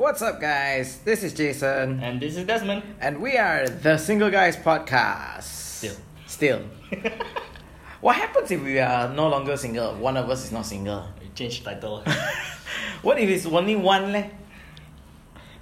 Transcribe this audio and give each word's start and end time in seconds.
What's 0.00 0.22
up, 0.24 0.40
guys? 0.40 1.04
This 1.04 1.20
is 1.22 1.34
Jason, 1.34 2.00
And 2.00 2.16
this 2.20 2.36
is 2.36 2.46
Desmond. 2.46 2.82
and 3.04 3.20
we 3.20 3.36
are 3.36 3.68
the 3.68 3.98
Single 3.98 4.30
Guys 4.30 4.56
Podcast. 4.56 5.44
Still. 5.44 5.96
Still. 6.26 6.60
what 8.00 8.16
happens 8.16 8.50
if 8.50 8.62
we 8.62 8.78
are 8.80 9.12
no 9.12 9.28
longer 9.28 9.58
single? 9.58 9.92
One 10.00 10.16
of 10.16 10.30
us 10.30 10.44
is 10.44 10.52
not 10.52 10.64
single. 10.64 11.04
Change 11.34 11.62
title. 11.64 12.02
What 13.02 13.18
if 13.18 13.28
it's 13.28 13.44
only 13.46 13.76
one? 13.76 14.12
Leh? 14.12 14.28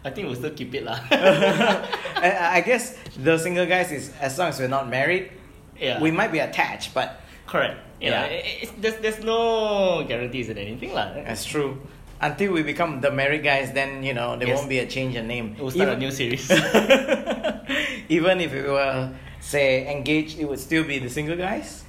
I 0.04 0.10
think 0.10 0.26
we'll 0.26 0.36
still 0.36 0.50
keep 0.54 0.74
it 0.74 0.82
lah. 0.86 0.98
I 1.10 2.58
I 2.58 2.60
guess 2.62 2.94
the 3.18 3.38
single 3.38 3.66
guys 3.66 3.90
is 3.90 4.10
as 4.22 4.38
long 4.38 4.50
as 4.50 4.58
we're 4.58 4.70
not 4.70 4.86
married, 4.90 5.30
yeah. 5.78 5.98
we 6.02 6.10
might 6.10 6.30
be 6.30 6.38
attached, 6.38 6.94
but 6.94 7.22
Correct. 7.46 7.78
You 8.02 8.10
know, 8.10 8.22
Yeah. 8.26 8.38
it- 8.38 8.62
it's, 8.62 8.72
there's, 8.78 8.96
there's 9.02 9.20
no 9.24 10.04
guarantees 10.06 10.46
in 10.50 10.58
anything 10.58 10.94
lah. 10.94 11.14
that's 11.26 11.42
true. 11.46 11.78
Until 12.20 12.52
we 12.52 12.62
become 12.62 13.00
the 13.00 13.10
married 13.12 13.44
guys, 13.44 13.70
then 13.72 14.02
you 14.02 14.12
know 14.14 14.36
there 14.36 14.48
Yes. 14.48 14.56
won't 14.58 14.68
be 14.68 14.78
a 14.80 14.86
change 14.86 15.14
in 15.14 15.28
name. 15.28 15.54
We'll 15.58 15.70
start 15.70 15.90
a 15.90 15.96
new 15.96 16.10
series. 16.10 16.50
Even 18.08 18.40
if 18.40 18.52
we 18.52 18.62
were 18.62 19.10
say 19.40 19.86
engaged, 19.90 20.38
it 20.38 20.48
would 20.48 20.58
still 20.58 20.84
be 20.84 20.98
the 20.98 21.08
single 21.10 21.36
guys. 21.36 21.84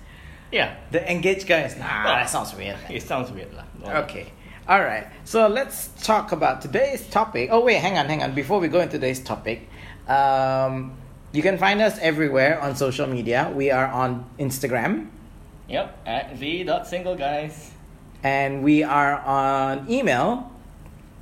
yeah. 0.51 0.75
The 0.91 1.01
engaged 1.11 1.47
guys. 1.47 1.77
Nah, 1.77 2.03
Well, 2.05 2.15
that 2.15 2.29
sounds 2.29 2.53
weird. 2.55 2.77
It 2.89 3.01
sounds 3.03 3.31
weird 3.31 3.53
lah. 3.53 3.63
No. 3.81 3.91
Okay. 4.03 4.31
All 4.67 4.81
right. 4.81 5.07
So 5.25 5.47
let's 5.47 5.89
talk 6.03 6.31
about 6.31 6.61
today's 6.61 7.07
topic. 7.09 7.49
Oh 7.51 7.61
wait, 7.65 7.77
hang 7.81 7.97
on, 7.97 8.05
hang 8.05 8.21
on. 8.21 8.33
Before 8.35 8.59
we 8.59 8.67
go 8.67 8.79
into 8.81 8.97
today's 9.01 9.19
topic, 9.19 9.67
um, 10.07 10.93
you 11.33 11.41
can 11.41 11.57
find 11.57 11.81
us 11.81 11.97
everywhere 12.01 12.61
on 12.61 12.75
social 12.75 13.07
media. 13.07 13.51
We 13.53 13.71
are 13.71 13.87
on 13.87 14.25
Instagram 14.37 15.09
Yep. 15.69 15.97
At 16.05 16.37
the 16.39 16.63
dot 16.65 16.87
single 16.87 17.15
guys. 17.15 17.71
And 18.23 18.63
we 18.63 18.83
are 18.83 19.17
on 19.19 19.89
email. 19.89 20.51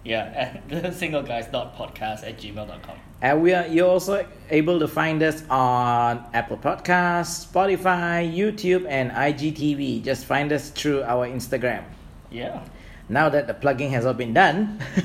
Yeah. 0.04 0.32
At 0.36 0.70
the 0.84 0.92
single 0.92 1.22
guys 1.24 1.48
podcast 1.48 2.24
at 2.28 2.38
gmail.com. 2.38 2.98
And 3.22 3.42
we 3.42 3.54
are 3.54 3.66
you're 3.68 3.90
also 3.90 4.26
able 4.50 4.80
to 4.80 4.88
find 4.88 5.22
us 5.24 5.44
on 5.50 6.24
Apple 6.34 6.58
Podcasts, 6.58 7.46
Spotify, 7.52 8.24
YouTube, 8.32 8.86
and 8.88 9.12
IGTV. 9.12 10.04
Just 10.04 10.26
find 10.26 10.52
us 10.54 10.70
through 10.70 11.04
our 11.04 11.28
Instagram. 11.28 11.84
Yeah. 12.32 12.64
Now 13.10 13.30
that 13.30 13.48
the 13.48 13.54
plugging 13.54 13.90
has 13.92 14.06
all 14.06 14.14
been 14.14 14.34
done, 14.34 14.80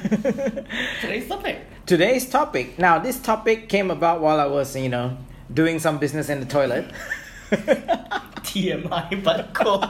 Today's 1.01 1.29
topic. 1.29 1.61
today's 1.87 2.29
topic. 2.29 2.77
Now, 2.79 2.99
this 2.99 3.19
topic 3.21 3.69
came 3.69 3.91
about 3.93 4.21
while 4.21 4.41
I 4.41 4.47
was, 4.47 4.75
you 4.77 4.89
know, 4.89 5.17
doing 5.55 5.79
some 5.79 5.99
business 5.99 6.29
in 6.29 6.41
the 6.41 6.47
toilet. 6.47 6.85
TMI 7.51 9.23
but 9.23 9.55
cool. 9.55 9.85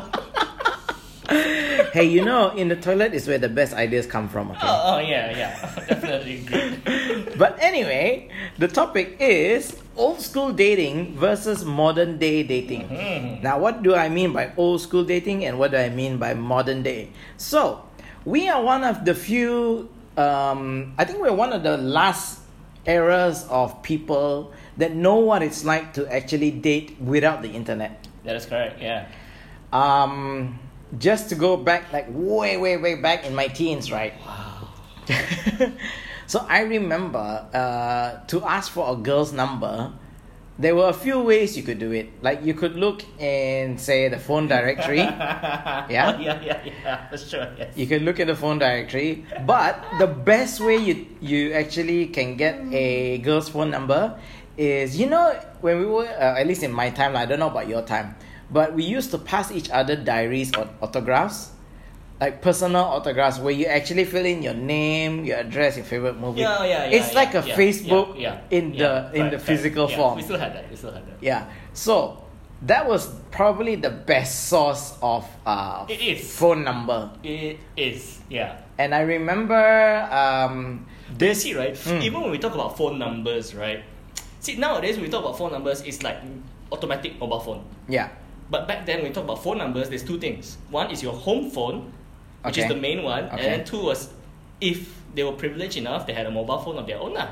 Hey, 1.92 2.04
you 2.04 2.24
know, 2.24 2.50
in 2.56 2.68
the 2.68 2.76
toilet 2.76 3.12
is 3.12 3.28
where 3.28 3.38
the 3.38 3.48
best 3.48 3.74
ideas 3.74 4.06
come 4.06 4.28
from. 4.28 4.50
Okay. 4.52 4.60
oh, 4.64 4.96
oh 4.96 4.98
yeah, 4.98 5.30
yeah. 5.36 5.52
Definitely 5.88 6.40
agree. 6.40 7.28
But 7.36 7.56
anyway, 7.60 8.28
the 8.58 8.68
topic 8.68 9.16
is 9.20 9.76
old 9.96 10.20
school 10.20 10.52
dating 10.52 11.16
versus 11.16 11.64
modern 11.64 12.18
day 12.18 12.42
dating. 12.42 12.88
Mhm. 12.88 13.42
Now, 13.42 13.58
what 13.58 13.82
do 13.82 13.94
I 13.94 14.08
mean 14.08 14.32
by 14.32 14.52
old 14.56 14.80
school 14.80 15.04
dating 15.04 15.44
and 15.44 15.58
what 15.58 15.70
do 15.72 15.76
I 15.76 15.88
mean 15.88 16.16
by 16.18 16.34
modern 16.34 16.82
day? 16.82 17.08
So, 17.36 17.84
we 18.24 18.48
are 18.48 18.62
one 18.62 18.84
of 18.84 19.04
the 19.04 19.14
few, 19.14 19.88
um, 20.16 20.92
I 20.98 21.04
think 21.04 21.20
we're 21.20 21.32
one 21.36 21.52
of 21.52 21.62
the 21.62 21.76
last 21.76 22.40
eras 22.86 23.44
of 23.48 23.82
people 23.82 24.52
that 24.76 24.94
know 24.94 25.16
what 25.16 25.42
it's 25.42 25.64
like 25.64 25.92
to 25.94 26.08
actually 26.12 26.50
date 26.50 26.96
without 27.00 27.42
the 27.42 27.50
internet. 27.52 28.08
That 28.24 28.36
is 28.36 28.46
correct, 28.46 28.80
yeah. 28.80 29.08
Um, 29.72 30.58
just 30.98 31.28
to 31.30 31.34
go 31.34 31.56
back, 31.56 31.92
like 31.92 32.06
way, 32.10 32.56
way, 32.56 32.76
way 32.76 32.94
back 32.96 33.24
in 33.24 33.34
my 33.34 33.48
teens, 33.48 33.90
right? 33.90 34.14
Wow. 34.26 34.68
so 36.26 36.44
I 36.48 36.62
remember 36.62 37.46
uh, 37.52 38.24
to 38.26 38.44
ask 38.44 38.70
for 38.72 38.92
a 38.92 38.96
girl's 38.96 39.32
number, 39.32 39.92
there 40.58 40.76
were 40.76 40.88
a 40.88 40.94
few 40.94 41.20
ways 41.20 41.56
you 41.56 41.62
could 41.62 41.78
do 41.78 41.92
it. 41.92 42.22
Like 42.22 42.44
you 42.44 42.54
could 42.54 42.76
look 42.76 43.02
in, 43.18 43.78
say, 43.78 44.08
the 44.08 44.18
phone 44.18 44.48
directory. 44.48 44.98
yeah? 44.98 45.86
yeah, 45.88 46.40
yeah, 46.40 46.60
yeah. 46.64 47.08
For 47.08 47.16
sure, 47.16 47.48
yes. 47.58 47.76
You 47.76 47.86
can 47.86 48.04
look 48.04 48.20
at 48.20 48.26
the 48.26 48.36
phone 48.36 48.58
directory, 48.58 49.24
but 49.46 49.82
the 49.98 50.06
best 50.06 50.60
way 50.60 50.76
you 50.76 51.06
you 51.20 51.52
actually 51.52 52.06
can 52.08 52.36
get 52.36 52.60
a 52.72 53.18
girl's 53.18 53.48
phone 53.48 53.70
number 53.70 54.18
is 54.56 54.98
you 54.98 55.08
know 55.08 55.32
when 55.60 55.78
we 55.78 55.86
were 55.86 56.06
uh, 56.06 56.38
at 56.38 56.46
least 56.46 56.62
in 56.62 56.70
my 56.70 56.90
time 56.90 57.16
I 57.16 57.24
don't 57.24 57.38
know 57.38 57.48
about 57.48 57.68
your 57.68 57.82
time, 57.82 58.14
but 58.52 58.74
we 58.74 58.84
used 58.84 59.10
to 59.12 59.18
pass 59.18 59.50
each 59.50 59.70
other 59.70 59.96
diaries 59.96 60.54
or 60.54 60.68
autographs, 60.80 61.50
like 62.20 62.42
personal 62.42 62.84
autographs 62.84 63.38
where 63.38 63.52
you 63.54 63.66
actually 63.66 64.04
fill 64.04 64.24
in 64.26 64.42
your 64.42 64.54
name, 64.54 65.24
your 65.24 65.38
address, 65.38 65.76
your 65.76 65.84
favorite 65.86 66.18
movie. 66.18 66.40
Yeah, 66.40 66.64
yeah, 66.64 66.84
yeah. 66.86 66.96
It's 66.98 67.12
yeah, 67.12 67.18
like 67.20 67.34
a 67.34 67.42
yeah, 67.46 67.56
Facebook 67.56 68.18
yeah, 68.20 68.40
in 68.50 68.76
the 68.76 69.10
in 69.14 69.30
the 69.30 69.38
physical 69.38 69.90
Yeah, 69.90 69.96
form. 69.96 70.16
We 70.16 70.22
still 70.22 70.38
had 70.38 70.54
that. 70.54 70.70
We 70.70 70.76
still 70.76 70.92
had 70.92 71.06
that. 71.06 71.16
Yeah. 71.20 71.48
So 71.72 72.22
that 72.62 72.86
was 72.86 73.10
probably 73.32 73.74
the 73.74 73.90
best 73.90 74.46
source 74.48 74.94
of 75.02 75.26
uh, 75.44 75.86
It 75.88 76.00
is. 76.00 76.36
phone 76.36 76.62
number. 76.62 77.10
It 77.24 77.58
is, 77.76 78.20
yeah. 78.30 78.60
And 78.78 78.94
I 78.94 79.00
remember 79.02 79.58
um, 80.12 80.86
you 81.18 81.34
see, 81.34 81.54
right? 81.54 81.74
Mm. 81.74 82.02
Even 82.02 82.20
when 82.22 82.30
we 82.30 82.38
talk 82.38 82.54
about 82.54 82.76
phone 82.78 82.98
numbers, 82.98 83.54
right? 83.54 83.82
See, 84.40 84.56
nowadays 84.56 84.94
when 84.96 85.04
we 85.06 85.10
talk 85.10 85.24
about 85.24 85.38
phone 85.38 85.50
numbers, 85.52 85.80
it's 85.82 86.02
like 86.02 86.18
automatic 86.70 87.18
mobile 87.18 87.40
phone. 87.40 87.64
yeah, 87.88 88.08
But 88.52 88.68
back 88.68 88.84
then, 88.84 88.98
when 89.00 89.08
we 89.08 89.14
talk 89.16 89.24
about 89.24 89.42
phone 89.42 89.56
numbers, 89.58 89.88
there's 89.88 90.04
two 90.04 90.18
things. 90.20 90.58
One 90.70 90.90
is 90.92 91.02
your 91.02 91.14
home 91.16 91.48
phone, 91.50 91.88
which 92.44 92.58
Okay. 92.58 92.62
is 92.62 92.68
the 92.68 92.76
main 92.76 93.02
one, 93.02 93.24
Okay. 93.32 93.40
and 93.40 93.40
then 93.48 93.60
two 93.64 93.80
was 93.82 94.12
if 94.60 94.92
they 95.16 95.24
were 95.24 95.32
privileged 95.32 95.76
enough, 95.80 96.06
they 96.06 96.12
had 96.12 96.26
a 96.26 96.30
mobile 96.30 96.58
phone 96.60 96.76
of 96.76 96.86
their 96.86 97.00
own. 97.00 97.14
lah. 97.16 97.28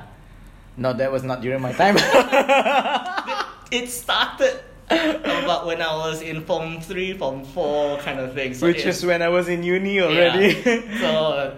no, 0.80 0.92
that 0.96 1.12
was 1.12 1.22
not 1.22 1.42
during 1.44 1.60
my 1.60 1.72
time. 1.76 1.94
It 3.70 3.86
started 3.88 4.58
about 4.90 5.66
when 5.66 5.78
I 5.80 5.94
was 5.94 6.22
in 6.22 6.42
Form 6.42 6.80
3, 6.80 7.14
Form 7.18 7.44
4 7.44 7.98
kind 7.98 8.18
of 8.18 8.34
thing. 8.34 8.54
So 8.54 8.66
Which 8.66 8.82
it- 8.82 8.86
is 8.90 9.04
when 9.06 9.22
I 9.22 9.28
was 9.28 9.46
in 9.48 9.62
uni 9.62 10.00
already. 10.00 10.58
Yeah. 10.64 10.98
so 10.98 11.10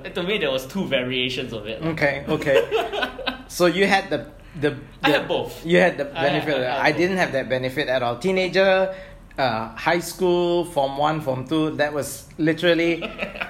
uh, 0.04 0.08
to 0.10 0.22
me, 0.22 0.36
there 0.36 0.50
was 0.50 0.66
two 0.66 0.84
variations 0.84 1.52
of 1.54 1.64
it. 1.66 1.80
okay, 1.94 2.24
okay. 2.28 2.58
So 3.48 3.66
you 3.66 3.86
had 3.86 4.08
the 4.10 4.26
the, 4.60 4.76
I 5.02 5.10
had 5.16 5.24
both. 5.28 5.64
You 5.64 5.78
had 5.80 5.96
the 5.96 6.12
I 6.12 6.28
had- 6.28 6.44
benefit. 6.44 6.56
I 6.60 6.76
had 6.76 6.80
I, 6.84 6.92
didn't 6.92 7.16
have 7.16 7.32
that 7.32 7.48
benefit 7.48 7.88
at 7.88 8.02
all. 8.02 8.16
Teenager, 8.20 8.92
uh, 9.38 9.68
high 9.74 10.00
school, 10.00 10.64
form 10.64 10.96
one, 10.98 11.20
form 11.20 11.46
two. 11.46 11.70
That 11.76 11.92
was 11.92 12.26
literally 12.38 13.02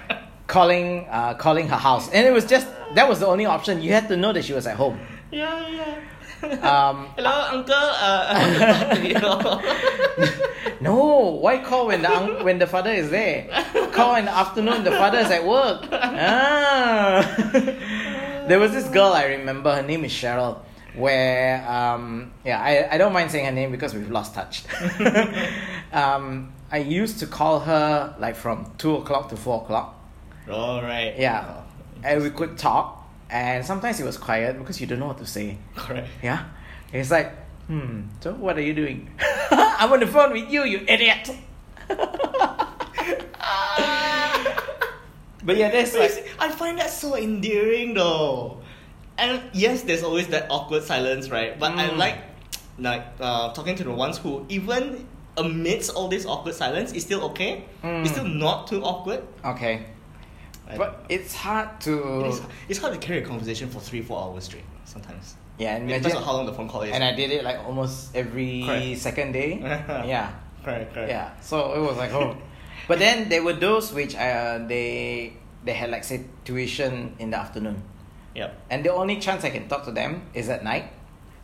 calling 0.47 1.07
uh, 1.11 1.35
calling 1.35 1.69
her 1.69 1.77
house, 1.77 2.11
and 2.11 2.27
it 2.27 2.33
was 2.33 2.45
just 2.47 2.67
that 2.95 3.09
was 3.09 3.21
the 3.21 3.27
only 3.27 3.47
option. 3.47 3.83
You 3.83 3.93
had 3.93 4.09
to 4.09 4.17
know 4.17 4.33
that 4.33 4.45
she 4.45 4.53
was 4.53 4.67
at 4.67 4.77
home. 4.77 4.99
Yeah, 5.31 5.69
yeah. 5.69 5.99
Um, 6.43 7.07
Hello, 7.17 7.31
uncle. 7.53 7.75
Uh, 7.75 8.27
I 8.29 8.99
want 8.99 9.05
to 9.05 9.15
talk 9.21 9.63
to 9.63 10.71
you. 10.73 10.81
No, 10.81 11.39
why 11.41 11.59
call 11.59 11.87
when 11.87 12.03
the 12.03 12.11
un- 12.11 12.45
when 12.45 12.59
the 12.59 12.67
father 12.67 12.91
is 12.91 13.11
there? 13.11 13.47
Call 13.93 14.17
in 14.17 14.25
the 14.25 14.33
afternoon. 14.37 14.83
The 14.83 14.91
father 14.91 15.19
is 15.19 15.31
at 15.31 15.47
work. 15.47 15.87
Ah. 15.93 17.23
there 18.49 18.59
was 18.59 18.73
this 18.73 18.89
girl 18.89 19.13
I 19.13 19.27
remember. 19.27 19.73
Her 19.75 19.83
name 19.83 20.05
is 20.05 20.13
Cheryl. 20.13 20.59
Where 20.95 21.67
um 21.69 22.33
yeah 22.45 22.61
I, 22.61 22.95
I 22.95 22.99
don't 22.99 23.13
mind 23.13 23.31
saying 23.31 23.47
her 23.47 23.53
name 23.53 23.71
because 23.71 23.95
we've 23.95 24.11
lost 24.11 24.35
touch. 24.35 24.65
um, 25.93 26.53
I 26.71 26.79
used 26.79 27.19
to 27.21 27.27
call 27.27 27.61
her 27.61 28.15
like 28.19 28.37
from 28.37 28.73
two 28.79 28.97
o'clock 28.97 29.29
to 29.31 29.37
four 29.37 29.63
o'clock. 29.63 29.99
All 30.51 30.83
right. 30.83 31.19
Yeah, 31.19 31.63
and 32.03 32.23
we 32.23 32.31
could 32.31 32.59
talk. 32.59 32.99
And 33.31 33.65
sometimes 33.65 33.99
it 33.99 34.05
was 34.05 34.19
quiet 34.19 34.59
because 34.59 34.79
you 34.79 34.87
don't 34.87 34.99
know 34.99 35.07
what 35.07 35.19
to 35.19 35.27
say. 35.27 35.57
Correct. 35.75 36.09
Yeah. 36.23 36.45
It's 36.93 37.11
like, 37.11 37.33
hmm, 37.67 38.03
so 38.21 38.35
what 38.35 38.59
are 38.59 38.63
you 38.63 38.75
doing? 38.75 39.09
I'm 39.51 39.91
on 39.91 40.01
the 40.01 40.07
phone 40.07 40.33
with 40.33 40.51
you, 40.51 40.65
you 40.65 40.85
idiot. 40.87 41.31
but 41.89 41.99
yeah, 45.57 45.71
that's 45.71 45.97
like, 45.97 46.29
I 46.39 46.51
find 46.51 46.79
that 46.79 46.91
so 46.91 47.17
endearing 47.17 47.95
though. 47.95 48.61
And 49.19 49.43
yes, 49.53 49.83
there's 49.83 50.03
always 50.03 50.29
that 50.29 50.47
awkward 50.51 50.83
silence, 50.85 51.31
right? 51.31 51.59
But 51.59 51.73
I 51.79 51.89
Mm. 51.91 51.97
like 51.99 52.19
like 52.79 53.05
uh, 53.21 53.53
talking 53.53 53.77
to 53.77 53.85
the 53.85 53.93
ones 53.93 54.19
who 54.19 54.45
even 54.49 55.07
amidst 55.37 55.95
all 55.95 56.09
this 56.09 56.27
awkward 56.27 56.55
silence 56.55 56.93
is 56.93 57.03
still 57.05 57.25
okay. 57.31 57.65
Mm. 57.83 58.03
It's 58.03 58.13
still 58.13 58.25
not 58.29 58.67
too 58.67 58.83
awkward. 58.85 59.23
okay. 59.45 59.85
I- 60.69 60.77
But 60.79 61.05
it's 61.09 61.35
hard 61.35 61.81
to. 61.83 62.25
it 62.25 62.29
is, 62.29 62.41
it's 62.69 62.79
hard 62.79 62.95
to 62.95 62.99
carry 62.99 63.19
a 63.23 63.27
conversation 63.27 63.69
for 63.69 63.81
three, 63.81 64.01
four 64.03 64.19
hours 64.23 64.45
straight 64.45 64.65
sometimes. 64.85 65.37
yeah, 65.59 65.77
and 65.77 65.91
imagine. 65.91 66.17
how 66.23 66.33
long 66.33 66.47
the 66.47 66.53
phone 66.55 66.69
call 66.69 66.83
is. 66.83 66.93
And 66.93 67.05
I 67.05 67.13
did 67.15 67.31
it 67.31 67.45
like 67.45 67.59
almost 67.67 68.17
every 68.17 68.63
Correct. 68.65 68.99
second 68.99 69.33
day. 69.33 69.59
yeah. 70.09 70.33
correct, 70.65 70.95
correct. 70.95 71.11
Yeah. 71.11 71.31
So 71.41 71.75
it 71.75 71.81
was 71.81 71.97
like, 71.99 72.13
oh. 72.13 72.37
But 72.89 72.99
then 72.99 73.29
there 73.29 73.43
were 73.45 73.53
those 73.53 73.93
which 73.93 74.17
uh, 74.17 74.59
they 74.67 75.35
they 75.65 75.73
had 75.75 75.91
like 75.91 76.05
say 76.05 76.25
tuition 76.45 77.15
in 77.19 77.31
the 77.31 77.39
afternoon. 77.39 77.83
Yep. 78.35 78.57
and 78.71 78.85
the 78.85 78.93
only 78.93 79.21
chance 79.21 79.45
I 79.45 79.51
can 79.51 79.69
talk 79.69 79.85
to 79.85 79.93
them 79.93 80.23
is 80.35 80.49
at 80.49 80.65
night. 80.65 80.91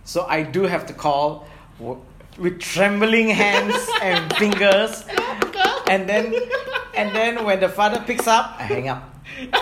So 0.05 0.25
I 0.27 0.43
do 0.43 0.63
have 0.65 0.87
to 0.87 0.95
call 0.95 1.47
w- 1.79 2.01
with 2.39 2.61
trembling 2.61 3.29
hands 3.29 3.77
and 4.03 4.33
fingers, 4.37 5.05
and 5.89 6.09
then 6.09 6.35
and 6.97 7.15
then 7.15 7.45
when 7.45 7.61
the 7.61 7.69
father 7.69 8.03
picks 8.07 8.27
up, 8.27 8.57
I 8.59 8.63
hang 8.63 8.89
up. 8.89 9.03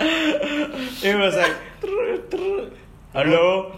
it 0.00 1.16
was 1.18 1.34
like 1.36 1.56
hello, 3.12 3.72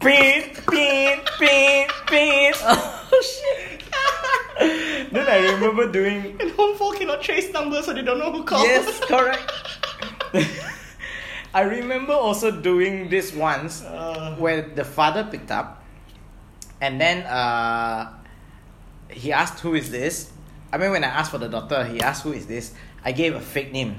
beep 0.00 0.54
beep 0.70 1.20
beep 1.40 1.90
beep. 2.10 2.54
Oh 3.10 3.22
shit! 3.22 3.82
then 5.12 5.26
I 5.28 5.52
remember 5.54 5.90
doing 5.90 6.36
And 6.40 6.50
home 6.52 6.76
four 6.76 6.94
cannot 6.94 7.22
trace 7.22 7.52
numbers, 7.52 7.86
so 7.86 7.92
they 7.94 8.02
don't 8.02 8.18
know 8.18 8.32
who 8.32 8.42
called. 8.44 8.64
yes, 8.64 9.00
correct. 9.06 9.52
I 11.54 11.62
remember 11.62 12.12
also 12.12 12.50
doing 12.50 13.08
this 13.08 13.32
once 13.32 13.82
Uh, 13.82 14.36
where 14.36 14.62
the 14.62 14.84
father 14.84 15.24
picked 15.24 15.50
up 15.50 15.82
and 16.80 17.00
then 17.00 17.24
uh, 17.26 18.12
he 19.10 19.32
asked 19.32 19.58
who 19.60 19.74
is 19.74 19.90
this 19.90 20.30
i 20.72 20.76
mean 20.78 20.90
when 20.92 21.02
i 21.02 21.08
asked 21.08 21.30
for 21.32 21.38
the 21.38 21.48
doctor 21.48 21.82
he 21.84 21.98
asked 22.00 22.22
who 22.22 22.30
is 22.32 22.46
this 22.46 22.70
i 23.02 23.10
gave 23.10 23.34
a 23.34 23.40
fake 23.40 23.72
name 23.72 23.96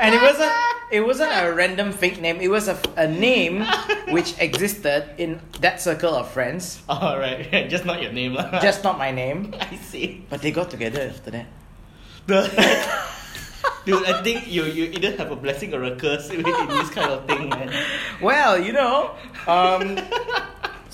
and 0.00 0.14
it 0.14 0.22
wasn't 0.22 0.52
it 0.92 1.00
wasn't 1.00 1.30
a 1.32 1.52
random 1.52 1.92
fake 1.92 2.20
name 2.20 2.40
it 2.40 2.48
was 2.50 2.68
a, 2.68 2.78
a 2.96 3.06
name 3.08 3.64
which 4.10 4.38
existed 4.38 5.04
in 5.18 5.40
that 5.60 5.80
circle 5.80 6.14
of 6.14 6.28
friends 6.30 6.80
All 6.88 7.18
right, 7.18 7.68
just 7.74 7.84
not 7.84 8.02
your 8.02 8.12
name, 8.12 8.34
lah. 8.34 8.60
just 8.60 8.84
not 8.84 8.98
my 8.98 9.10
name 9.10 9.54
I 9.60 9.76
see. 9.76 10.24
but 10.30 10.42
they 10.42 10.50
got 10.52 10.70
together 10.70 11.10
after 11.14 11.30
that 11.30 11.46
dude, 13.86 14.02
I 14.04 14.22
think 14.22 14.50
you 14.50 14.64
you 14.66 14.84
either 14.90 15.14
have 15.16 15.30
a 15.30 15.36
blessing 15.38 15.70
or 15.74 15.84
a 15.84 15.94
curse 15.94 16.28
with 16.30 16.42
in 16.46 16.68
this 16.74 16.90
kind 16.90 17.10
of 17.12 17.22
thing, 17.26 17.48
man. 17.50 17.70
well 18.20 18.58
you 18.58 18.72
know 18.72 19.14
um, 19.46 19.94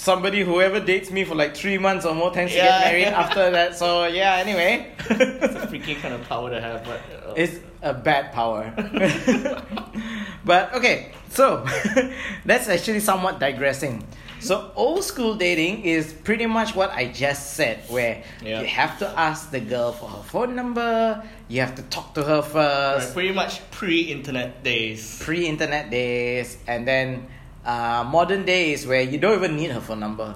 somebody 0.03 0.41
whoever 0.43 0.81
dates 0.81 1.11
me 1.13 1.23
for 1.25 1.37
like 1.37 1.55
three 1.57 1.79
months 1.79 2.05
or 2.05 2.13
more 2.15 2.31
tends 2.33 2.53
to 2.53 2.59
get 2.59 2.81
married 2.87 3.07
after 3.23 3.51
that 3.57 3.77
so 3.77 4.07
yeah 4.07 4.35
anyway 4.45 4.73
It's 4.99 5.55
a 5.63 5.67
freaking 5.71 5.99
kind 6.03 6.15
of 6.15 6.23
power 6.29 6.51
to 6.51 6.61
have, 6.61 6.83
but 6.85 7.01
uh, 7.29 7.35
It's 7.43 7.57
a 7.83 7.95
bad 7.95 8.33
power. 8.33 8.63
but 10.45 10.75
okay, 10.75 11.13
so 11.31 11.65
that's 12.45 12.69
actually 12.69 13.01
somewhat 13.01 13.39
digressing. 13.39 14.05
So 14.41 14.73
old 14.75 15.05
school 15.05 15.35
dating 15.35 15.85
is 15.85 16.13
pretty 16.13 16.47
much 16.47 16.75
what 16.75 16.91
I 16.91 17.07
just 17.13 17.55
said, 17.55 17.79
where 17.89 18.23
Yeah. 18.43 18.61
you 18.61 18.67
have 18.67 18.99
to 18.99 19.07
ask 19.19 19.51
the 19.51 19.61
girl 19.61 19.93
for 19.93 20.09
her 20.09 20.23
phone 20.23 20.57
number, 20.57 21.23
you 21.49 21.61
have 21.61 21.75
to 21.77 21.83
talk 21.95 22.15
to 22.15 22.23
her 22.25 22.41
right, 22.43 22.51
first, 22.59 23.15
pretty 23.15 23.33
much 23.33 23.61
pre-internet 23.71 24.63
days. 24.65 25.19
pre-internet 25.23 25.91
days, 25.91 26.59
and 26.67 26.87
then 26.87 27.27
uh, 27.65 28.05
modern 28.09 28.45
days 28.45 28.87
where 28.87 29.01
you 29.03 29.19
don't 29.19 29.37
even 29.39 29.57
need 29.57 29.71
her 29.71 29.81
phone 29.81 30.01
number. 30.01 30.35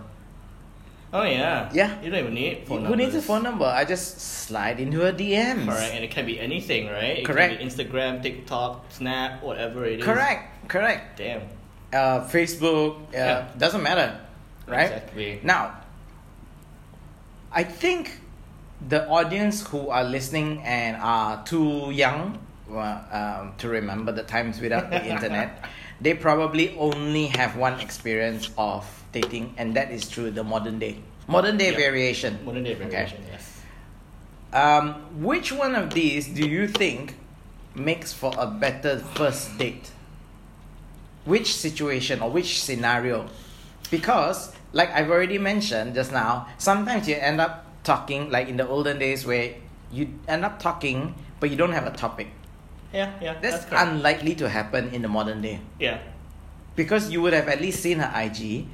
Oh 1.13 1.23
yeah. 1.23 1.71
Yeah. 1.73 2.01
You 2.03 2.11
don't 2.11 2.21
even 2.21 2.35
need 2.35 2.67
phone 2.67 2.85
Who 2.85 2.97
needs 2.97 3.15
a 3.15 3.23
phone 3.23 3.43
number? 3.43 3.65
I 3.65 3.85
just 3.85 4.21
slide 4.21 4.81
into 4.81 5.01
her 5.01 5.13
DMs. 5.13 5.65
Correct, 5.67 5.95
and 5.95 6.05
it 6.05 6.11
can 6.11 6.27
be 6.27 6.39
anything, 6.39 6.89
right? 6.89 7.19
It 7.19 7.25
Correct. 7.25 7.59
Can 7.59 7.69
be 7.69 7.73
Instagram, 7.73 8.23
TikTok, 8.23 8.85
Snap, 8.91 9.43
whatever 9.43 9.85
it 9.87 10.01
is. 10.01 10.05
Correct, 10.05 10.69
correct. 10.69 11.19
Damn. 11.19 11.43
uh, 11.93 12.27
Facebook, 12.29 12.99
uh, 12.99 13.07
Yeah. 13.15 13.49
doesn't 13.57 13.83
matter, 13.83 14.21
right? 14.67 14.91
Exactly. 14.91 15.41
Now, 15.43 15.79
I 17.53 17.63
think 17.65 18.21
the 18.89 19.09
audience 19.09 19.67
who 19.67 19.89
are 19.89 20.05
listening 20.05 20.61
and 20.65 20.97
are 21.01 21.43
too 21.47 21.91
young 21.93 22.39
well, 22.69 23.05
um, 23.13 23.55
to 23.59 23.69
remember 23.69 24.11
the 24.13 24.25
times 24.25 24.61
without 24.61 24.91
the 24.91 25.03
internet, 25.15 25.65
they 26.01 26.15
probably 26.15 26.77
only 26.77 27.27
have 27.29 27.57
one 27.57 27.81
experience 27.81 28.51
of 28.59 28.85
dating, 29.13 29.55
and 29.57 29.75
that 29.77 29.91
is 29.91 30.05
through 30.05 30.31
the 30.33 30.45
modern 30.45 30.79
day, 30.79 30.99
modern 31.27 31.57
day 31.57 31.75
variation. 31.75 32.39
Modern 32.45 32.65
day 32.65 32.75
Okay. 32.75 32.85
variation, 32.89 33.25
yes. 33.31 33.63
Um, 34.53 35.23
which 35.23 35.53
one 35.53 35.75
of 35.75 35.93
these 35.93 36.29
do 36.29 36.47
you 36.49 36.69
think 36.69 37.17
makes 37.75 38.13
for 38.13 38.33
a 38.39 38.47
better 38.47 38.99
first 39.15 39.57
date? 39.59 39.91
Which 41.25 41.55
situation 41.55 42.21
or 42.21 42.31
which 42.31 42.63
scenario? 42.63 43.29
Because, 43.91 44.53
like 44.73 44.91
I've 44.91 45.11
already 45.11 45.39
mentioned 45.39 45.95
just 45.95 46.13
now, 46.13 46.49
sometimes 46.59 47.09
you 47.09 47.17
end 47.17 47.41
up 47.41 47.67
talking, 47.83 48.31
like 48.31 48.49
in 48.49 48.57
the 48.57 48.67
olden 48.67 48.99
days, 48.99 49.27
where 49.27 49.55
you 49.93 50.09
end 50.29 50.45
up 50.45 50.59
talking 50.61 51.15
but 51.39 51.51
you 51.51 51.57
don't 51.57 51.73
have 51.73 51.87
a 51.87 51.91
topic. 51.91 52.29
Yeah, 52.93 53.11
yeah. 53.21 53.35
That's, 53.41 53.65
correct. 53.65 53.89
unlikely 53.89 54.35
to 54.37 54.49
happen 54.49 54.91
in 54.95 55.03
the 55.03 55.09
modern 55.09 55.43
day. 55.43 55.61
yeah. 55.79 55.99
Because 56.77 57.11
you 57.11 57.23
would 57.23 57.33
have 57.33 57.49
at 57.49 57.61
least 57.63 57.81
seen 57.81 57.99
her 58.01 58.11
IG, 58.21 58.67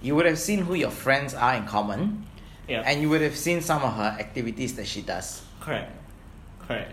you 0.00 0.16
would 0.16 0.24
have 0.24 0.38
seen 0.38 0.60
who 0.64 0.72
your 0.72 0.90
friends 0.90 1.34
are 1.34 1.54
in 1.54 1.66
common, 1.66 2.24
Yeah. 2.66 2.80
and 2.86 3.02
you 3.02 3.10
would 3.10 3.20
have 3.20 3.36
seen 3.36 3.60
some 3.60 3.82
of 3.82 3.92
her 3.96 4.16
activities 4.18 4.74
that 4.76 4.86
she 4.86 5.02
does. 5.02 5.42
Correct. 5.60 5.92
Correct. 6.66 6.92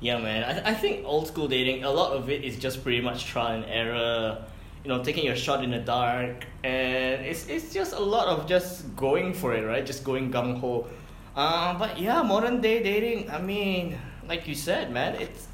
Yeah, 0.00 0.18
man. 0.22 0.44
I, 0.46 0.70
I 0.70 0.74
think 0.74 1.04
old 1.04 1.26
school 1.26 1.48
dating, 1.48 1.82
a 1.82 1.90
lot 1.90 2.12
of 2.12 2.30
it 2.30 2.44
is 2.44 2.56
just 2.56 2.84
pretty 2.84 3.00
much 3.00 3.26
trial 3.26 3.56
and 3.62 3.64
error, 3.66 4.44
you 4.84 4.88
know, 4.88 5.02
taking 5.02 5.24
your 5.26 5.34
shot 5.34 5.64
in 5.64 5.70
the 5.72 5.80
dark. 5.82 6.46
And 6.62 7.26
it's, 7.26 7.48
it's 7.48 7.74
just 7.74 7.94
a 7.94 8.00
lot 8.00 8.28
of 8.28 8.46
just 8.46 8.94
going 8.94 9.34
for 9.34 9.54
it, 9.54 9.62
right? 9.66 9.84
Just 9.84 10.04
going 10.04 10.30
gung 10.30 10.60
ho. 10.60 10.86
Uh, 11.34 11.76
but 11.76 11.98
yeah, 11.98 12.22
modern 12.22 12.60
day 12.60 12.80
dating, 12.80 13.28
I 13.28 13.40
mean, 13.42 13.98
like 14.28 14.46
you 14.46 14.54
said, 14.54 14.92
man, 14.92 15.14
it's. 15.16 15.48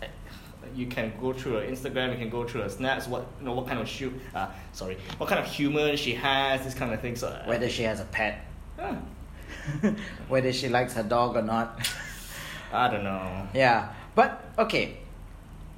You 0.75 0.87
can 0.87 1.13
go 1.21 1.33
through 1.33 1.53
her 1.53 1.61
Instagram, 1.63 2.11
you 2.13 2.19
can 2.19 2.31
go 2.31 2.43
through 2.49 2.63
her 2.63 2.69
snaps, 2.69 3.07
what 3.07 3.27
you 3.39 3.45
know, 3.47 3.53
what 3.53 3.67
kind 3.69 3.79
of 3.79 3.87
shoot, 3.87 4.13
uh, 4.35 4.49
sorry, 4.73 4.97
what 5.19 5.29
kind 5.29 5.39
of 5.39 5.47
humor 5.47 5.95
she 5.97 6.15
has, 6.15 6.65
this 6.65 6.75
kind 6.75 6.93
of 6.93 7.01
thing. 7.01 7.15
So 7.17 7.29
uh, 7.29 7.45
Whether 7.45 7.69
she 7.69 7.83
has 7.85 8.01
a 8.01 8.05
pet. 8.07 8.45
whether 10.29 10.53
she 10.53 10.69
likes 10.69 10.95
her 10.95 11.03
dog 11.03 11.37
or 11.37 11.43
not. 11.43 11.79
I 12.73 12.89
don't 12.91 13.05
know. 13.05 13.47
yeah, 13.55 13.93
but 14.17 14.43
okay, 14.59 14.99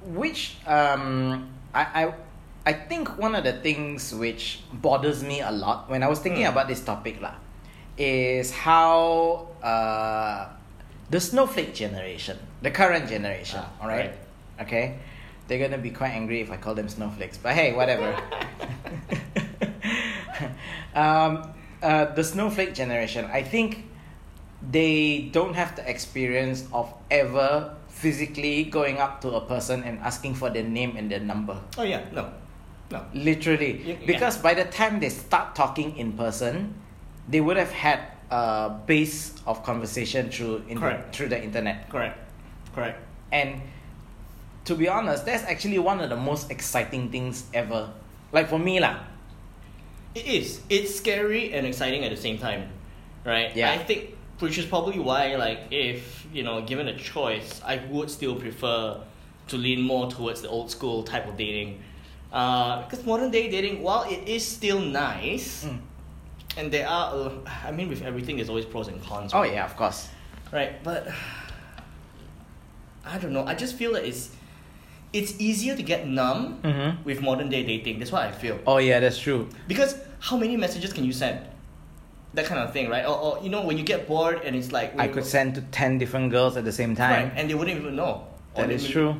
which 0.03 0.55
um, 0.65 1.47
I 1.75 1.83
I 2.05 2.13
I 2.65 2.73
think 2.73 3.17
one 3.19 3.35
of 3.35 3.43
the 3.43 3.53
things 3.61 4.15
which 4.15 4.61
bothers 4.73 5.21
me 5.23 5.41
a 5.41 5.51
lot 5.51 5.89
when 5.89 6.01
I 6.01 6.07
was 6.07 6.19
thinking 6.19 6.43
Hmm. 6.45 6.51
about 6.57 6.67
this 6.67 6.81
topic 6.83 7.21
lah, 7.21 7.35
is 7.99 8.49
how 8.51 9.47
uh, 9.61 10.47
the 11.09 11.19
snowflake 11.19 11.73
generation, 11.73 12.37
the 12.61 12.71
current 12.71 13.07
generation, 13.09 13.59
Ah, 13.63 13.71
all 13.81 13.87
right? 13.87 14.13
okay, 14.61 14.99
they're 15.47 15.59
gonna 15.59 15.77
be 15.77 15.91
quite 15.91 16.11
angry 16.11 16.41
if 16.41 16.51
I 16.51 16.57
call 16.57 16.75
them 16.75 16.89
snowflakes, 16.89 17.37
but 17.37 17.53
hey, 17.53 17.73
whatever. 17.73 18.13
um, 20.95 21.51
uh, 21.81 22.05
the 22.13 22.23
snowflake 22.23 22.73
generation, 22.73 23.25
I 23.31 23.43
think 23.43 23.85
they 24.71 25.29
don't 25.31 25.53
have 25.53 25.75
the 25.75 25.87
experience 25.89 26.65
of 26.73 26.93
ever 27.11 27.75
physically 27.87 28.63
going 28.65 28.97
up 28.97 29.21
to 29.21 29.31
a 29.35 29.41
person 29.41 29.83
and 29.83 29.99
asking 29.99 30.35
for 30.35 30.49
their 30.49 30.63
name 30.63 30.97
and 30.97 31.09
their 31.09 31.19
number. 31.19 31.59
Oh 31.77 31.83
yeah, 31.83 32.03
no, 32.11 32.31
no. 32.91 33.05
Literally. 33.13 33.81
Yeah. 33.85 33.95
Because 34.05 34.37
by 34.37 34.53
the 34.53 34.65
time 34.65 34.99
they 34.99 35.09
start 35.09 35.55
talking 35.55 35.95
in 35.97 36.13
person, 36.13 36.75
they 37.29 37.41
would 37.41 37.57
have 37.57 37.71
had 37.71 37.99
a 38.31 38.69
base 38.85 39.33
of 39.45 39.63
conversation 39.63 40.29
through 40.29 40.63
in 40.67 40.79
Correct. 40.79 41.15
through 41.15 41.29
the 41.29 41.41
internet. 41.41 41.89
Correct, 41.89 42.17
correct. 42.73 42.99
And 43.31 43.61
to 44.65 44.75
be 44.75 44.87
honest, 44.89 45.25
that's 45.25 45.43
actually 45.43 45.79
one 45.79 45.99
of 46.01 46.09
the 46.09 46.15
most 46.15 46.51
exciting 46.51 47.09
things 47.09 47.45
ever. 47.53 47.89
Like 48.31 48.49
for 48.49 48.59
me 48.59 48.79
lah. 48.79 48.99
It 50.15 50.25
is. 50.25 50.61
It's 50.69 50.95
scary 50.95 51.53
and 51.53 51.65
exciting 51.67 52.03
at 52.03 52.09
the 52.09 52.17
same 52.17 52.37
time, 52.39 52.69
right? 53.23 53.55
Yeah. 53.55 53.71
I 53.71 53.77
think, 53.77 54.17
which 54.39 54.57
is 54.57 54.65
probably 54.65 54.99
why, 54.99 55.35
like, 55.35 55.67
if 55.69 56.25
you 56.33 56.41
know, 56.43 56.61
given 56.63 56.87
a 56.87 56.97
choice, 56.97 57.61
I 57.63 57.77
would 57.91 58.09
still 58.09 58.35
prefer 58.35 58.99
to 59.49 59.57
lean 59.57 59.81
more 59.81 60.09
towards 60.09 60.41
the 60.41 60.49
old 60.49 60.71
school 60.71 61.03
type 61.03 61.27
of 61.27 61.37
dating, 61.37 61.83
uh, 62.33 62.81
because 62.83 63.05
modern 63.05 63.29
day 63.31 63.49
dating, 63.51 63.83
while 63.83 64.03
it 64.09 64.27
is 64.27 64.43
still 64.45 64.79
nice, 64.79 65.65
Mm. 65.65 65.79
And 66.57 66.71
there 66.71 66.87
are, 66.87 67.31
I 67.65 67.71
mean, 67.71 67.87
with 67.89 68.01
everything, 68.03 68.35
there's 68.37 68.49
always 68.49 68.65
pros 68.65 68.87
and 68.87 69.01
cons. 69.03 69.31
Oh 69.33 69.43
yeah, 69.43 69.63
of 69.65 69.75
course. 69.77 70.09
Right, 70.51 70.81
but 70.83 71.07
I 73.05 73.17
don't 73.17 73.33
know. 73.33 73.45
I 73.45 73.55
just 73.55 73.75
feel 73.75 73.93
that 73.93 74.03
it's 74.05 74.31
it's 75.13 75.39
easier 75.39 75.75
to 75.75 75.83
get 75.83 76.07
numb 76.07 76.59
Mm-hmm. 76.63 77.03
with 77.03 77.21
modern 77.21 77.49
day 77.49 77.63
dating. 77.63 77.99
That's 77.99 78.11
what 78.11 78.23
I 78.23 78.31
feel. 78.31 78.59
Oh 78.67 78.77
yeah, 78.77 78.99
that's 78.99 79.19
true. 79.19 79.47
Because 79.67 79.97
how 80.19 80.37
many 80.37 80.57
messages 80.57 80.93
can 80.93 81.05
you 81.05 81.13
send? 81.13 81.39
That 82.33 82.45
kind 82.45 82.59
of 82.59 82.73
thing, 82.73 82.89
right? 82.89 83.05
Or, 83.05 83.15
or 83.17 83.43
you 83.43 83.49
know, 83.49 83.65
when 83.65 83.77
you 83.77 83.83
get 83.83 84.07
bored 84.07 84.41
and 84.43 84.55
it's 84.55 84.71
like 84.71 84.97
I 84.99 85.07
could 85.07 85.25
send 85.25 85.55
to 85.55 85.61
ten 85.61 85.97
different 85.97 86.31
girls 86.31 86.57
at 86.57 86.65
the 86.65 86.71
same 86.73 86.95
time. 86.95 87.29
right, 87.29 87.33
and 87.37 87.49
they 87.49 87.55
wouldn't 87.55 87.77
even 87.79 87.95
know. 87.95 88.27
That 88.55 88.63
is 88.63 88.63
That 88.63 88.67
they 88.69 88.75
is 88.75 88.83
may- 88.83 88.91
true. 88.91 89.15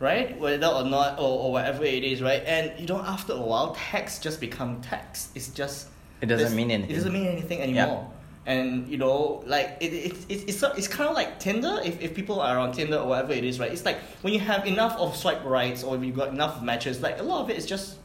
right? 0.00 0.38
Whether 0.38 0.66
or 0.66 0.84
not, 0.84 1.18
or, 1.18 1.44
or 1.44 1.52
whatever 1.52 1.84
it 1.84 2.04
is, 2.04 2.20
right? 2.20 2.42
And 2.44 2.72
you 2.78 2.86
know, 2.86 3.00
after 3.00 3.32
a 3.32 3.40
while, 3.40 3.74
text 3.90 4.22
just 4.22 4.40
become 4.40 4.80
text. 4.82 5.30
It's 5.34 5.48
just 5.48 5.88
It 6.22 6.26
doesn't 6.26 6.44
there's- 6.44 6.54
mean 6.56 6.70
anything. 6.70 6.90
It 6.92 6.94
doesn't 6.94 7.12
mean 7.12 7.26
anything 7.26 7.60
anymore. 7.60 8.08
And 8.44 8.88
you 8.88 8.96
know, 8.98 9.42
like 9.46 9.76
it, 9.80 9.92
it, 9.92 10.12
it 10.28 10.44
it's 10.48 10.62
it's 10.62 10.88
kind 10.88 11.08
of 11.08 11.14
like 11.14 11.38
Tinder. 11.38 11.78
If, 11.84 12.00
if 12.00 12.12
people 12.12 12.40
are 12.40 12.58
on 12.58 12.72
Tinder 12.72 12.96
or 12.96 13.06
whatever 13.06 13.32
it 13.32 13.44
is, 13.44 13.60
right? 13.60 13.70
It's 13.70 13.84
like 13.84 13.98
when 14.22 14.32
you 14.32 14.40
have 14.40 14.66
enough 14.66 14.96
of 14.98 15.14
swipe 15.16 15.44
rights 15.44 15.84
or 15.84 15.96
you've 16.02 16.16
got 16.16 16.30
enough 16.30 16.60
matches, 16.60 17.00
like 17.00 17.20
a 17.20 17.22
lot 17.22 17.42
of 17.42 17.50
it 17.50 17.56
is 17.56 17.66
just 17.66 17.98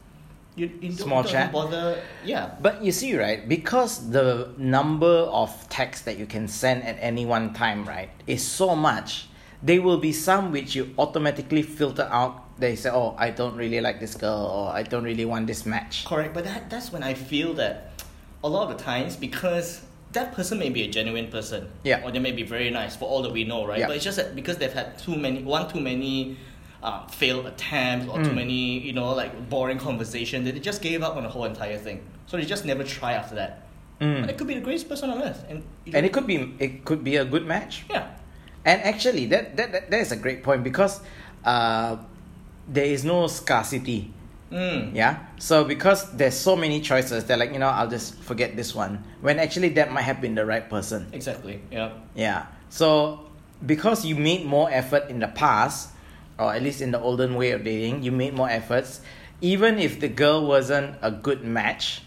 you, 0.56 0.70
you 0.82 0.90
don't, 0.90 0.98
Small 1.10 1.24
chat. 1.24 1.52
bother. 1.52 2.02
Yeah, 2.26 2.52
But 2.62 2.84
you 2.84 2.92
see, 2.92 3.16
right, 3.18 3.48
because 3.48 4.10
the 4.10 4.50
number 4.58 5.06
of 5.30 5.50
texts 5.70 6.06
that 6.06 6.18
you 6.18 6.26
can 6.26 6.48
send 6.48 6.84
at 6.84 6.98
any 7.00 7.26
one 7.28 7.54
time, 7.54 7.86
right, 7.86 8.10
is 8.26 8.42
so 8.44 8.76
much 8.76 9.30
there 9.64 9.82
will 9.82 9.98
be 9.98 10.12
some 10.14 10.52
which 10.52 10.76
you 10.76 10.94
automatically 11.00 11.64
filter 11.64 12.08
out. 12.12 12.44
They 12.60 12.76
say, 12.76 12.90
"Oh, 12.94 13.16
I 13.18 13.32
don't 13.32 13.56
really 13.56 13.82
like 13.82 14.00
this 14.00 14.14
girl," 14.14 14.46
or 14.54 14.70
"I 14.70 14.84
don't 14.84 15.04
really 15.04 15.26
want 15.26 15.48
this 15.48 15.66
match." 15.66 16.06
Correct, 16.06 16.34
but 16.36 16.44
that, 16.44 16.70
that's 16.70 16.92
when 16.92 17.02
I 17.02 17.16
feel 17.16 17.54
that 17.56 17.92
a 18.48 18.50
lot 18.50 18.64
of 18.72 18.78
the 18.78 18.84
times 18.84 19.16
because 19.16 19.82
that 20.14 20.34
person 20.34 20.58
may 20.58 20.70
be 20.70 20.82
a 20.84 20.90
genuine 20.98 21.28
person. 21.28 21.70
Yeah. 21.84 22.04
Or 22.04 22.12
they 22.12 22.20
may 22.20 22.32
be 22.32 22.44
very 22.44 22.70
nice 22.72 22.96
for 22.96 23.06
all 23.12 23.22
that 23.24 23.32
we 23.32 23.44
know, 23.44 23.66
right? 23.68 23.80
Yeah. 23.80 23.88
But 23.88 23.96
it's 23.98 24.06
just 24.06 24.18
that 24.18 24.36
because 24.36 24.58
they've 24.58 24.74
had 24.82 24.98
too 24.98 25.16
many 25.16 25.44
one 25.44 25.70
too 25.74 25.82
many 25.82 26.38
uh, 26.82 27.06
failed 27.08 27.46
attempts 27.54 28.08
or 28.08 28.18
too 28.24 28.32
Mm. 28.32 28.36
many, 28.44 28.80
you 28.88 28.94
know, 28.94 29.10
like 29.14 29.32
boring 29.50 29.80
conversation, 29.80 30.44
that 30.46 30.54
they 30.56 30.60
just 30.72 30.82
gave 30.82 31.02
up 31.04 31.16
on 31.18 31.24
the 31.24 31.30
whole 31.30 31.46
entire 31.46 31.78
thing. 31.78 32.00
So 32.28 32.38
they 32.38 32.46
just 32.46 32.66
never 32.66 32.84
try 32.84 33.14
after 33.14 33.36
that. 33.36 33.52
Mm. 34.00 34.22
But 34.22 34.30
it 34.32 34.38
could 34.38 34.48
be 34.48 34.54
the 34.54 34.62
greatest 34.68 34.88
person 34.88 35.10
on 35.10 35.22
earth. 35.22 35.44
And, 35.50 35.64
you 35.86 35.94
And 35.96 36.06
it 36.06 36.14
could 36.14 36.28
be 36.28 36.54
it 36.60 36.86
could 36.86 37.04
be 37.04 37.18
a 37.18 37.26
good 37.26 37.46
match. 37.46 37.84
Yeah. 37.90 38.08
And 38.64 38.82
actually, 38.84 39.26
that 39.34 39.58
that, 39.58 39.72
that, 39.74 39.84
that 39.92 40.00
is 40.00 40.12
a 40.12 40.16
great 40.26 40.42
point 40.44 40.64
because 40.64 41.02
uh, 41.44 41.98
there 42.68 42.86
is 42.96 43.04
no 43.04 43.28
scarcity. 43.28 44.14
Mm. 44.52 44.96
Yeah. 44.96 45.26
So 45.38 45.64
because 45.64 46.12
there's 46.14 46.36
so 46.36 46.56
many 46.56 46.82
choices, 46.82 47.26
they're 47.26 47.38
like, 47.38 47.54
you 47.54 47.60
know, 47.60 47.68
I'll 47.68 47.90
just 47.90 48.16
forget 48.20 48.56
this 48.56 48.74
one. 48.74 49.04
When 49.22 49.40
actually 49.40 49.70
that 49.70 49.92
might 49.92 50.04
have 50.04 50.22
been 50.22 50.36
the 50.36 50.46
right 50.46 50.68
person. 50.70 51.08
Exactly. 51.12 51.62
Yeah. 51.72 51.94
Yeah. 52.16 52.46
So 52.70 53.28
because 53.66 54.06
you 54.06 54.16
made 54.16 54.46
more 54.46 54.70
effort 54.72 55.10
in 55.10 55.20
the 55.20 55.28
past, 55.28 55.90
or 56.40 56.54
at 56.54 56.62
least 56.62 56.82
in 56.82 56.92
the 56.92 57.00
olden 57.00 57.36
way 57.36 57.52
of 57.52 57.64
dating, 57.64 58.04
you 58.04 58.12
made 58.12 58.34
more 58.34 58.50
efforts. 58.50 59.02
Even 59.42 59.78
if 59.80 60.00
the 60.00 60.08
girl 60.08 60.46
wasn't 60.46 60.96
a 61.02 61.12
good 61.12 61.44
match, 61.44 62.02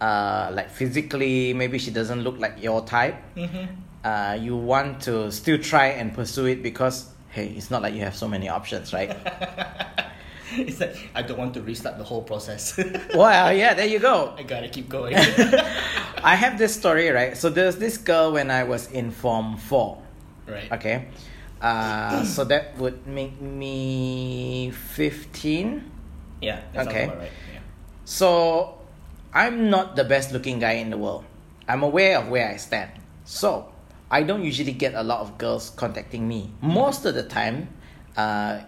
uh, 0.00 0.50
like 0.52 0.70
physically, 0.70 1.54
maybe 1.54 1.78
she 1.78 1.90
doesn't 1.90 2.22
look 2.22 2.38
like 2.38 2.62
your 2.62 2.84
type. 2.84 3.16
Mm-hmm. 3.36 3.74
Uh, 4.02 4.38
you 4.40 4.56
want 4.56 5.02
to 5.02 5.30
still 5.30 5.58
try 5.58 5.88
and 5.88 6.14
pursue 6.14 6.46
it 6.46 6.62
because 6.62 7.10
hey, 7.30 7.48
it's 7.56 7.70
not 7.70 7.82
like 7.82 7.94
you 7.94 8.00
have 8.00 8.16
so 8.16 8.28
many 8.28 8.48
options, 8.48 8.92
right? 8.92 9.16
it's 10.56 10.80
like 10.80 10.96
I 11.14 11.22
don't 11.22 11.38
want 11.38 11.54
to 11.54 11.62
restart 11.62 11.98
the 11.98 12.04
whole 12.04 12.22
process. 12.22 12.76
well, 13.14 13.52
yeah, 13.52 13.74
there 13.74 13.86
you 13.86 13.98
go. 13.98 14.34
I 14.36 14.42
gotta 14.42 14.68
keep 14.68 14.88
going. 14.88 15.14
I 16.22 16.34
have 16.34 16.58
this 16.58 16.74
story, 16.74 17.10
right? 17.10 17.36
So 17.36 17.50
there's 17.50 17.76
this 17.76 17.96
girl 17.96 18.32
when 18.32 18.50
I 18.50 18.64
was 18.64 18.90
in 18.90 19.10
Form 19.10 19.56
4. 19.56 20.02
right. 20.48 20.72
Okay. 20.72 21.08
Uh, 21.60 22.24
so 22.34 22.44
that 22.44 22.76
would 22.78 23.06
make 23.06 23.40
me 23.40 24.70
15. 24.70 25.90
Yeah. 26.42 26.60
Okay. 26.74 27.08
right. 27.08 27.30
Yeah. 27.52 27.60
So 28.04 28.78
I'm 29.32 29.70
not 29.70 29.96
the 29.96 30.04
best 30.04 30.32
looking 30.32 30.58
guy 30.58 30.82
in 30.82 30.90
the 30.90 30.98
world. 30.98 31.24
I'm 31.68 31.82
aware 31.82 32.18
of 32.18 32.28
where 32.28 32.50
I 32.50 32.56
stand. 32.56 32.90
So 33.24 33.70
I 34.10 34.24
don't 34.24 34.42
usually 34.42 34.72
get 34.72 34.94
a 34.94 35.02
lot 35.02 35.20
of 35.20 35.38
girls 35.38 35.70
contacting 35.70 36.26
me. 36.26 36.50
Most 36.60 37.04
of 37.04 37.14
the 37.14 37.22
time, 37.22 37.68
uh, 38.16 38.60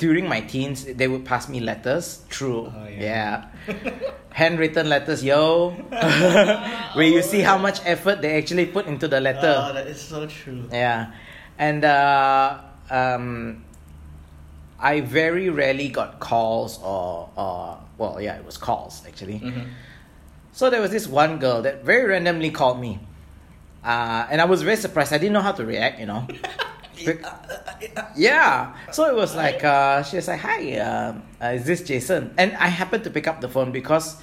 during 0.00 0.26
my 0.26 0.40
teens, 0.40 0.86
they 0.86 1.06
would 1.06 1.26
pass 1.26 1.46
me 1.46 1.60
letters 1.60 2.24
through, 2.30 2.72
Oh, 2.74 2.88
yeah, 2.88 3.44
yeah. 3.68 3.92
handwritten 4.32 4.88
letters, 4.88 5.22
yo, 5.22 5.70
where 6.96 7.06
you 7.06 7.20
see 7.20 7.40
how 7.40 7.58
much 7.58 7.84
effort 7.84 8.22
they 8.22 8.38
actually 8.38 8.64
put 8.64 8.86
into 8.86 9.06
the 9.06 9.20
letter. 9.20 9.54
Oh, 9.60 9.74
that 9.74 9.86
is 9.86 10.00
so 10.00 10.26
true. 10.26 10.64
Yeah, 10.72 11.12
and 11.58 11.84
uh, 11.84 12.60
um, 12.88 13.62
I 14.80 15.02
very 15.02 15.50
rarely 15.50 15.88
got 15.90 16.18
calls 16.18 16.80
or 16.82 17.28
or 17.36 17.76
well, 17.98 18.18
yeah, 18.20 18.40
it 18.40 18.44
was 18.46 18.56
calls 18.56 19.02
actually. 19.06 19.38
Mm-hmm. 19.40 19.68
So 20.52 20.70
there 20.70 20.80
was 20.80 20.90
this 20.90 21.06
one 21.06 21.38
girl 21.38 21.60
that 21.62 21.84
very 21.84 22.08
randomly 22.08 22.50
called 22.50 22.80
me, 22.80 23.00
uh, 23.84 24.26
and 24.30 24.40
I 24.40 24.46
was 24.46 24.62
very 24.62 24.76
surprised. 24.76 25.12
I 25.12 25.18
didn't 25.18 25.34
know 25.34 25.42
how 25.44 25.52
to 25.52 25.64
react, 25.66 26.00
you 26.00 26.06
know. 26.06 26.26
Bec- 27.06 27.24
yeah, 28.16 28.74
so 28.92 29.04
it 29.06 29.14
was 29.14 29.34
like 29.36 29.62
uh, 29.64 30.02
she 30.02 30.16
was 30.16 30.28
like, 30.28 30.40
"Hi, 30.40 30.76
um, 30.78 31.22
uh, 31.42 31.46
is 31.58 31.64
this 31.64 31.82
Jason?" 31.82 32.34
And 32.38 32.52
I 32.56 32.68
happened 32.68 33.04
to 33.04 33.10
pick 33.10 33.26
up 33.26 33.40
the 33.40 33.48
phone 33.48 33.72
because 33.72 34.16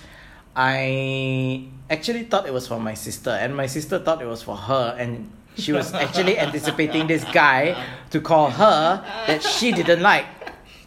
I 0.55 1.65
actually 1.89 2.23
thought 2.23 2.47
it 2.47 2.53
was 2.53 2.67
for 2.67 2.79
my 2.79 2.93
sister, 2.95 3.29
and 3.29 3.55
my 3.55 3.67
sister 3.67 3.99
thought 3.99 4.21
it 4.21 4.27
was 4.27 4.41
for 4.41 4.55
her, 4.55 4.95
and 4.97 5.31
she 5.57 5.71
was 5.71 5.93
actually 6.05 6.37
anticipating 6.39 7.07
this 7.07 7.23
guy 7.25 7.77
to 8.11 8.19
call 8.21 8.49
her 8.49 9.03
that 9.27 9.43
she 9.43 9.71
didn't 9.71 10.01
like. 10.01 10.25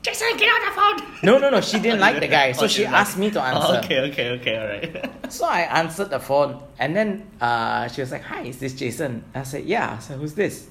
Jason, 0.03 0.29
get 0.39 0.49
out 0.49 0.65
the 0.65 0.73
phone. 0.81 1.13
No, 1.23 1.39
no, 1.39 1.51
no, 1.51 1.61
she 1.61 1.79
didn't 1.79 2.01
like 2.01 2.21
the 2.21 2.27
guy, 2.27 2.53
so 2.53 2.65
Oh, 2.65 2.69
she 2.69 2.85
like- 2.87 2.95
asked 2.95 3.19
me 3.19 3.31
to 3.33 3.39
Oh, 3.39 3.45
answer. 3.45 3.81
okay, 3.85 4.01
okay, 4.11 4.31
okay, 4.41 4.59
alright. 4.59 5.11
So 5.31 5.45
I 5.47 5.61
answered 5.61 6.11
the 6.11 6.19
phone, 6.19 6.61
and 6.79 6.97
then 6.97 7.31
uh, 7.41 7.87
she 7.89 8.01
was 8.01 8.11
like, 8.11 8.23
"Hi, 8.25 8.43
is 8.43 8.59
this 8.59 8.75
Jason?" 8.75 9.23
I 9.35 9.45
said, 9.45 9.65
"Yeah." 9.65 9.99
So 9.99 10.15
who's 10.17 10.35
this? 10.35 10.67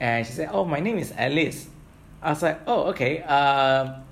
And 0.00 0.26
she 0.26 0.32
said, 0.32 0.48
"Oh, 0.50 0.64
my 0.64 0.80
name 0.80 0.96
is 0.96 1.12
Alice." 1.12 1.68
I 2.22 2.30
was 2.32 2.42
like, 2.42 2.60
"Oh, 2.66 2.88
okay." 2.96 3.20
Um, 3.22 4.02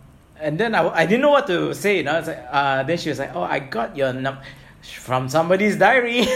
and 0.41 0.61
then 0.61 0.75
I, 0.75 0.87
I 0.89 1.07
didn't 1.07 1.23
know 1.23 1.31
what 1.31 1.47
to 1.49 1.75
say. 1.75 1.97
You 1.99 2.05
know, 2.05 2.13
I 2.13 2.19
was 2.21 2.29
like, 2.29 2.45
uh, 2.51 2.83
then 2.85 2.99
she 2.99 3.09
was 3.09 3.19
like, 3.19 3.35
"Oh, 3.35 3.43
I 3.43 3.59
got 3.59 3.97
your 3.97 4.13
num 4.13 4.39
from 4.83 5.29
somebody's 5.29 5.77
diary." 5.77 6.21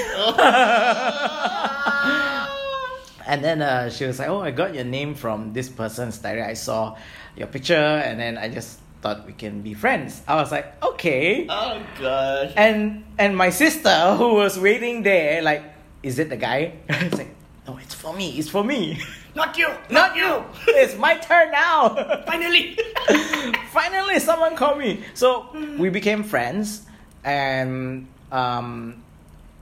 and 3.28 3.44
then 3.44 3.60
uh, 3.62 3.90
she 3.90 4.06
was 4.06 4.18
like, 4.18 4.28
"Oh, 4.28 4.40
I 4.40 4.50
got 4.50 4.74
your 4.74 4.84
name 4.84 5.14
from 5.14 5.52
this 5.52 5.68
person's 5.68 6.18
diary. 6.18 6.42
I 6.42 6.54
saw 6.54 6.96
your 7.36 7.46
picture, 7.46 7.74
and 7.74 8.18
then 8.18 8.38
I 8.38 8.48
just 8.48 8.80
thought 9.02 9.26
we 9.26 9.34
can 9.34 9.60
be 9.60 9.74
friends." 9.74 10.22
I 10.26 10.36
was 10.36 10.50
like, 10.50 10.82
"Okay." 10.82 11.46
oh 11.48 11.76
gosh. 12.00 12.52
And 12.56 13.04
and 13.18 13.36
my 13.36 13.50
sister 13.50 14.16
who 14.16 14.34
was 14.34 14.58
waiting 14.58 15.02
there, 15.04 15.42
like, 15.42 15.62
is 16.02 16.18
it 16.18 16.28
the 16.28 16.36
guy? 16.36 16.72
it's 16.88 17.18
like, 17.18 17.34
no, 17.66 17.78
it's 17.78 17.94
for 17.94 18.12
me. 18.12 18.38
It's 18.38 18.48
for 18.48 18.64
me. 18.64 18.98
Not 19.34 19.56
you. 19.56 19.68
Not 19.88 20.16
you. 20.16 20.44
it's 20.68 20.96
my 20.96 21.16
turn 21.16 21.50
now. 21.50 22.22
Finally. 22.26 22.78
Finally, 23.72 24.20
someone 24.20 24.56
called 24.56 24.78
me. 24.78 25.02
So 25.14 25.48
we 25.78 25.88
became 25.88 26.22
friends, 26.22 26.84
and 27.24 28.06
um, 28.30 29.02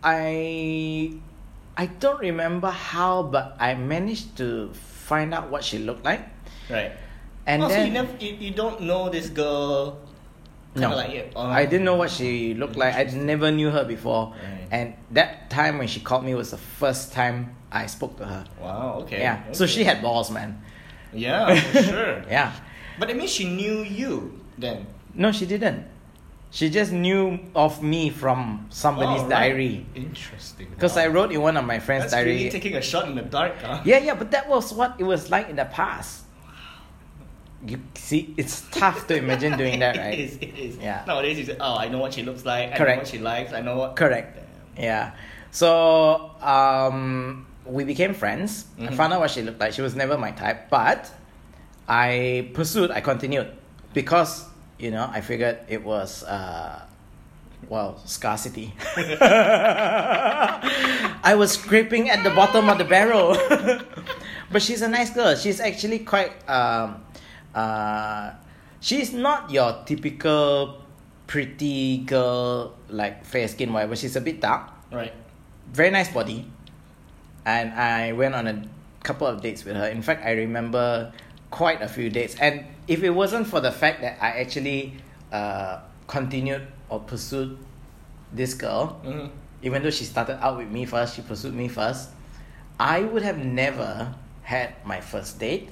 I 0.02 1.14
I 1.76 1.86
don't 1.86 2.20
remember 2.20 2.70
how, 2.70 3.22
but 3.22 3.56
I 3.60 3.74
managed 3.74 4.36
to 4.38 4.70
find 4.74 5.32
out 5.32 5.50
what 5.50 5.62
she 5.64 5.78
looked 5.78 6.04
like, 6.04 6.22
right. 6.68 6.92
and 7.46 7.62
oh, 7.62 7.68
so 7.68 7.74
then 7.74 7.86
you 7.86 7.92
never 7.92 8.12
you, 8.18 8.34
you 8.34 8.50
don't 8.50 8.82
know 8.82 9.08
this 9.08 9.28
girl. 9.28 9.98
Kind 10.74 10.90
No. 10.90 10.96
like. 10.96 11.32
Oh. 11.34 11.46
I 11.46 11.64
didn't 11.66 11.84
know 11.84 11.96
what 11.96 12.10
she 12.10 12.54
looked 12.54 12.76
like. 12.76 12.94
I 12.94 13.02
never 13.04 13.50
knew 13.50 13.70
her 13.70 13.84
before, 13.84 14.34
Right. 14.34 14.68
and 14.70 14.94
that 15.10 15.50
time 15.50 15.78
when 15.78 15.88
she 15.88 15.98
called 16.00 16.24
me 16.24 16.34
was 16.34 16.50
the 16.52 16.58
first 16.58 17.12
time 17.12 17.56
I 17.72 17.86
spoke 17.86 18.16
to 18.18 18.24
her. 18.26 18.44
Wow. 18.60 18.98
Okay. 19.02 19.18
Yeah. 19.20 19.42
So 19.52 19.66
she 19.66 19.82
had 19.84 20.00
balls, 20.02 20.30
man. 20.30 20.62
Yeah, 21.12 21.54
for 21.72 21.82
sure. 21.82 22.22
Yeah. 22.30 22.52
But 22.98 23.10
it 23.10 23.16
means 23.16 23.30
she 23.32 23.48
knew 23.48 23.82
you 23.82 24.38
then. 24.58 24.86
No, 25.14 25.32
she 25.32 25.44
didn't. 25.46 25.86
She 26.52 26.68
just 26.68 26.90
knew 26.92 27.38
of 27.54 27.80
me 27.82 28.10
from 28.10 28.66
somebody's 28.70 29.20
Oh, 29.22 29.28
right. 29.28 29.30
diary. 29.54 29.86
Interesting. 29.94 30.66
Because 30.70 30.96
I 30.96 31.06
wrote 31.06 31.30
in 31.32 31.40
one 31.40 31.56
of 31.56 31.64
my 31.64 31.78
friend's 31.78 32.06
That's 32.10 32.14
diary. 32.14 32.36
really 32.36 32.50
taking 32.50 32.74
a 32.74 32.82
shot 32.82 33.06
in 33.06 33.14
the 33.14 33.22
dark, 33.22 33.54
huh? 33.62 33.80
yeah, 33.84 33.98
yeah, 33.98 34.14
but 34.14 34.30
that 34.32 34.48
was 34.48 34.72
what 34.74 34.96
it 34.98 35.04
was 35.04 35.30
like 35.30 35.48
in 35.48 35.56
the 35.56 35.64
past. 35.66 36.19
You 37.66 37.78
see, 37.94 38.32
it's 38.38 38.62
tough 38.70 39.06
to 39.08 39.16
imagine 39.16 39.56
doing 39.58 39.80
that, 39.80 39.96
right? 40.04 40.18
is. 40.18 40.36
It 40.40 40.56
is. 40.56 40.76
Yeah. 40.78 41.04
Nowadays, 41.06 41.38
you 41.38 41.44
say, 41.44 41.56
"Oh, 41.60 41.76
I 41.76 41.88
know 41.88 41.98
what 41.98 42.14
she 42.14 42.22
looks 42.22 42.44
like. 42.46 42.74
Correct. 42.74 42.80
I 42.80 42.94
know 42.94 42.98
what 43.00 43.08
she 43.08 43.18
likes. 43.18 43.52
I 43.52 43.60
know 43.60 43.76
what." 43.76 43.96
Correct. 43.96 44.36
Damn. 44.36 44.82
Yeah. 44.84 45.12
So 45.50 46.30
um, 46.40 47.46
we 47.66 47.84
became 47.84 48.14
friends. 48.14 48.64
I 48.78 48.82
Mhm. 48.88 48.94
found 48.94 49.12
out 49.12 49.20
what 49.20 49.30
she 49.30 49.42
looked 49.42 49.60
like. 49.60 49.72
She 49.74 49.82
was 49.82 49.94
never 49.94 50.16
my 50.16 50.30
type, 50.30 50.70
but 50.70 51.10
I 51.88 52.48
pursued. 52.54 52.90
I 52.90 53.00
continued 53.02 53.48
because 53.92 54.46
you 54.78 54.90
know 54.90 55.10
I 55.12 55.20
figured 55.20 55.58
it 55.68 55.84
was 55.84 56.24
uh, 56.24 56.80
well 57.68 58.00
scarcity. 58.06 58.72
I 61.22 61.34
was 61.36 61.52
scraping 61.52 62.08
at 62.10 62.24
the 62.24 62.30
bottom 62.30 62.68
of 62.68 62.78
the 62.78 62.84
barrel, 62.84 63.36
but 64.52 64.62
she's 64.62 64.80
a 64.82 64.88
nice 64.88 65.10
girl. 65.10 65.36
She's 65.36 65.60
actually 65.60 66.00
quite. 66.00 66.32
Um, 66.48 67.04
uh, 67.54 68.32
she's 68.80 69.12
not 69.12 69.50
your 69.50 69.82
typical 69.86 70.82
pretty 71.26 71.98
girl 71.98 72.74
like 72.88 73.24
fair 73.24 73.46
skin 73.48 73.72
whatever. 73.72 73.94
She's 73.96 74.16
a 74.16 74.20
bit 74.20 74.40
dark 74.40 74.70
Right. 74.92 75.12
very 75.72 75.90
nice 75.90 76.12
body 76.12 76.50
and 77.46 77.72
i 77.72 78.10
went 78.12 78.34
on 78.34 78.46
a 78.48 78.62
couple 79.04 79.26
of 79.26 79.40
dates 79.40 79.64
with 79.64 79.76
her 79.76 79.86
in 79.86 80.02
fact 80.02 80.26
i 80.26 80.32
remember 80.32 81.12
quite 81.50 81.80
a 81.80 81.88
few 81.88 82.10
dates 82.10 82.34
and 82.40 82.64
if 82.88 83.02
it 83.04 83.10
wasn't 83.10 83.46
for 83.46 83.60
the 83.60 83.70
fact 83.70 84.00
that 84.02 84.18
i 84.20 84.40
actually 84.40 84.94
uh, 85.32 85.78
continued 86.08 86.66
or 86.88 86.98
pursued 87.00 87.56
this 88.32 88.54
girl 88.54 89.00
Mm-hmm. 89.04 89.28
even 89.62 89.82
though 89.82 89.90
she 89.90 90.04
started 90.04 90.42
out 90.44 90.58
with 90.58 90.68
me 90.68 90.84
first 90.84 91.14
she 91.14 91.22
pursued 91.22 91.54
me 91.54 91.68
first 91.68 92.10
i 92.80 93.00
would 93.00 93.22
have 93.22 93.38
never 93.38 94.12
had 94.42 94.74
my 94.84 95.00
first 95.00 95.38
date 95.38 95.70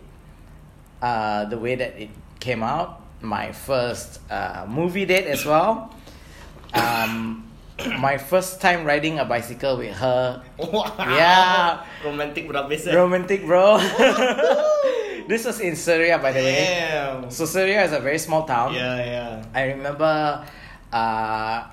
uh, 1.02 1.44
the 1.46 1.58
way 1.58 1.74
that 1.74 1.98
it 1.98 2.10
came 2.40 2.62
out 2.62 3.02
my 3.20 3.50
first 3.50 4.20
uh, 4.30 4.64
movie 4.68 5.04
date 5.04 5.26
as 5.26 5.44
well 5.44 5.92
um, 6.74 7.44
my 7.98 8.18
first 8.18 8.60
time 8.60 8.84
riding 8.84 9.18
a 9.18 9.24
bicycle 9.24 9.76
with 9.78 9.94
her. 9.96 10.42
Wow. 10.58 10.94
Yeah. 10.98 11.84
Romantic 12.04 12.50
eh. 12.50 12.94
Romantic, 12.94 13.46
bro. 13.46 13.78
this 15.28 15.44
was 15.44 15.60
in 15.60 15.76
Seria, 15.76 16.18
by 16.18 16.32
the 16.32 16.40
way. 16.40 16.64
Damn. 16.90 17.30
So 17.30 17.44
Seria 17.46 17.84
is 17.84 17.92
a 17.92 18.00
very 18.00 18.18
small 18.18 18.44
town. 18.44 18.74
Yeah, 18.74 18.96
yeah. 18.96 19.44
I 19.54 19.62
remember, 19.74 20.44
uh, 20.92 21.64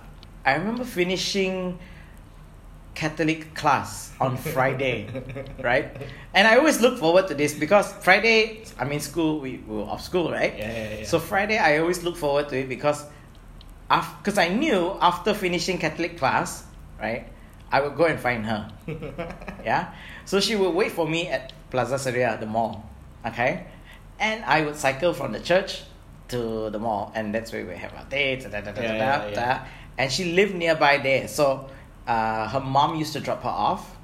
I 0.46 0.54
remember 0.54 0.84
finishing 0.84 1.80
Catholic 2.96 3.54
class 3.54 4.12
on 4.20 4.38
Friday, 4.56 5.08
right? 5.62 5.96
And 6.34 6.48
I 6.48 6.58
always 6.58 6.82
look 6.82 6.98
forward 6.98 7.28
to 7.28 7.36
this 7.36 7.54
because 7.54 7.92
Friday, 8.02 8.64
I 8.80 8.86
mean, 8.86 9.00
school 9.00 9.40
we, 9.40 9.58
we 9.68 9.76
were 9.78 9.84
off 9.84 10.02
school, 10.02 10.32
right? 10.32 10.58
Yeah, 10.58 10.72
yeah, 10.72 10.98
yeah. 11.00 11.06
So 11.06 11.20
Friday, 11.20 11.58
I 11.58 11.80
always 11.80 12.04
look 12.04 12.16
forward 12.18 12.50
to 12.50 12.58
it 12.58 12.70
because, 12.70 13.06
because 13.90 14.38
I 14.38 14.48
knew 14.50 14.98
after 15.02 15.34
finishing 15.34 15.78
Catholic 15.78 16.18
class, 16.18 16.64
right, 17.00 17.28
I 17.72 17.82
would 17.82 17.96
go 17.96 18.06
and 18.06 18.20
find 18.20 18.46
her. 18.46 18.72
Yeah. 19.66 19.94
So 20.26 20.40
she 20.40 20.56
would 20.56 20.74
wait 20.74 20.92
for 20.92 21.08
me 21.08 21.28
at 21.28 21.52
Plaza 21.72 21.98
Seria, 22.00 22.38
the 22.40 22.46
mall. 22.46 22.88
Okay. 23.26 23.66
And 24.20 24.46
I 24.46 24.64
would 24.64 24.76
cycle 24.78 25.14
from 25.14 25.32
the 25.34 25.40
church 25.40 25.84
to 26.30 26.70
the 26.70 26.80
mall, 26.80 27.12
and 27.16 27.34
that's 27.34 27.52
where 27.52 27.66
we 27.66 27.76
have 27.76 27.94
our 27.96 28.06
dates. 28.06 28.46
Da, 28.46 28.62
da, 28.62 28.72
da, 28.72 28.82
Yeah, 28.82 28.88
da, 28.88 28.96
yeah, 28.96 29.18
da, 29.20 29.28
yeah. 29.28 29.58
da. 29.58 29.66
And 29.98 30.12
she 30.12 30.34
lived 30.34 30.56
nearby 30.56 30.98
there, 31.00 31.28
so 31.28 31.70
uh, 32.08 32.48
her 32.50 32.60
mom 32.60 32.96
used 32.96 33.14
to 33.14 33.20
drop 33.20 33.44
her 33.44 33.50
off, 33.50 33.96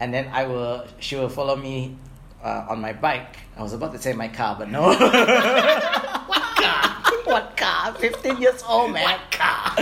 and 0.00 0.12
then 0.12 0.28
I 0.32 0.46
will 0.46 0.86
she 1.00 1.16
will 1.16 1.28
follow 1.28 1.56
me 1.56 1.96
uh, 2.42 2.66
on 2.68 2.80
my 2.80 2.92
bike. 2.92 3.36
I 3.56 3.62
was 3.62 3.72
about 3.72 3.92
to 3.92 3.98
say 3.98 4.12
my 4.12 4.28
car, 4.28 4.56
but 4.58 4.68
no. 4.70 4.82
what 4.88 6.56
car? 6.56 7.02
what 7.24 7.56
car? 7.56 7.94
Fifteen 7.94 8.36
years 8.40 8.62
old, 8.68 8.92
man. 8.92 9.02
What 9.04 9.30
car? 9.32 9.76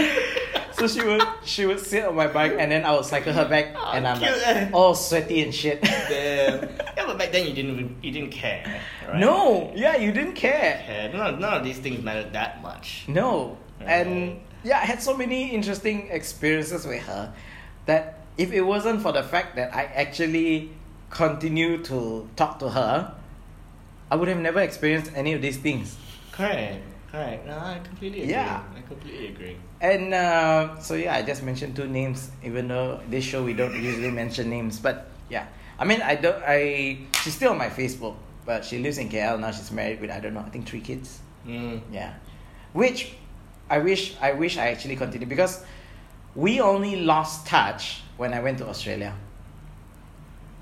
So 0.72 0.86
she 0.86 1.02
would 1.02 1.22
she 1.44 1.64
would 1.66 1.80
sit 1.80 2.04
on 2.04 2.14
my 2.14 2.26
bike, 2.26 2.54
and 2.58 2.70
then 2.70 2.84
I 2.84 2.94
would 2.94 3.04
cycle 3.04 3.32
her 3.32 3.48
back, 3.48 3.74
Oh, 3.76 3.92
and 3.94 4.06
I'm 4.06 4.18
cute, 4.18 4.30
like, 4.46 4.72
all 4.74 4.94
sweaty 4.94 5.42
and 5.42 5.54
shit. 5.54 5.82
Damn. 5.82 6.68
Yeah, 6.96 7.04
but 7.06 7.18
back 7.18 7.30
then 7.30 7.46
you 7.46 7.52
didn't 7.52 8.02
you 8.02 8.10
didn't 8.10 8.30
care. 8.30 8.64
Right? 9.06 9.18
No, 9.20 9.70
yeah, 9.74 9.96
you 9.96 10.12
didn't 10.12 10.32
care. 10.32 10.82
care. 10.86 11.12
None, 11.12 11.38
none 11.38 11.52
of 11.58 11.62
these 11.62 11.78
things 11.78 12.02
mattered 12.02 12.32
that 12.32 12.62
much. 12.62 13.04
No, 13.06 13.58
and 13.80 14.40
yeah, 14.64 14.78
I 14.78 14.84
had 14.86 15.02
so 15.02 15.14
many 15.14 15.50
interesting 15.50 16.08
experiences 16.10 16.86
with 16.86 17.02
her 17.02 17.34
that 17.86 18.20
if 18.36 18.52
it 18.52 18.62
wasn't 18.62 19.00
for 19.02 19.12
the 19.12 19.22
fact 19.22 19.56
that 19.56 19.74
I 19.74 19.84
actually 19.84 20.70
continue 21.10 21.82
to 21.84 22.28
talk 22.36 22.58
to 22.58 22.70
her, 22.70 23.14
I 24.10 24.16
would 24.16 24.28
have 24.28 24.38
never 24.38 24.60
experienced 24.60 25.10
any 25.14 25.32
of 25.32 25.42
these 25.42 25.56
things. 25.56 25.96
Correct. 26.32 26.82
Correct. 27.10 27.46
No, 27.46 27.58
I 27.58 27.80
completely 27.82 28.22
agree. 28.22 28.32
Yeah. 28.32 28.62
I 28.76 28.80
completely 28.82 29.28
agree. 29.28 29.56
And 29.80 30.12
uh, 30.12 30.78
so 30.80 30.94
yeah, 30.94 31.14
I 31.14 31.22
just 31.22 31.42
mentioned 31.42 31.74
two 31.74 31.88
names, 31.88 32.30
even 32.44 32.68
though 32.68 33.00
this 33.08 33.24
show 33.24 33.42
we 33.42 33.54
don't 33.54 33.74
usually 33.74 34.10
mention 34.10 34.50
names. 34.50 34.78
But 34.78 35.08
yeah, 35.30 35.46
I 35.78 35.84
mean, 35.84 36.02
I 36.02 36.14
don't. 36.16 36.42
I 36.46 36.98
she's 37.22 37.34
still 37.34 37.52
on 37.52 37.58
my 37.58 37.70
Facebook, 37.70 38.16
but 38.44 38.64
she 38.64 38.78
lives 38.78 38.98
in 38.98 39.08
KL 39.08 39.40
now. 39.40 39.50
She's 39.50 39.70
married 39.70 40.00
with 40.00 40.10
I 40.10 40.20
don't 40.20 40.34
know, 40.34 40.40
I 40.40 40.50
think 40.50 40.66
three 40.68 40.80
kids. 40.80 41.20
Mm. 41.46 41.80
Yeah, 41.92 42.14
which 42.72 43.14
I 43.70 43.78
wish 43.78 44.16
I 44.20 44.32
wish 44.32 44.58
I 44.58 44.68
actually 44.68 44.96
continued 44.96 45.28
because 45.28 45.64
we 46.36 46.60
only 46.60 46.96
lost 47.02 47.46
touch 47.46 48.02
when 48.16 48.32
I 48.34 48.40
went 48.40 48.58
to 48.58 48.68
Australia. 48.68 49.14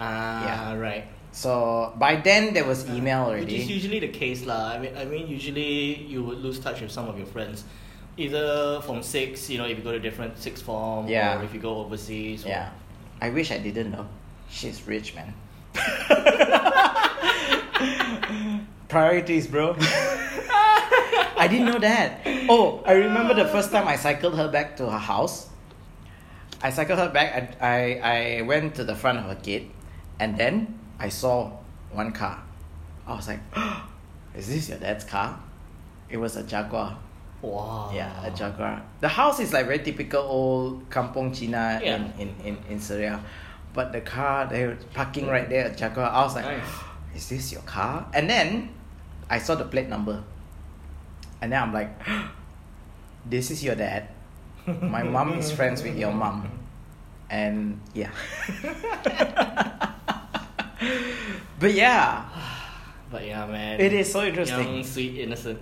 Ah, 0.01 0.45
Yeah. 0.47 0.75
right. 0.79 1.05
So 1.33 1.93
by 1.99 2.17
then 2.17 2.55
there 2.55 2.65
was 2.65 2.87
email 2.89 3.25
already. 3.27 3.45
Which 3.59 3.63
is 3.67 3.71
usually 3.71 3.99
the 3.99 4.09
case 4.15 4.47
lah. 4.47 4.71
I 4.75 4.79
mean, 4.79 4.95
I 4.97 5.05
mean, 5.05 5.27
usually 5.27 5.99
you 6.07 6.23
would 6.23 6.39
lose 6.39 6.61
touch 6.63 6.81
with 6.81 6.93
some 6.95 7.09
of 7.11 7.19
your 7.19 7.27
friends, 7.27 7.65
either 8.17 8.81
from 8.87 9.03
six, 9.03 9.51
you 9.51 9.59
know, 9.59 9.67
if 9.67 9.77
you 9.79 9.83
go 9.85 9.91
to 9.91 9.99
different 9.99 10.39
six 10.39 10.63
form, 10.63 11.09
Yeah. 11.11 11.41
or 11.41 11.45
if 11.45 11.53
you 11.53 11.59
go 11.61 11.79
overseas. 11.83 12.45
or- 12.47 12.55
Yeah, 12.55 12.71
I 13.21 13.31
wish 13.31 13.51
I 13.51 13.59
didn't 13.59 13.91
though. 13.93 14.07
She's 14.49 14.87
rich, 14.87 15.15
man. 15.19 15.35
Priorities, 18.89 19.47
bro. 19.49 19.75
I 21.37 21.49
didn't 21.51 21.67
know 21.67 21.79
that. 21.81 22.21
Oh, 22.49 22.81
I 22.87 22.93
remember 22.93 23.35
the 23.35 23.47
first 23.51 23.73
time 23.73 23.89
I 23.89 23.97
cycled 23.97 24.37
her 24.37 24.47
back 24.49 24.77
to 24.79 24.89
her 24.89 24.99
house. 25.03 25.49
I 26.65 26.71
cycled 26.71 26.99
her 26.99 27.11
back. 27.11 27.61
I, 27.61 28.01
I, 28.01 28.39
I 28.39 28.43
went 28.43 28.75
to 28.77 28.85
the 28.85 28.97
front 28.97 29.19
of 29.19 29.25
her 29.25 29.35
gate, 29.37 29.71
and 30.19 30.39
then 30.39 30.79
I 30.99 31.11
saw 31.11 31.53
one 31.93 32.11
car. 32.13 32.43
I 33.07 33.15
was 33.15 33.29
like, 33.29 33.41
"Is 34.35 34.49
this 34.49 34.71
your 34.71 34.79
dad's 34.79 35.05
car?" 35.05 35.39
It 36.09 36.17
was 36.17 36.37
a 36.37 36.43
Jaguar. 36.43 36.97
Wow. 37.43 37.93
Yeah, 37.95 38.25
a 38.25 38.31
Jaguar. 38.31 38.81
The 39.01 39.09
house 39.09 39.41
is 39.41 39.53
like 39.53 39.67
very 39.67 39.81
typical 39.81 40.23
old 40.23 40.89
Kampong 40.89 41.35
China 41.39 41.79
Yeah. 41.85 41.97
in, 41.97 42.13
in, 42.19 42.35
in, 42.45 42.59
in 42.71 42.81
Seria. 42.81 43.21
But 43.75 43.93
the 43.93 44.01
car, 44.01 44.47
they 44.47 44.67
were 44.67 44.79
parking 44.95 45.27
right 45.27 45.49
there 45.51 45.67
at 45.67 45.77
Jaguar. 45.77 46.09
I 46.09 46.23
was 46.23 46.35
like, 46.35 46.47
Nice. 46.47 46.65
is 47.15 47.29
this 47.29 47.53
your 47.53 47.61
car? 47.63 48.09
And 48.15 48.31
then 48.31 48.71
I 49.29 49.39
saw 49.39 49.55
the 49.57 49.65
plate 49.67 49.89
number. 49.89 50.25
And 51.43 51.53
then 51.53 51.61
I'm 51.63 51.73
like, 51.75 51.91
this 53.29 53.51
is 53.51 53.63
your 53.63 53.75
dad. 53.75 54.09
My 54.67 55.03
mom 55.03 55.35
is 55.39 55.53
friends 55.53 55.83
with 55.83 55.97
your 55.97 56.13
mom. 56.13 56.49
And 57.29 57.81
yeah. 57.93 58.11
but 61.59 61.73
yeah, 61.73 62.29
But 63.11 63.27
yeah, 63.27 63.47
man. 63.47 63.81
it 63.81 63.93
is 63.93 64.11
so 64.13 64.25
interesting. 64.25 64.77
Young, 64.77 64.85
sweet, 64.85 65.19
innocent. 65.21 65.61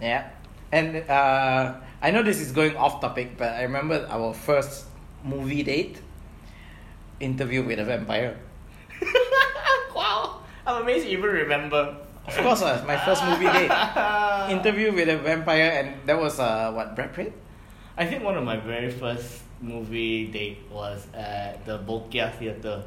Yeah. 0.00 0.30
And 0.70 1.08
uh, 1.08 1.74
I 2.02 2.10
know 2.10 2.22
this 2.22 2.40
is 2.40 2.52
going 2.52 2.76
off 2.76 3.00
topic, 3.00 3.36
but 3.38 3.54
I 3.54 3.62
remember 3.62 4.06
our 4.10 4.34
first 4.34 4.86
movie 5.22 5.62
date 5.62 5.98
interview 7.20 7.62
with 7.62 7.78
a 7.78 7.84
vampire. 7.84 8.36
wow. 9.94 10.40
I'm 10.66 10.82
amazed 10.82 11.06
you 11.06 11.18
even 11.18 11.30
remember. 11.30 11.96
Of 12.26 12.36
course, 12.38 12.62
uh, 12.62 12.82
my 12.86 12.96
first 13.04 13.24
movie 13.24 13.46
date. 13.46 13.70
Interview 14.50 14.92
with 14.92 15.08
a 15.08 15.18
vampire, 15.18 15.70
and 15.76 16.06
that 16.06 16.18
was 16.18 16.40
uh, 16.40 16.72
what, 16.72 16.96
Brad 16.96 17.12
Pitt? 17.12 17.32
I 17.96 18.06
think 18.06 18.22
one 18.24 18.36
of 18.36 18.44
my 18.44 18.56
very 18.56 18.90
first 18.90 19.42
movie 19.60 20.26
date 20.26 20.58
was 20.70 21.06
at 21.14 21.64
the 21.64 21.78
Bokia 21.78 22.32
Theatre. 22.34 22.82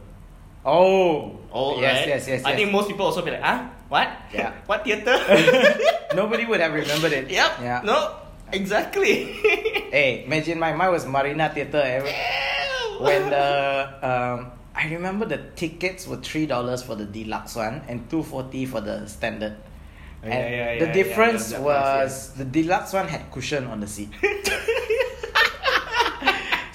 Oh, 0.66 1.40
Oh, 1.52 1.80
yes, 1.80 2.00
right? 2.00 2.08
yes, 2.08 2.28
yes, 2.28 2.44
I 2.44 2.56
think 2.56 2.72
most 2.72 2.90
people 2.90 3.06
also 3.06 3.24
be 3.24 3.32
like, 3.32 3.40
ah, 3.44 3.70
what? 3.88 4.10
Yeah. 4.34 4.52
what 4.66 4.84
theatre? 4.84 5.16
Nobody 6.16 6.44
would 6.46 6.60
have 6.60 6.74
remembered 6.74 7.14
it. 7.14 7.30
yep. 7.32 7.52
Yeah. 7.62 7.82
No, 7.84 8.16
exactly. 8.52 9.32
Hey, 9.88 10.26
imagine 10.28 10.60
my 10.60 10.74
mine 10.74 10.92
was 10.92 11.06
Marina 11.08 11.48
Theatre. 11.48 11.80
eh, 11.80 12.04
When 13.00 13.30
the 13.32 13.88
um, 14.04 14.52
I 14.76 14.92
remember 14.92 15.24
the 15.26 15.38
tickets 15.56 16.06
were 16.06 16.18
three 16.20 16.46
dollars 16.46 16.84
for 16.84 16.96
the 16.96 17.06
deluxe 17.06 17.56
one 17.56 17.82
and 17.88 18.04
two 18.12 18.22
forty 18.22 18.66
for 18.68 18.82
the 18.82 19.08
standard. 19.08 19.56
Yeah, 20.22 20.28
And 20.30 20.44
yeah, 20.54 20.74
yeah, 20.74 20.80
the 20.86 20.92
difference 20.92 21.54
yeah, 21.56 21.60
was 21.64 22.34
the 22.36 22.44
deluxe 22.44 22.92
one 22.92 23.08
had 23.08 23.32
cushion 23.32 23.64
on 23.72 23.80
the 23.80 23.88
seat. 23.88 24.12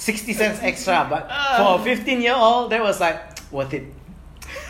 60 0.02 0.32
cents 0.32 0.58
extra, 0.62 1.06
but 1.08 1.30
for 1.56 1.78
a 1.80 1.84
15 1.84 2.20
year 2.20 2.34
old, 2.34 2.72
that 2.72 2.82
was 2.82 2.98
like 2.98 3.22
worth 3.52 3.72
it. 3.72 3.84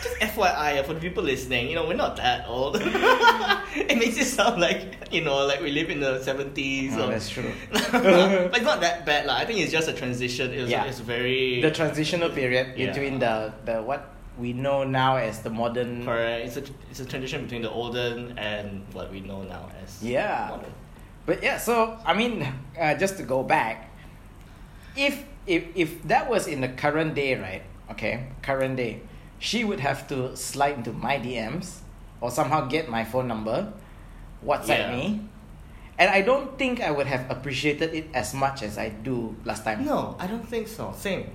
Just 0.03 0.15
FYI, 0.19 0.85
for 0.85 0.93
the 0.93 0.99
people 0.99 1.23
listening, 1.23 1.69
you 1.69 1.75
know, 1.75 1.87
we're 1.87 1.95
not 1.97 2.15
that 2.17 2.47
old. 2.47 2.75
it 2.79 3.97
makes 3.97 4.15
it 4.17 4.25
sound 4.25 4.61
like, 4.61 5.11
you 5.11 5.23
know, 5.23 5.45
like 5.45 5.59
we 5.59 5.71
live 5.71 5.89
in 5.89 5.99
the 5.99 6.19
70s. 6.19 6.93
Oh, 6.93 7.05
or... 7.05 7.07
that's 7.09 7.29
true. 7.29 7.51
but 7.71 8.55
it's 8.55 8.61
not 8.63 8.79
that 8.81 9.05
bad. 9.07 9.25
lah. 9.25 9.35
I 9.37 9.45
think 9.45 9.59
it's 9.59 9.71
just 9.71 9.89
a 9.89 9.93
transition. 9.93 10.53
It 10.53 10.61
was, 10.61 10.69
Yeah. 10.69 10.85
it's 10.85 10.99
very. 10.99 11.61
The 11.61 11.71
transitional 11.71 12.29
period 12.29 12.77
Yeah. 12.77 12.93
between 12.93 13.17
the, 13.17 13.51
the 13.65 13.81
what 13.81 14.13
we 14.37 14.53
know 14.53 14.83
now 14.83 15.17
as 15.17 15.41
the 15.41 15.49
modern. 15.49 16.05
Correct. 16.05 16.45
It's 16.45 16.57
a, 16.57 16.63
it's 16.91 16.99
a 16.99 17.05
transition 17.05 17.41
between 17.43 17.63
the 17.63 17.71
olden 17.71 18.37
and 18.37 18.85
what 18.93 19.11
we 19.11 19.19
know 19.21 19.41
now 19.41 19.65
as 19.81 19.97
Yeah. 20.03 20.53
modern. 20.53 20.73
But 21.25 21.41
yeah, 21.41 21.57
so 21.57 21.97
I 22.05 22.13
mean, 22.13 22.45
uh, 22.79 22.93
just 22.95 23.17
to 23.17 23.23
go 23.23 23.41
back, 23.41 23.92
if 24.95 25.23
if 25.45 25.63
if 25.75 26.03
that 26.07 26.29
was 26.29 26.47
in 26.47 26.61
the 26.61 26.69
current 26.69 27.15
day, 27.15 27.35
right? 27.35 27.63
Okay, 27.91 28.27
current 28.41 28.77
day, 28.77 29.01
she 29.39 29.63
would 29.63 29.79
have 29.79 30.07
to 30.07 30.35
slide 30.37 30.77
into 30.77 30.93
my 30.93 31.17
DMs 31.19 31.79
or 32.21 32.31
somehow 32.31 32.65
get 32.67 32.87
my 32.89 33.03
phone 33.03 33.27
number, 33.27 33.73
WhatsApp 34.45 34.87
Yeah. 34.87 34.95
me, 34.95 35.21
and 35.99 36.09
I 36.09 36.21
don't 36.21 36.57
think 36.57 36.79
I 36.81 36.89
would 36.91 37.07
have 37.07 37.29
appreciated 37.29 37.93
it 37.93 38.07
as 38.13 38.33
much 38.33 38.63
as 38.63 38.77
I 38.77 38.89
do 38.89 39.35
last 39.43 39.63
time. 39.65 39.83
No, 39.85 40.15
I 40.19 40.27
don't 40.27 40.47
think 40.47 40.67
so. 40.67 40.93
Same. 40.97 41.27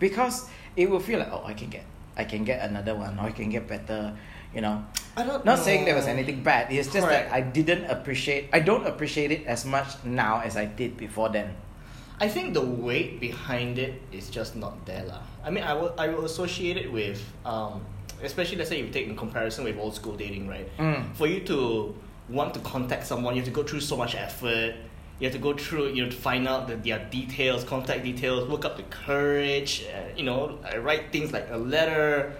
because 0.00 0.50
it 0.76 0.90
will 0.90 0.98
feel 1.00 1.20
like 1.20 1.30
oh, 1.32 1.44
I 1.46 1.54
can 1.54 1.70
get, 1.70 1.84
I 2.18 2.24
can 2.24 2.42
get 2.44 2.68
another 2.68 2.94
one, 2.96 3.16
or 3.18 3.30
I 3.30 3.30
can 3.30 3.48
get 3.48 3.68
better, 3.68 4.12
you 4.52 4.60
know. 4.60 4.84
I 5.16 5.22
don't 5.22 5.44
Not 5.44 5.60
saying 5.60 5.84
there 5.86 5.94
was 5.94 6.08
anything 6.10 6.42
bad. 6.42 6.66
It's 6.72 6.90
just 6.92 7.06
Correct. 7.06 7.30
that 7.30 7.34
I 7.34 7.40
didn't 7.40 7.84
appreciate. 7.86 8.50
I 8.52 8.58
don't 8.58 8.84
appreciate 8.84 9.30
it 9.30 9.46
as 9.46 9.64
much 9.64 9.86
now 10.02 10.40
as 10.42 10.56
I 10.58 10.64
did 10.66 10.96
before 10.98 11.28
then. 11.30 11.54
I 12.20 12.28
think 12.28 12.54
the 12.54 12.60
weight 12.60 13.20
behind 13.20 13.78
it 13.78 14.00
is 14.12 14.30
just 14.30 14.54
not 14.56 14.86
there 14.86 15.04
lah. 15.04 15.22
I 15.44 15.50
mean, 15.50 15.64
I 15.64 15.74
will 15.74 15.94
I 15.98 16.08
will 16.08 16.24
associate 16.24 16.76
it 16.76 16.92
with 16.92 17.20
um, 17.44 17.82
especially 18.22 18.56
let's 18.56 18.70
say 18.70 18.78
you 18.78 18.88
take 18.88 19.06
in 19.08 19.16
comparison 19.16 19.64
with 19.64 19.78
old 19.78 19.94
school 19.94 20.16
dating, 20.16 20.48
right? 20.48 20.68
Mm. 20.78 21.14
For 21.14 21.26
you 21.26 21.40
to 21.50 21.94
want 22.28 22.54
to 22.54 22.60
contact 22.60 23.06
someone, 23.06 23.34
you 23.34 23.42
have 23.42 23.50
to 23.50 23.54
go 23.54 23.62
through 23.62 23.80
so 23.80 23.96
much 23.96 24.14
effort. 24.14 24.74
you 25.20 25.26
have 25.26 25.32
to 25.32 25.40
go 25.40 25.54
through, 25.54 25.90
you 25.90 26.02
have 26.04 26.12
to 26.12 26.18
find 26.18 26.48
out 26.48 26.66
the, 26.66 26.76
their 26.76 26.98
details, 27.10 27.62
contact 27.64 28.02
details, 28.02 28.48
work 28.48 28.64
up 28.64 28.76
the 28.76 28.82
courage, 28.84 29.86
uh, 29.94 30.08
you 30.16 30.24
know, 30.24 30.58
uh, 30.64 30.78
write 30.78 31.12
things 31.12 31.32
like 31.32 31.48
a 31.50 31.56
letter. 31.56 32.32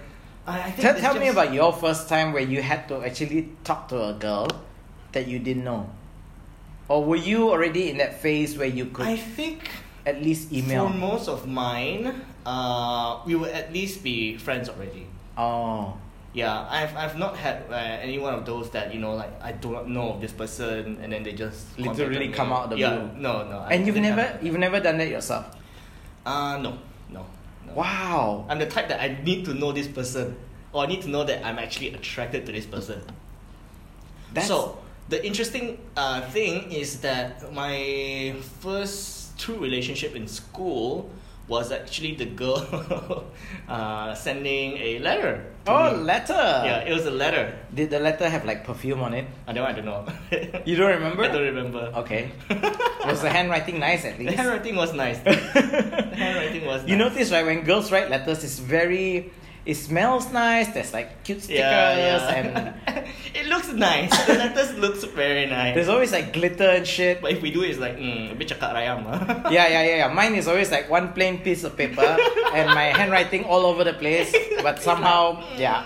I, 0.47 0.59
I 0.61 0.71
think 0.73 0.83
Tell, 0.83 1.13
tell 1.13 1.19
me 1.19 1.29
about 1.29 1.53
your 1.53 1.73
first 1.73 2.09
time 2.09 2.33
where 2.33 2.43
you 2.43 2.63
had 2.63 2.89
to 2.89 3.05
actually 3.05 3.51
talk 3.63 3.89
to 3.89 4.09
a 4.09 4.15
girl 4.15 4.49
that 5.13 5.29
you 5.29 5.39
didn't 5.39 5.65
know. 5.65 5.89
Or 6.89 7.05
were 7.05 7.17
you 7.17 7.51
already 7.51 7.91
in 7.91 7.97
that 7.99 8.21
phase 8.21 8.59
where 8.59 8.69
you 8.69 8.87
could 8.87 9.07
I 9.07 9.17
think 9.17 9.69
at 10.05 10.21
least 10.23 10.53
email? 10.53 10.89
for 10.89 10.95
most 10.95 11.29
of 11.29 11.47
mine, 11.49 12.25
uh, 12.45 13.21
we 13.25 13.35
will 13.35 13.49
at 13.49 13.73
least 13.73 14.03
be 14.05 14.37
friends 14.37 14.69
already. 14.69 15.07
oh. 15.37 15.95
Yeah, 16.35 16.67
I've, 16.69 16.97
I've 16.97 17.17
not 17.17 17.37
had 17.37 17.63
uh, 17.71 17.75
any 18.03 18.19
one 18.19 18.35
of 18.35 18.45
those 18.45 18.69
that 18.71 18.93
you 18.93 18.99
know 18.99 19.15
like 19.15 19.31
I 19.41 19.53
do 19.53 19.71
not 19.71 19.89
know 19.89 20.15
of 20.15 20.21
this 20.21 20.33
person 20.33 20.99
and 21.01 21.13
then 21.13 21.23
they 21.23 21.31
just 21.33 21.79
Literally 21.79 22.31
come 22.35 22.51
out 22.53 22.65
of 22.65 22.71
the 22.71 22.79
yeah, 22.79 22.99
blue. 22.99 23.23
No, 23.23 23.47
no. 23.49 23.59
I 23.61 23.75
And 23.75 23.87
you've 23.87 23.95
never 23.95 24.21
have- 24.23 24.43
you've 24.43 24.59
never 24.59 24.81
done 24.81 24.99
that 24.99 25.07
yourself. 25.07 25.47
Uh 26.27 26.59
no, 26.59 26.79
no, 27.09 27.25
no. 27.65 27.73
Wow. 27.75 28.47
I'm 28.49 28.59
the 28.59 28.67
type 28.67 28.89
that 28.89 28.99
I 29.01 29.23
need 29.23 29.45
to 29.45 29.55
know 29.55 29.71
this 29.71 29.87
person, 29.87 30.35
or 30.73 30.83
I 30.83 30.87
need 30.87 31.03
to 31.03 31.09
know 31.09 31.23
that 31.23 31.47
I'm 31.47 31.61
actually 31.61 31.95
attracted 31.95 32.47
to 32.47 32.53
this 32.53 32.67
person. 32.67 33.01
That's 34.35 34.49
So 34.49 34.79
the 35.09 35.25
interesting 35.25 35.79
uh, 35.97 36.21
thing 36.31 36.73
is 36.73 37.01
that 37.01 37.53
my 37.53 38.35
first 38.61 39.39
true 39.39 39.59
relationship 39.59 40.15
in 40.17 40.27
school 40.27 41.11
was 41.47 41.71
actually 41.73 42.15
the 42.15 42.25
girl 42.25 43.27
uh, 43.69 44.15
sending 44.15 44.79
a 44.79 44.99
letter. 45.01 45.45
Oh, 45.67 45.93
me. 45.93 46.05
letter. 46.05 46.33
Yeah, 46.33 46.89
it 46.89 46.93
was 46.93 47.05
a 47.05 47.11
letter. 47.11 47.59
Did 47.75 47.91
the 47.91 48.01
letter 48.01 48.29
have 48.29 48.45
like 48.47 48.65
perfume 48.65 49.03
on 49.03 49.13
it? 49.13 49.27
I 49.47 49.53
don't, 49.53 49.67
I 49.67 49.73
don't 49.73 49.85
know. 49.85 50.07
You 50.65 50.77
don't 50.77 50.91
remember? 50.91 51.25
I 51.25 51.29
don't 51.29 51.43
remember. 51.43 51.93
Okay. 52.05 52.33
Was 53.05 53.21
the 53.21 53.29
handwriting 53.29 53.79
nice 53.79 54.07
at 54.07 54.19
least? 54.19 54.31
The 54.31 54.37
handwriting 54.37 54.77
was 54.77 54.95
nice. 54.95 55.19
The 55.19 55.35
handwriting 56.17 56.65
was 56.65 56.87
You 56.89 56.97
notice 56.97 57.31
right 57.31 57.45
when 57.45 57.61
girls 57.63 57.93
write 57.93 58.09
letters, 58.09 58.43
it's 58.45 58.59
very. 58.59 59.31
It 59.65 59.77
smells 59.77 60.31
nice. 60.31 60.69
There's 60.75 60.93
like 60.93 61.25
cute 61.25 61.41
stickers 61.43 61.59
yeah, 61.59 62.35
and 62.37 62.75
it 63.35 63.47
looks 63.49 63.73
nice. 63.73 64.13
The 64.27 64.35
letters 64.35 64.77
looks 64.85 65.05
very 65.05 65.47
nice. 65.47 65.75
there's 65.75 65.89
always 65.89 66.13
like 66.13 66.35
glitter 66.35 66.69
and 66.69 66.87
shit. 66.87 67.23
But 67.23 67.33
if 67.33 67.41
we 67.41 67.51
do 67.51 67.63
it's 67.63 67.79
like, 67.79 67.97
mm, 67.97 68.33
a 68.33 68.35
bit 68.35 68.49
cakap 68.53 68.75
rayam. 68.77 69.05
ah. 69.09 69.49
Yeah, 69.57 69.67
yeah, 69.69 69.83
yeah, 69.89 69.97
yeah. 70.05 70.09
Mine 70.13 70.35
is 70.37 70.49
always 70.49 70.71
like 70.71 70.91
one 70.91 71.15
plain 71.17 71.39
piece 71.41 71.65
of 71.65 71.77
paper 71.81 72.05
and 72.53 72.69
my 72.77 72.93
handwriting 72.93 73.45
all 73.45 73.65
over 73.65 73.85
the 73.85 73.95
place. 73.95 74.37
But 74.63 74.83
somehow, 74.85 75.41
yeah. 75.57 75.81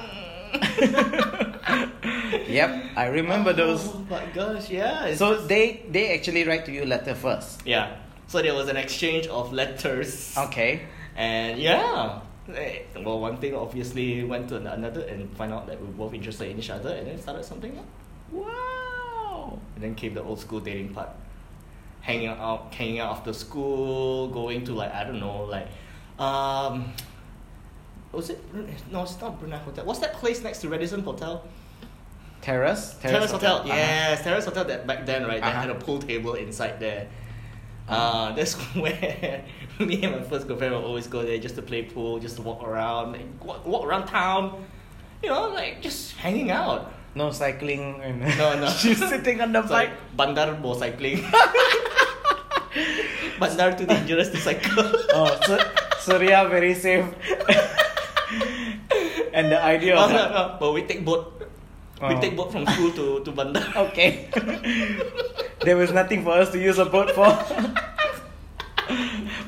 yep, 2.49 2.71
I 2.97 3.07
remember 3.07 3.53
those. 3.53 3.87
Oh 3.87 4.05
my 4.11 4.25
gosh, 4.35 4.71
yeah. 4.71 5.15
So 5.15 5.35
just- 5.37 5.49
they 5.49 5.87
they 5.91 6.15
actually 6.19 6.45
write 6.47 6.65
to 6.67 6.73
you 6.73 6.85
letter 6.85 7.15
first. 7.15 7.63
yeah. 7.65 7.97
So 8.29 8.43
there 8.43 8.53
was 8.55 8.69
an 8.69 8.77
exchange 8.77 9.27
of 9.29 9.55
letters. 9.55 10.37
Okay. 10.37 10.83
And 11.17 11.59
yeah. 11.59 12.21
Eh, 12.55 12.81
Well, 13.05 13.21
one 13.21 13.37
thing 13.39 13.55
obviously 13.55 14.25
went 14.25 14.49
to 14.51 14.57
another 14.57 15.03
and 15.03 15.31
find 15.37 15.53
out 15.53 15.67
that 15.67 15.81
we 15.81 15.87
were 15.87 15.93
both 15.93 16.15
interested 16.15 16.51
in 16.51 16.59
each 16.59 16.71
other 16.71 16.91
and 16.91 17.07
then 17.07 17.21
started 17.21 17.45
something 17.45 17.77
up. 17.79 17.85
Wow. 18.33 19.59
And 19.75 19.85
then 19.85 19.95
came 19.95 20.15
the 20.15 20.23
old 20.23 20.41
school 20.41 20.61
dating 20.61 20.95
part. 20.95 21.11
Hanging 22.01 22.29
out, 22.29 22.73
hanging 22.73 23.01
out 23.01 23.17
after 23.19 23.33
school, 23.33 24.29
going 24.29 24.65
to 24.65 24.73
like 24.73 24.93
I 24.95 25.05
don't 25.05 25.21
know, 25.21 25.45
like, 25.45 25.67
um, 26.19 26.93
was 28.13 28.31
it? 28.31 28.41
No, 28.91 29.03
it's 29.03 29.21
not 29.21 29.39
Brunei 29.39 29.59
Hotel. 29.59 29.85
What's 29.85 29.99
that 30.01 30.15
place 30.15 30.43
next 30.43 30.61
to 30.63 30.69
Radisson 30.69 31.03
Hotel? 31.03 31.45
Terrace. 32.41 32.95
Terrace, 33.03 33.31
Hotel. 33.33 33.57
Uh-huh. 33.57 33.67
Yes, 33.67 34.23
Terrace 34.23 34.45
Hotel. 34.47 34.65
That 34.65 34.87
back 34.87 35.05
then, 35.05 35.25
right? 35.27 35.43
They 35.43 35.49
Uh-huh. 35.49 35.61
had 35.61 35.71
a 35.71 35.75
pool 35.75 35.99
table 36.01 36.35
inside 36.35 36.81
there. 36.81 37.09
Uh, 37.89 38.33
that's 38.37 38.55
where 38.77 39.45
me 39.81 40.03
and 40.05 40.17
my 40.17 40.23
first 40.23 40.47
girlfriend 40.47 40.75
would 40.75 40.85
always 40.85 41.07
go 41.07 41.23
there 41.25 41.39
just 41.39 41.55
to 41.57 41.63
play 41.63 41.83
pool, 41.83 42.19
just 42.19 42.37
to 42.37 42.43
walk 42.43 42.63
around, 42.63 43.13
like, 43.13 43.27
walk, 43.45 43.67
walk 43.67 43.85
around 43.87 44.07
town. 44.07 44.65
You 45.23 45.31
know, 45.31 45.49
like 45.49 45.83
just 45.83 46.15
hanging 46.17 46.51
out. 46.51 46.93
No 47.15 47.31
cycling. 47.33 48.01
And 48.03 48.21
No, 48.39 48.55
no. 48.61 48.69
She's 48.79 48.99
sitting 48.99 49.41
on 49.41 49.51
the 49.53 49.61
It's 49.61 49.69
bike. 49.69 49.91
bandar 50.17 50.55
bo 50.63 50.75
cycling. 50.79 51.25
bandar 53.41 53.73
too 53.77 53.87
dangerous 53.87 54.29
to 54.31 54.37
cycle. 54.39 54.85
Oh, 55.15 55.35
so, 55.47 55.59
Seria 55.99 56.47
very 56.49 56.75
safe. 56.75 57.07
and 59.33 59.51
the 59.51 59.59
idea 59.63 59.97
of 59.97 60.11
no, 60.11 60.31
no. 60.31 60.57
But 60.61 60.73
we 60.73 60.83
take 60.83 61.05
boat. 61.05 61.35
We 62.01 62.15
Oh. 62.15 62.21
take 62.21 62.37
boat 62.37 62.53
from 62.53 62.65
school 62.67 62.93
to, 62.93 63.25
to 63.25 63.33
bandar. 63.33 63.67
okay, 63.91 64.31
there 65.67 65.77
was 65.77 65.91
nothing 65.93 66.23
for 66.23 66.31
us 66.39 66.51
to 66.53 66.59
use 66.63 66.79
a 66.79 66.85
boat 66.87 67.11
for. 67.11 67.27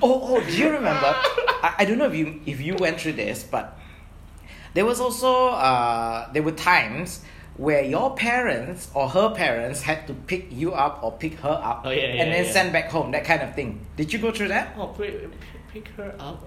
Oh, 0.03 0.37
oh, 0.37 0.41
do 0.45 0.57
you 0.57 0.71
remember? 0.71 1.15
I, 1.63 1.75
I 1.79 1.85
don't 1.85 1.99
know 1.99 2.07
if 2.07 2.15
you 2.15 2.41
if 2.47 2.61
you 2.61 2.75
went 2.77 3.01
through 3.01 3.15
this, 3.15 3.43
but 3.43 3.79
there 4.75 4.85
was 4.87 5.01
also 5.01 5.49
uh, 5.49 6.31
there 6.33 6.43
were 6.43 6.53
times 6.53 7.21
where 7.57 7.83
your 7.85 8.15
parents 8.15 8.89
or 8.95 9.09
her 9.09 9.31
parents 9.35 9.83
had 9.83 10.07
to 10.07 10.15
pick 10.15 10.47
you 10.51 10.73
up 10.73 11.03
or 11.03 11.13
pick 11.13 11.35
her 11.41 11.61
up 11.63 11.83
Oh, 11.85 11.91
yeah, 11.91 12.15
yeah, 12.15 12.23
and 12.23 12.33
then 12.33 12.45
yeah. 12.47 12.53
send 12.53 12.73
back 12.73 12.89
home 12.91 13.11
that 13.11 13.25
kind 13.25 13.43
of 13.43 13.55
thing 13.55 13.85
did 13.97 14.11
you 14.13 14.19
go 14.19 14.31
through 14.33 14.49
that 14.49 14.73
Oh, 14.79 14.87
pick, 14.87 15.29
pick 15.71 15.89
her 15.99 16.15
up 16.19 16.43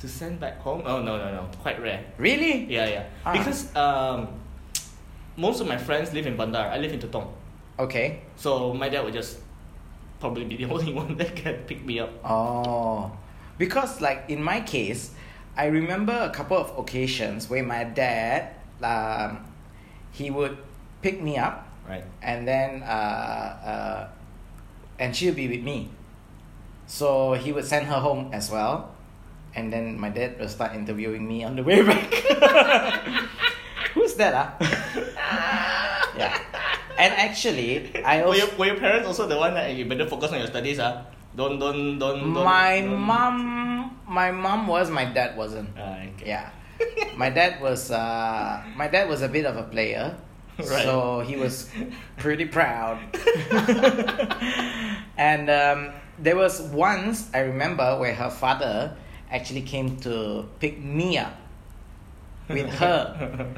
to 0.00 0.08
send 0.08 0.40
back 0.40 0.58
home? 0.60 0.82
Oh, 0.84 1.02
no, 1.02 1.18
no, 1.18 1.30
no. 1.34 1.48
Quite 1.62 1.80
rare. 1.80 2.02
really 2.18 2.64
Yeah, 2.64 2.88
yeah. 2.88 3.06
Ah. 3.24 3.32
Because 3.32 3.74
um, 3.76 4.28
most 5.36 5.60
of 5.60 5.68
my 5.68 5.76
friends 5.76 6.12
live 6.12 6.26
in 6.26 6.36
Bandar. 6.36 6.66
I 6.72 6.78
live 6.78 6.92
in 6.92 6.98
Tutong. 6.98 7.28
okay 7.78 8.22
So 8.36 8.74
my 8.74 8.88
dad 8.88 9.04
would 9.04 9.14
just 9.14 9.38
probably 10.20 10.44
be 10.44 10.56
the 10.56 10.64
only 10.72 10.92
one 10.92 11.16
that 11.16 11.34
can 11.36 11.54
pick 11.66 11.84
me 11.84 11.98
up. 12.00 12.10
Oh, 12.24 13.12
because 13.58 14.00
like 14.00 14.24
in 14.28 14.42
my 14.42 14.60
case, 14.60 15.12
I 15.56 15.66
remember 15.66 16.12
a 16.12 16.30
couple 16.30 16.56
of 16.56 16.76
occasions 16.78 17.48
where 17.50 17.62
my 17.64 17.84
dad, 17.84 18.54
um, 18.82 19.44
he 20.12 20.30
would 20.30 20.58
pick 21.02 21.20
me 21.22 21.36
up 21.38 21.66
Right. 21.88 22.04
and 22.22 22.46
then 22.46 22.82
uh, 22.82 22.86
uh, 23.64 24.08
and 24.98 25.14
she'll 25.16 25.34
be 25.34 25.48
with 25.48 25.62
me. 25.62 25.90
So 26.86 27.34
he 27.34 27.52
would 27.52 27.64
send 27.66 27.86
her 27.86 28.00
home 28.00 28.30
as 28.32 28.50
well, 28.50 28.94
and 29.54 29.72
then 29.72 29.98
my 30.00 30.08
dad 30.08 30.38
will 30.40 30.48
start 30.48 30.74
interviewing 30.74 31.26
me 31.28 31.44
on 31.44 31.56
the 31.56 31.62
way 31.62 31.82
back. 31.82 32.08
Who's 33.94 34.14
that? 34.14 34.56
Ah, 35.18 36.12
yeah. 36.16 36.38
And 36.98 37.14
actually, 37.14 37.94
I 38.04 38.26
Were 38.26 38.34
your, 38.34 38.48
were 38.58 38.66
your 38.66 38.76
parents 38.76 39.06
also 39.06 39.28
the 39.28 39.38
one 39.38 39.54
that 39.54 39.70
you 39.74 39.86
better 39.86 40.06
focus 40.06 40.32
on 40.32 40.38
your 40.42 40.48
studies? 40.50 40.80
Ah, 40.82 41.06
don't 41.36 41.58
don't 41.62 41.98
don't. 41.98 42.34
don't 42.34 42.44
my 42.44 42.80
don't- 42.82 42.98
mom 42.98 43.36
my 44.08 44.30
mom 44.34 44.66
was 44.66 44.90
my 44.90 45.04
dad 45.06 45.36
wasn't 45.38 45.68
Ah, 45.78 46.02
okay. 46.16 46.26
yeah 46.34 46.50
my 47.16 47.30
dad 47.30 47.60
was 47.62 47.90
uh 47.94 48.58
my 48.74 48.88
dad 48.88 49.06
was 49.08 49.22
a 49.22 49.28
bit 49.28 49.44
of 49.46 49.54
a 49.56 49.62
player 49.70 50.16
Right. 50.58 50.82
so 50.82 51.20
he 51.20 51.36
was 51.36 51.70
pretty 52.18 52.46
proud 52.46 52.98
and 55.16 55.50
um, 55.50 55.90
there 56.18 56.34
was 56.36 56.60
once 56.74 57.28
i 57.34 57.40
remember 57.40 57.98
where 57.98 58.14
her 58.14 58.30
father 58.30 58.96
actually 59.30 59.62
came 59.62 59.96
to 60.02 60.48
pick 60.58 60.82
me 60.82 61.18
up 61.18 61.34
with 62.48 62.68
her 62.80 63.48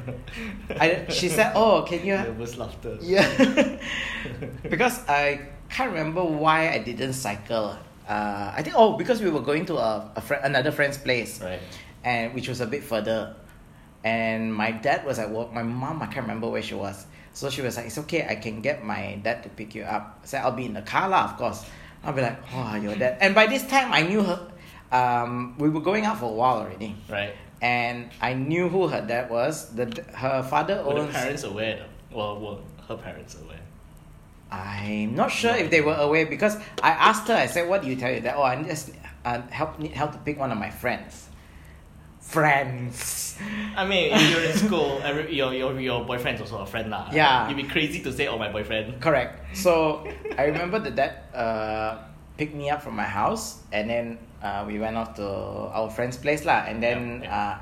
I, 0.79 1.05
she 1.09 1.29
said 1.29 1.53
oh 1.55 1.83
can 1.87 2.05
you 2.05 2.15
Nervous 2.27 2.57
laughter. 2.57 2.97
yeah. 3.01 3.77
because 4.69 4.99
I 5.07 5.41
can't 5.69 5.91
remember 5.91 6.23
why 6.23 6.69
I 6.69 6.79
didn't 6.79 7.13
cycle. 7.13 7.77
Uh, 8.07 8.51
I 8.55 8.61
think 8.61 8.75
oh 8.77 8.97
because 8.97 9.21
we 9.21 9.29
were 9.29 9.39
going 9.41 9.65
to 9.67 9.77
a, 9.77 10.11
a 10.15 10.21
friend, 10.21 10.43
another 10.43 10.71
friend's 10.71 10.97
place, 10.97 11.39
Right. 11.41 11.59
and 12.03 12.33
which 12.33 12.49
was 12.49 12.59
a 12.61 12.65
bit 12.67 12.83
further. 12.83 13.35
And 14.03 14.53
my 14.53 14.71
dad 14.71 15.05
was 15.05 15.19
at 15.19 15.29
work. 15.29 15.53
My 15.53 15.63
mom 15.63 16.01
I 16.01 16.07
can't 16.07 16.25
remember 16.27 16.49
where 16.49 16.61
she 16.61 16.73
was. 16.73 17.05
So 17.33 17.49
she 17.49 17.61
was 17.61 17.77
like, 17.77 17.85
"It's 17.85 17.97
okay. 17.99 18.27
I 18.27 18.35
can 18.35 18.59
get 18.61 18.83
my 18.83 19.19
dad 19.23 19.43
to 19.43 19.49
pick 19.49 19.75
you 19.75 19.83
up." 19.83 20.19
I 20.23 20.25
said, 20.25 20.41
"I'll 20.43 20.51
be 20.57 20.65
in 20.65 20.73
the 20.73 20.81
car 20.81 21.07
lah, 21.07 21.25
of 21.31 21.37
course." 21.37 21.63
I'll 22.03 22.11
be 22.11 22.21
like, 22.21 22.41
"Oh, 22.53 22.75
your 22.75 22.95
dad." 22.95 23.19
And 23.21 23.33
by 23.35 23.45
this 23.45 23.63
time, 23.67 23.93
I 23.93 24.01
knew 24.01 24.23
her. 24.23 24.41
Um, 24.91 25.55
we 25.57 25.69
were 25.69 25.79
going 25.79 26.03
out 26.03 26.17
for 26.19 26.25
a 26.25 26.33
while 26.35 26.57
already, 26.57 26.97
Right. 27.07 27.31
And 27.61 28.09
I 28.21 28.33
knew 28.33 28.67
who 28.69 28.87
her 28.87 29.01
dad 29.05 29.29
was. 29.29 29.73
The 29.75 29.85
her 30.13 30.43
father 30.43 30.79
owns. 30.79 30.93
Were 30.93 31.05
the 31.05 31.13
parents 31.13 31.43
aware 31.43 31.77
though? 31.77 32.17
Well, 32.17 32.39
were 32.39 32.57
her 32.87 32.97
parents 32.97 33.35
aware? 33.35 33.59
I'm 34.51 35.15
not 35.15 35.31
sure 35.31 35.55
if 35.55 35.71
they 35.71 35.79
were 35.79 35.95
aware 35.95 36.25
because 36.25 36.57
I 36.83 36.91
asked 36.91 37.27
her. 37.29 37.35
I 37.35 37.45
said, 37.45 37.69
"What 37.69 37.83
do 37.83 37.87
you 37.87 37.95
tell 37.95 38.11
you 38.11 38.19
that?" 38.21 38.35
Oh, 38.35 38.43
I 38.43 38.61
just 38.63 38.91
uh, 39.23 39.41
help 39.49 39.79
need 39.79 39.91
help 39.91 40.11
to 40.11 40.17
pick 40.19 40.37
one 40.37 40.51
of 40.51 40.57
my 40.57 40.69
friends. 40.69 41.29
Friends. 42.19 43.37
I 43.75 43.85
mean, 43.85 44.13
if 44.13 44.29
you're 44.31 44.43
in 44.43 44.55
school, 44.55 45.01
every, 45.03 45.33
your, 45.35 45.53
your, 45.53 45.77
your 45.79 46.05
boyfriend's 46.05 46.39
also 46.39 46.59
a 46.59 46.65
friend 46.65 46.89
lah. 46.89 47.09
Yeah. 47.11 47.49
You'd 47.49 47.57
be 47.57 47.63
crazy 47.63 47.99
to 48.03 48.13
say, 48.13 48.27
oh, 48.27 48.37
my 48.37 48.51
boyfriend. 48.51 49.01
Correct. 49.01 49.57
So 49.57 50.07
I 50.37 50.45
remember 50.45 50.79
that 50.79 50.95
dad 50.95 51.13
uh, 51.35 51.97
picked 52.37 52.55
me 52.55 52.69
up 52.69 52.83
from 52.83 52.95
my 52.95 53.09
house, 53.09 53.59
and 53.73 53.89
then 53.89 54.17
uh, 54.41 54.63
we 54.67 54.79
went 54.79 54.97
off 54.97 55.15
to 55.15 55.25
our 55.71 55.89
friend's 55.89 56.17
place 56.17 56.45
lah. 56.45 56.65
And 56.67 56.81
then 56.81 57.21
Yeah, 57.23 57.29
yeah. 57.29 57.37
Uh, 57.37 57.57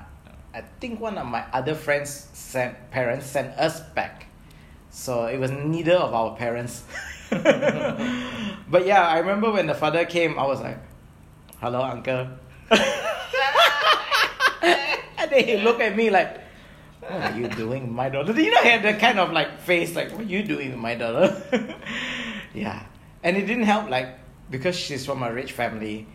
I 0.51 0.61
think 0.81 0.99
one 0.99 1.17
of 1.17 1.27
my 1.27 1.45
other 1.53 1.75
friends' 1.75 2.27
sent 2.33 2.73
parents 2.89 3.25
sent 3.25 3.53
us 3.59 3.81
back. 3.93 4.25
So 4.89 5.25
it 5.25 5.37
was 5.37 5.51
neither 5.51 5.93
of 5.93 6.13
our 6.13 6.35
parents. 6.35 6.83
but 7.29 8.85
yeah, 8.85 9.07
I 9.07 9.19
remember 9.19 9.51
when 9.51 9.67
the 9.67 9.75
father 9.75 10.05
came, 10.05 10.39
I 10.39 10.47
was 10.47 10.61
like, 10.61 10.79
"Hello, 11.61 11.83
uncle." 11.85 12.27
and 15.17 15.29
then 15.29 15.43
he 15.45 15.57
looked 15.61 15.81
at 15.81 15.95
me 15.95 16.09
like, 16.09 16.41
"What 16.99 17.11
are 17.11 17.37
you 17.37 17.47
doing, 17.47 17.83
with 17.85 17.93
my 17.93 18.09
daughter?" 18.09 18.33
You 18.33 18.49
know, 18.49 18.61
he 18.65 18.69
had 18.69 18.81
that 18.81 18.99
kind 18.99 19.19
of 19.19 19.31
like 19.31 19.61
face, 19.61 19.93
like, 19.93 20.09
"What 20.11 20.21
are 20.21 20.33
you 20.33 20.41
doing, 20.41 20.71
with 20.73 20.81
my 20.81 20.95
daughter?" 20.97 21.37
yeah, 22.57 22.81
and 23.21 23.37
it 23.37 23.45
didn't 23.45 23.69
help, 23.69 23.93
like, 23.93 24.17
because 24.49 24.75
she's 24.75 25.05
from 25.05 25.21
a 25.21 25.29
rich 25.31 25.53
family. 25.53 26.07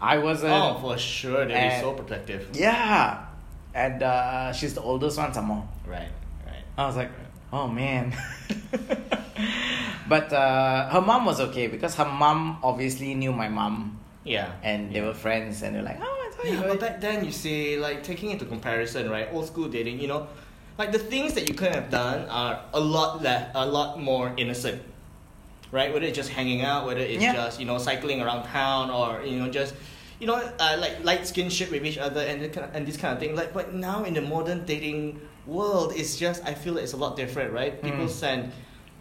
I 0.00 0.18
wasn't. 0.18 0.52
Oh, 0.54 0.78
for 0.80 0.96
sure, 0.98 1.44
they'd 1.46 1.70
be 1.76 1.80
so 1.80 1.92
protective. 1.92 2.48
Yeah, 2.54 3.26
and 3.74 4.02
uh, 4.02 4.52
she's 4.52 4.74
the 4.74 4.80
oldest 4.82 5.18
one, 5.18 5.32
some. 5.34 5.50
Right, 5.86 6.08
right. 6.46 6.64
I 6.78 6.86
was 6.86 6.96
like, 6.96 7.10
oh 7.52 7.68
man. 7.68 8.14
but 10.08 10.32
uh, 10.32 10.88
her 10.90 11.00
mom 11.00 11.24
was 11.24 11.40
okay 11.40 11.66
because 11.66 11.94
her 11.96 12.04
mom 12.04 12.58
obviously 12.62 13.14
knew 13.14 13.32
my 13.32 13.48
mom 13.48 13.98
Yeah. 14.24 14.52
and 14.62 14.92
they 14.94 15.00
were 15.00 15.14
friends 15.14 15.62
and 15.62 15.74
they're 15.76 15.82
like, 15.82 15.98
oh, 16.00 16.04
I 16.28 16.34
thought 16.34 16.46
you 16.46 16.52
Yeah, 16.52 16.62
were. 16.62 16.68
but 16.68 16.80
back 16.80 17.00
then 17.00 17.24
you 17.24 17.32
see, 17.32 17.76
like 17.78 18.02
taking 18.02 18.30
into 18.30 18.44
comparison, 18.44 19.10
right? 19.10 19.28
Old 19.32 19.46
school 19.46 19.68
dating, 19.68 20.00
you 20.00 20.08
know, 20.08 20.26
like 20.78 20.92
the 20.92 20.98
things 20.98 21.34
that 21.34 21.48
you 21.48 21.54
could 21.54 21.74
have 21.74 21.90
done 21.90 22.28
are 22.28 22.60
a 22.72 22.80
lot 22.80 23.22
less, 23.22 23.50
a 23.54 23.66
lot 23.66 24.00
more 24.00 24.32
innocent, 24.36 24.82
right? 25.72 25.92
Whether 25.92 26.06
it's 26.06 26.16
just 26.16 26.30
hanging 26.30 26.62
out, 26.62 26.86
whether 26.86 27.00
it's 27.00 27.22
Yeah. 27.22 27.32
just 27.34 27.60
you 27.60 27.66
know 27.66 27.78
cycling 27.78 28.20
around 28.20 28.44
town, 28.48 28.90
or 28.90 29.22
you 29.24 29.38
know 29.38 29.48
just 29.50 29.74
you 30.18 30.26
know 30.26 30.34
uh, 30.36 30.76
like 30.78 31.02
light 31.04 31.22
skinship 31.22 31.70
with 31.70 31.84
each 31.86 31.98
other 31.98 32.20
and 32.20 32.42
the 32.42 32.48
kind 32.48 32.66
of, 32.68 32.74
and 32.74 32.86
this 32.86 32.96
kind 32.96 33.12
of 33.14 33.20
thing. 33.20 33.34
Like, 33.36 33.52
but 33.52 33.74
now 33.74 34.04
in 34.04 34.14
the 34.14 34.20
modern 34.22 34.64
dating 34.66 35.20
world, 35.46 35.92
it's 35.96 36.16
just 36.16 36.44
I 36.44 36.54
feel 36.54 36.76
it's 36.78 36.92
a 36.92 36.96
lot 36.96 37.16
different, 37.16 37.52
right? 37.52 37.80
People 37.82 38.06
Mm. 38.06 38.10
send 38.10 38.52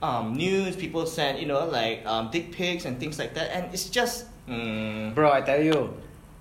um, 0.01 0.33
news, 0.33 0.75
people 0.75 1.05
send 1.05 1.39
you 1.39 1.45
know 1.45 1.65
like 1.67 2.05
um, 2.05 2.29
dick 2.31 2.51
pics 2.53 2.85
and 2.85 2.99
things 2.99 3.19
like 3.19 3.33
that, 3.35 3.51
and 3.55 3.73
it's 3.73 3.89
just. 3.89 4.25
Mm, 4.47 5.13
Bro, 5.13 5.31
I 5.31 5.41
tell 5.41 5.61
you, 5.61 5.93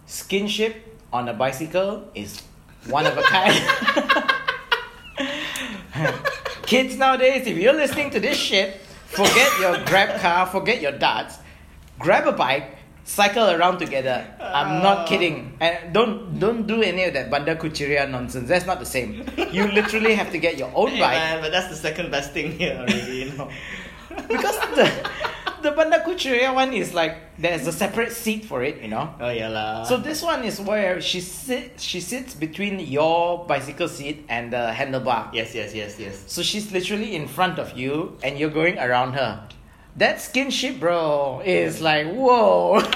skinship 0.06 0.74
on 1.12 1.28
a 1.28 1.34
bicycle 1.34 2.04
is 2.14 2.40
one 2.88 3.04
of 3.04 3.18
a 3.18 3.22
kind. 3.22 3.52
Kids 6.62 6.96
nowadays, 6.96 7.46
if 7.46 7.56
you're 7.58 7.72
listening 7.72 8.10
to 8.10 8.20
this 8.20 8.36
shit, 8.36 8.80
forget 9.08 9.50
your 9.60 9.78
grab 9.84 10.20
car, 10.20 10.46
forget 10.46 10.80
your 10.80 10.92
darts, 10.92 11.38
grab 11.98 12.26
a 12.26 12.32
bike, 12.32 12.76
cycle 13.04 13.50
around 13.50 13.78
together. 13.78 14.26
I'm 14.40 14.82
not 14.82 14.98
Uh. 14.98 15.06
kidding. 15.06 15.56
And 15.60 15.92
don't 15.92 16.38
don't 16.38 16.66
do 16.66 16.82
any 16.82 17.04
of 17.04 17.14
that 17.14 17.30
banda 17.30 17.56
kuchiria 17.56 18.08
nonsense. 18.08 18.48
That's 18.48 18.66
not 18.66 18.78
the 18.80 18.86
same. 18.86 19.24
You 19.50 19.66
literally 19.78 20.14
have 20.14 20.30
to 20.32 20.38
get 20.38 20.58
your 20.58 20.70
own 20.74 20.88
Hey, 20.92 21.00
bike 21.00 21.18
man, 21.18 21.40
but 21.40 21.50
that's 21.50 21.68
the 21.68 21.76
second 21.76 22.10
best 22.10 22.32
thing 22.32 22.52
here 22.52 22.76
already, 22.76 23.16
you 23.24 23.32
know. 23.32 23.48
because 24.28 24.56
the 24.76 24.86
the 25.62 25.72
banda 25.72 26.00
kuchiria 26.00 26.54
one 26.54 26.72
is 26.72 26.94
like 26.94 27.16
there's 27.38 27.66
a 27.66 27.72
separate 27.72 28.12
seat 28.12 28.44
for 28.44 28.62
it, 28.62 28.80
you 28.80 28.88
know. 28.88 29.14
Oh 29.20 29.30
yeah 29.30 29.48
lah. 29.48 29.84
So 29.84 29.96
this 29.96 30.22
one 30.22 30.44
is 30.44 30.60
where 30.60 31.00
she 31.00 31.20
sit 31.20 31.80
she 31.80 32.00
sits 32.00 32.34
between 32.34 32.80
your 32.80 33.46
bicycle 33.46 33.88
seat 33.88 34.24
and 34.28 34.52
the 34.52 34.72
handlebar. 34.74 35.32
Yes, 35.32 35.54
yes, 35.54 35.74
yes, 35.74 35.98
yes. 35.98 36.24
So 36.26 36.42
she's 36.42 36.72
literally 36.72 37.14
in 37.14 37.28
front 37.28 37.58
of 37.58 37.76
you 37.76 38.16
and 38.22 38.38
you're 38.38 38.50
going 38.50 38.78
around 38.78 39.14
her. 39.14 39.48
That 39.96 40.18
skinship, 40.18 40.78
bro, 40.78 41.42
is 41.44 41.80
like 41.80 42.06
whoa. 42.12 42.82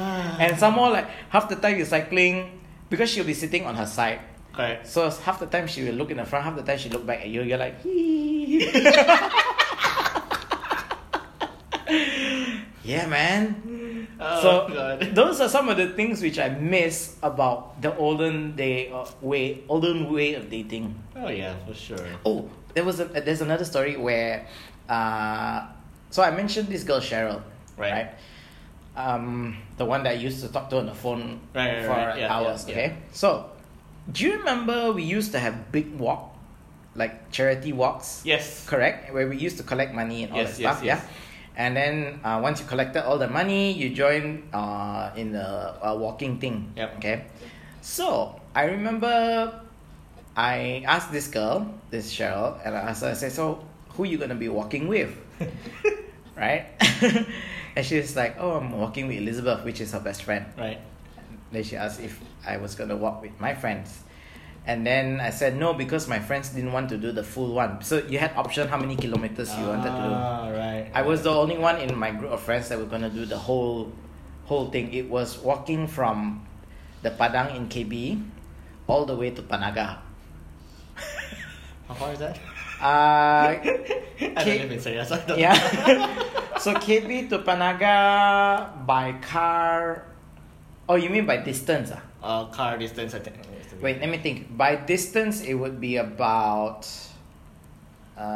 and 0.40 0.58
some 0.58 0.74
more 0.74 0.90
like 0.90 1.08
half 1.28 1.48
the 1.48 1.56
time 1.56 1.76
you're 1.76 1.86
cycling 1.86 2.60
because 2.88 3.10
she'll 3.10 3.24
be 3.24 3.34
sitting 3.34 3.66
on 3.66 3.74
her 3.76 3.86
side. 3.86 4.20
Correct. 4.52 4.86
So 4.86 5.08
half 5.10 5.38
the 5.38 5.46
time 5.46 5.66
she 5.66 5.84
will 5.84 5.94
look 5.94 6.10
in 6.10 6.16
the 6.16 6.24
front, 6.24 6.44
half 6.44 6.56
the 6.56 6.62
time 6.62 6.78
she 6.78 6.88
look 6.88 7.06
back 7.06 7.20
at 7.20 7.28
you. 7.28 7.42
You're 7.42 7.58
like, 7.58 7.80
"Hee." 7.82 8.68
yeah, 12.84 13.06
man. 13.06 14.06
Oh, 14.20 14.42
so 14.42 14.50
God. 14.74 15.00
those 15.14 15.40
are 15.40 15.48
some 15.48 15.68
of 15.68 15.76
the 15.76 15.88
things 15.88 16.22
which 16.22 16.38
I 16.38 16.48
miss 16.48 17.16
about 17.22 17.80
the 17.82 17.96
olden 17.96 18.56
day 18.56 18.90
uh, 18.90 19.06
way, 19.20 19.62
olden 19.68 20.12
way 20.12 20.34
of 20.34 20.50
dating. 20.50 20.94
Oh 21.16 21.28
yeah, 21.28 21.54
for 21.66 21.74
sure. 21.74 22.06
Oh, 22.24 22.48
there 22.74 22.84
was 22.84 23.00
a 23.00 23.04
there's 23.06 23.40
another 23.40 23.64
story 23.64 23.96
where, 23.96 24.46
uh, 24.88 25.66
so 26.10 26.22
I 26.22 26.30
mentioned 26.30 26.68
this 26.68 26.84
girl 26.84 27.00
Cheryl, 27.00 27.42
Right. 27.76 27.92
right? 27.92 28.10
Um, 28.96 29.56
the 29.78 29.84
one 29.84 30.02
that 30.02 30.10
I 30.10 30.18
used 30.18 30.42
to 30.44 30.48
talk 30.52 30.68
to 30.70 30.78
on 30.78 30.86
the 30.86 30.94
phone 30.94 31.40
Right, 31.54 31.76
right, 31.76 31.84
for 31.86 31.92
right. 31.96 32.18
Yeah, 32.18 32.34
hours. 32.34 32.66
yeah, 32.68 32.72
okay, 32.74 32.96
so 33.12 33.50
do 34.12 34.24
you 34.24 34.38
remember 34.38 34.92
we 34.92 35.02
used 35.04 35.32
to 35.32 35.38
have 35.38 35.70
big 35.72 35.96
walk, 35.98 36.34
like 36.94 37.30
charity 37.30 37.72
walks? 37.72 38.22
Yes. 38.24 38.66
Correct, 38.68 39.14
where 39.14 39.28
we 39.28 39.36
used 39.38 39.56
to 39.58 39.62
collect 39.62 39.94
money 39.94 40.24
and 40.24 40.32
all 40.32 40.38
Yes, 40.38 40.56
that 40.56 40.60
yes, 40.60 40.72
stuff. 40.76 40.84
yes. 40.84 41.00
Yeah. 41.00 41.08
And 41.56 41.76
then 41.76 42.20
uh, 42.24 42.40
once 42.42 42.60
you 42.60 42.66
collected 42.66 43.06
all 43.06 43.18
the 43.18 43.28
money, 43.28 43.72
you 43.72 43.90
join 43.90 44.48
uh, 44.52 45.12
in 45.16 45.32
the 45.32 45.74
uh, 45.84 45.94
walking 45.96 46.38
thing. 46.38 46.72
Yep. 46.76 46.96
Okay. 46.98 47.24
So 47.82 48.40
I 48.54 48.64
remember 48.64 49.60
I 50.36 50.84
asked 50.86 51.12
this 51.12 51.28
girl, 51.28 51.66
this 51.90 52.14
Cheryl, 52.14 52.58
and 52.64 52.74
I 52.74 52.80
asked 52.90 53.02
her, 53.02 53.10
I 53.10 53.14
said, 53.14 53.32
So 53.32 53.64
who 53.90 54.04
you 54.04 54.18
gonna 54.18 54.34
be 54.34 54.48
walking 54.48 54.88
with? 54.88 55.16
right? 56.36 56.66
and 57.76 57.84
she's 57.84 58.16
like, 58.16 58.36
Oh, 58.38 58.52
I'm 58.52 58.72
walking 58.72 59.08
with 59.08 59.18
Elizabeth, 59.18 59.64
which 59.64 59.80
is 59.80 59.92
her 59.92 60.00
best 60.00 60.22
friend. 60.22 60.46
Right. 60.56 60.78
Then 61.52 61.64
she 61.64 61.76
asked 61.76 62.00
if 62.00 62.20
I 62.46 62.56
was 62.58 62.74
gonna 62.74 62.96
walk 62.96 63.22
with 63.22 63.38
my 63.40 63.54
friends. 63.54 64.02
And 64.66 64.86
then 64.86 65.20
I 65.20 65.30
said 65.30 65.56
no 65.56 65.72
because 65.74 66.06
my 66.06 66.18
friends 66.20 66.50
didn't 66.50 66.72
want 66.72 66.88
to 66.90 66.98
do 66.98 67.12
the 67.12 67.24
full 67.24 67.54
one. 67.54 67.82
So 67.82 67.98
you 68.06 68.18
had 68.18 68.36
option 68.36 68.68
how 68.68 68.76
many 68.76 68.94
kilometers 68.94 69.48
you 69.56 69.64
wanted 69.66 69.90
to 69.90 70.02
do. 70.04 70.12
Ah, 70.14 70.48
right. 70.52 70.90
I 70.94 71.02
was 71.02 71.22
the 71.22 71.30
only 71.32 71.56
one 71.58 71.78
in 71.80 71.96
my 71.98 72.10
group 72.12 72.30
of 72.30 72.40
friends 72.42 72.68
that 72.68 72.78
were 72.78 72.84
gonna 72.86 73.08
do 73.10 73.24
the 73.24 73.38
whole 73.38 73.90
whole 74.44 74.70
thing. 74.70 74.92
It 74.92 75.08
was 75.08 75.38
walking 75.38 75.86
from 75.88 76.46
the 77.02 77.10
Padang 77.10 77.56
in 77.56 77.68
KB 77.72 78.20
all 78.86 79.06
the 79.06 79.16
way 79.16 79.30
to 79.30 79.42
Panaga. 79.42 79.98
How 81.88 81.94
far 81.94 82.12
is 82.12 82.18
that? 82.20 82.38
Uh, 82.80 83.60
I 83.60 83.60
K- 83.60 84.32
don't 84.32 84.44
live 84.64 84.72
in 84.72 84.80
Seria, 84.80 85.04
so 85.04 85.14
I 85.14 85.20
don't 85.28 85.36
yeah. 85.38 85.52
so 86.58 86.72
KB 86.72 87.28
to 87.28 87.40
Panaga 87.44 88.72
by 88.88 89.12
car. 89.20 90.06
Oh, 90.88 90.96
you 90.96 91.10
mean 91.12 91.26
by 91.28 91.36
distance? 91.44 91.92
Ah? 91.92 92.00
Uh, 92.22 92.44
car 92.46 92.76
distance, 92.78 93.14
I 93.14 93.18
think. 93.20 93.36
Wait, 93.80 94.00
let 94.00 94.10
me 94.10 94.18
think. 94.18 94.56
By 94.56 94.76
distance, 94.76 95.42
it 95.42 95.54
would 95.54 95.80
be 95.80 95.96
about. 95.96 96.86
Uh, 98.16 98.26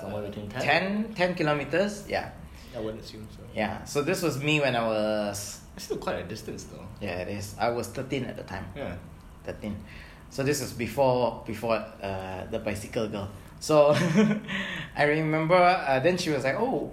Somewhere 0.00 0.22
between 0.28 0.48
10? 0.48 0.62
10, 0.62 1.14
10 1.14 1.34
kilometers. 1.34 2.04
Yeah. 2.08 2.30
I 2.76 2.80
would 2.80 2.96
assume 2.98 3.26
so. 3.30 3.38
Yeah. 3.54 3.84
So 3.84 4.02
this 4.02 4.22
was 4.22 4.42
me 4.42 4.60
when 4.60 4.76
I 4.76 4.86
was. 4.86 5.60
It's 5.76 5.84
still 5.86 5.98
quite 5.98 6.16
a 6.16 6.24
distance 6.24 6.64
though. 6.64 6.84
Yeah, 7.00 7.18
it 7.20 7.28
is. 7.28 7.54
I 7.58 7.70
was 7.70 7.88
13 7.88 8.24
at 8.24 8.36
the 8.36 8.42
time. 8.44 8.66
Yeah. 8.76 8.94
13. 9.44 9.76
So 10.30 10.42
this 10.42 10.60
is 10.60 10.72
before 10.72 11.42
before 11.46 11.76
uh, 12.02 12.44
the 12.50 12.58
bicycle 12.60 13.08
girl. 13.08 13.28
So 13.58 13.92
I 14.96 15.04
remember 15.04 15.56
uh, 15.56 15.98
then 16.00 16.16
she 16.18 16.30
was 16.30 16.44
like, 16.44 16.56
"Oh, 16.56 16.92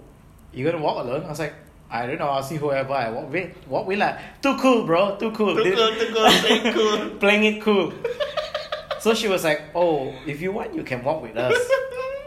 you're 0.53 0.71
gonna 0.71 0.83
walk 0.83 1.03
alone?" 1.05 1.23
I 1.23 1.29
was 1.29 1.39
like, 1.39 1.53
"I 1.89 2.05
don't 2.05 2.19
know. 2.19 2.27
I'll 2.29 2.43
see 2.43 2.57
whoever 2.57 2.93
I 2.93 3.09
walk 3.09 3.31
with. 3.31 3.49
Walk 3.67 3.87
with 3.87 3.99
lah. 3.99 4.17
Too 4.41 4.55
cool, 4.57 4.83
bro. 4.85 5.15
Too 5.17 5.31
cool. 5.31 5.55
Too 5.55 5.73
cool, 5.75 5.91
too 5.95 6.11
cool, 6.13 6.29
playing 6.41 6.73
cool. 6.75 7.09
playing 7.19 7.43
it 7.47 7.61
cool." 7.61 7.93
so 8.99 9.13
she 9.13 9.27
was 9.27 9.43
like, 9.43 9.61
"Oh, 9.75 10.13
if 10.25 10.41
you 10.41 10.51
want, 10.51 10.73
you 10.75 10.83
can 10.83 11.03
walk 11.03 11.21
with 11.23 11.37
us." 11.37 11.53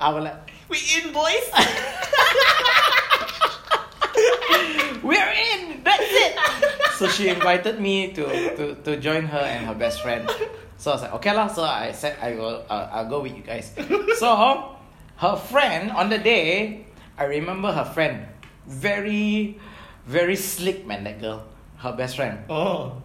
I 0.01 0.09
was 0.15 0.25
like, 0.25 0.37
We 0.71 0.79
in, 0.97 1.13
boys. 1.13 1.45
"We're 5.03 5.33
in. 5.33 5.83
That's 5.85 6.09
it." 6.09 6.33
so 6.97 7.09
she 7.09 7.29
invited 7.29 7.81
me 7.81 8.13
to, 8.13 8.25
to, 8.57 8.75
to 8.85 8.97
join 9.01 9.25
her 9.25 9.41
and 9.41 9.65
her 9.67 9.75
best 9.75 10.01
friend. 10.03 10.29
So 10.77 10.93
I 10.93 10.95
was 10.95 11.03
like, 11.03 11.13
okay 11.21 11.33
lah. 11.37 11.49
So 11.49 11.65
I 11.65 11.93
said 11.93 12.17
I 12.21 12.35
will 12.37 12.65
uh, 12.69 12.89
I'll 12.93 13.09
go 13.09 13.21
with 13.21 13.37
you 13.37 13.43
guys. 13.45 13.73
So 14.21 14.29
her 15.17 15.37
friend 15.37 15.91
on 15.93 16.09
the 16.09 16.19
day, 16.19 16.85
I 17.19 17.25
remember 17.25 17.73
her 17.73 17.85
friend, 17.85 18.25
very, 18.67 19.59
very 20.07 20.37
slick 20.37 20.87
man. 20.87 21.05
That 21.05 21.21
girl, 21.21 21.45
her 21.79 21.93
best 21.93 22.17
friend. 22.17 22.39
oh. 22.51 23.03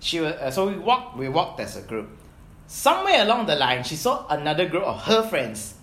She 0.00 0.20
was 0.20 0.34
uh, 0.34 0.50
so 0.50 0.68
we 0.68 0.76
walked 0.76 1.16
we 1.16 1.28
walked 1.30 1.60
as 1.60 1.76
a 1.76 1.82
group. 1.82 2.10
Somewhere 2.66 3.22
along 3.22 3.46
the 3.46 3.56
line, 3.56 3.84
she 3.84 3.96
saw 3.96 4.26
another 4.28 4.68
group 4.68 4.82
of 4.84 5.00
her 5.04 5.22
friends. 5.22 5.74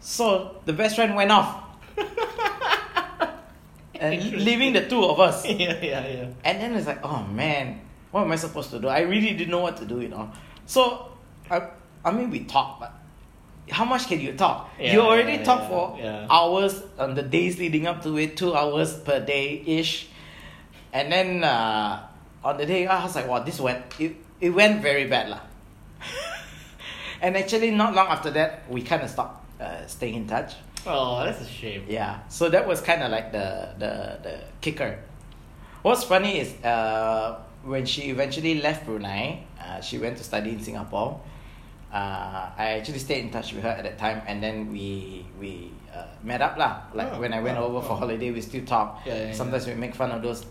So 0.00 0.56
the 0.64 0.72
best 0.72 0.96
friend 0.96 1.14
went 1.14 1.30
off. 1.30 1.62
and 4.00 4.32
leaving 4.32 4.72
the 4.72 4.88
two 4.88 5.04
of 5.04 5.20
us. 5.20 5.44
yeah, 5.48 5.78
yeah, 5.82 6.06
yeah. 6.06 6.28
And 6.44 6.60
then 6.60 6.74
it's 6.74 6.86
like, 6.86 7.04
oh 7.04 7.24
man, 7.24 7.80
what 8.10 8.22
am 8.22 8.32
I 8.32 8.36
supposed 8.36 8.70
to 8.70 8.78
do? 8.78 8.88
I 8.88 9.00
really 9.00 9.32
didn't 9.34 9.50
know 9.50 9.60
what 9.60 9.76
to 9.78 9.84
do, 9.84 10.00
you 10.00 10.08
know. 10.08 10.30
So, 10.64 11.12
I, 11.50 11.68
I 12.04 12.12
mean, 12.12 12.30
we 12.30 12.44
talked, 12.44 12.80
but 12.80 12.92
how 13.70 13.84
much 13.84 14.06
can 14.06 14.20
you 14.20 14.32
talk? 14.34 14.70
Yeah, 14.78 14.92
you 14.94 15.00
already 15.00 15.38
yeah, 15.38 15.44
talk 15.44 15.62
yeah, 15.62 15.68
for 15.68 16.32
hours 16.32 16.82
on 16.98 17.14
the 17.14 17.22
days 17.22 17.58
leading 17.58 17.86
up 17.86 18.02
to 18.02 18.16
it, 18.18 18.36
two 18.36 18.54
hours 18.54 18.94
per 19.00 19.20
day 19.20 19.62
ish. 19.66 20.08
And 20.92 21.12
then 21.12 21.44
uh, 21.44 22.06
on 22.44 22.56
the 22.56 22.66
day, 22.66 22.86
I 22.86 23.04
was 23.04 23.14
like, 23.14 23.28
wow, 23.28 23.40
this 23.40 23.60
went, 23.60 23.84
it, 23.98 24.16
it 24.40 24.50
went 24.50 24.82
very 24.82 25.06
bad. 25.06 25.30
lah. 25.30 25.40
and 27.20 27.36
actually, 27.36 27.70
not 27.70 27.94
long 27.94 28.08
after 28.08 28.30
that, 28.30 28.70
we 28.70 28.82
kind 28.82 29.02
of 29.02 29.10
stopped 29.10 29.44
uh, 29.60 29.86
staying 29.86 30.14
in 30.14 30.26
touch. 30.26 30.54
Oh, 30.86 31.24
that's 31.24 31.40
a 31.40 31.46
shame. 31.46 31.84
Yeah, 31.88 32.20
so 32.28 32.48
that 32.48 32.66
was 32.66 32.80
kind 32.80 33.02
of 33.02 33.10
like 33.10 33.32
the, 33.32 33.74
the 33.78 34.18
the 34.22 34.40
kicker. 34.60 35.00
What's 35.82 36.04
funny 36.04 36.38
is 36.38 36.54
uh, 36.62 37.42
when 37.64 37.84
she 37.86 38.02
eventually 38.10 38.60
left 38.62 38.86
Brunei, 38.86 39.42
uh, 39.60 39.80
she 39.80 39.98
went 39.98 40.16
to 40.18 40.24
study 40.24 40.50
in 40.50 40.62
Singapore. 40.62 41.20
Uh, 41.96 42.52
I 42.58 42.76
actually 42.76 42.98
stayed 42.98 43.24
in 43.24 43.30
touch 43.30 43.54
with 43.54 43.64
her 43.64 43.72
at 43.72 43.82
that 43.88 43.96
time, 43.96 44.20
and 44.28 44.42
then 44.44 44.68
we 44.68 45.24
we 45.40 45.72
uh, 45.88 46.04
met 46.20 46.44
up 46.44 46.60
lah. 46.60 46.84
Like 46.92 47.08
Oh, 47.16 47.24
when 47.24 47.32
I 47.32 47.40
went 47.40 47.56
oh, 47.56 47.72
over 47.72 47.80
for 47.80 47.96
oh. 47.96 48.04
holiday, 48.04 48.28
we 48.28 48.44
still 48.44 48.68
talk. 48.68 49.00
Yeah, 49.08 49.16
yeah, 49.16 49.26
yeah. 49.28 49.32
Sometimes 49.32 49.64
we 49.64 49.72
make 49.80 49.96
fun 49.96 50.12
of 50.12 50.20
those 50.20 50.44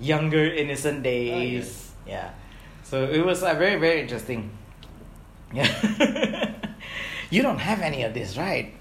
younger 0.00 0.48
innocent 0.48 1.04
days. 1.04 1.92
Yeah, 2.08 2.32
so 2.88 3.04
it 3.04 3.20
was 3.20 3.44
uh, 3.44 3.52
very 3.60 3.76
very 3.76 4.00
interesting. 4.00 4.48
Yeah, 5.52 5.68
you 7.28 7.44
don't 7.44 7.60
have 7.60 7.84
any 7.84 8.08
of 8.08 8.16
this, 8.16 8.40
right? 8.40 8.72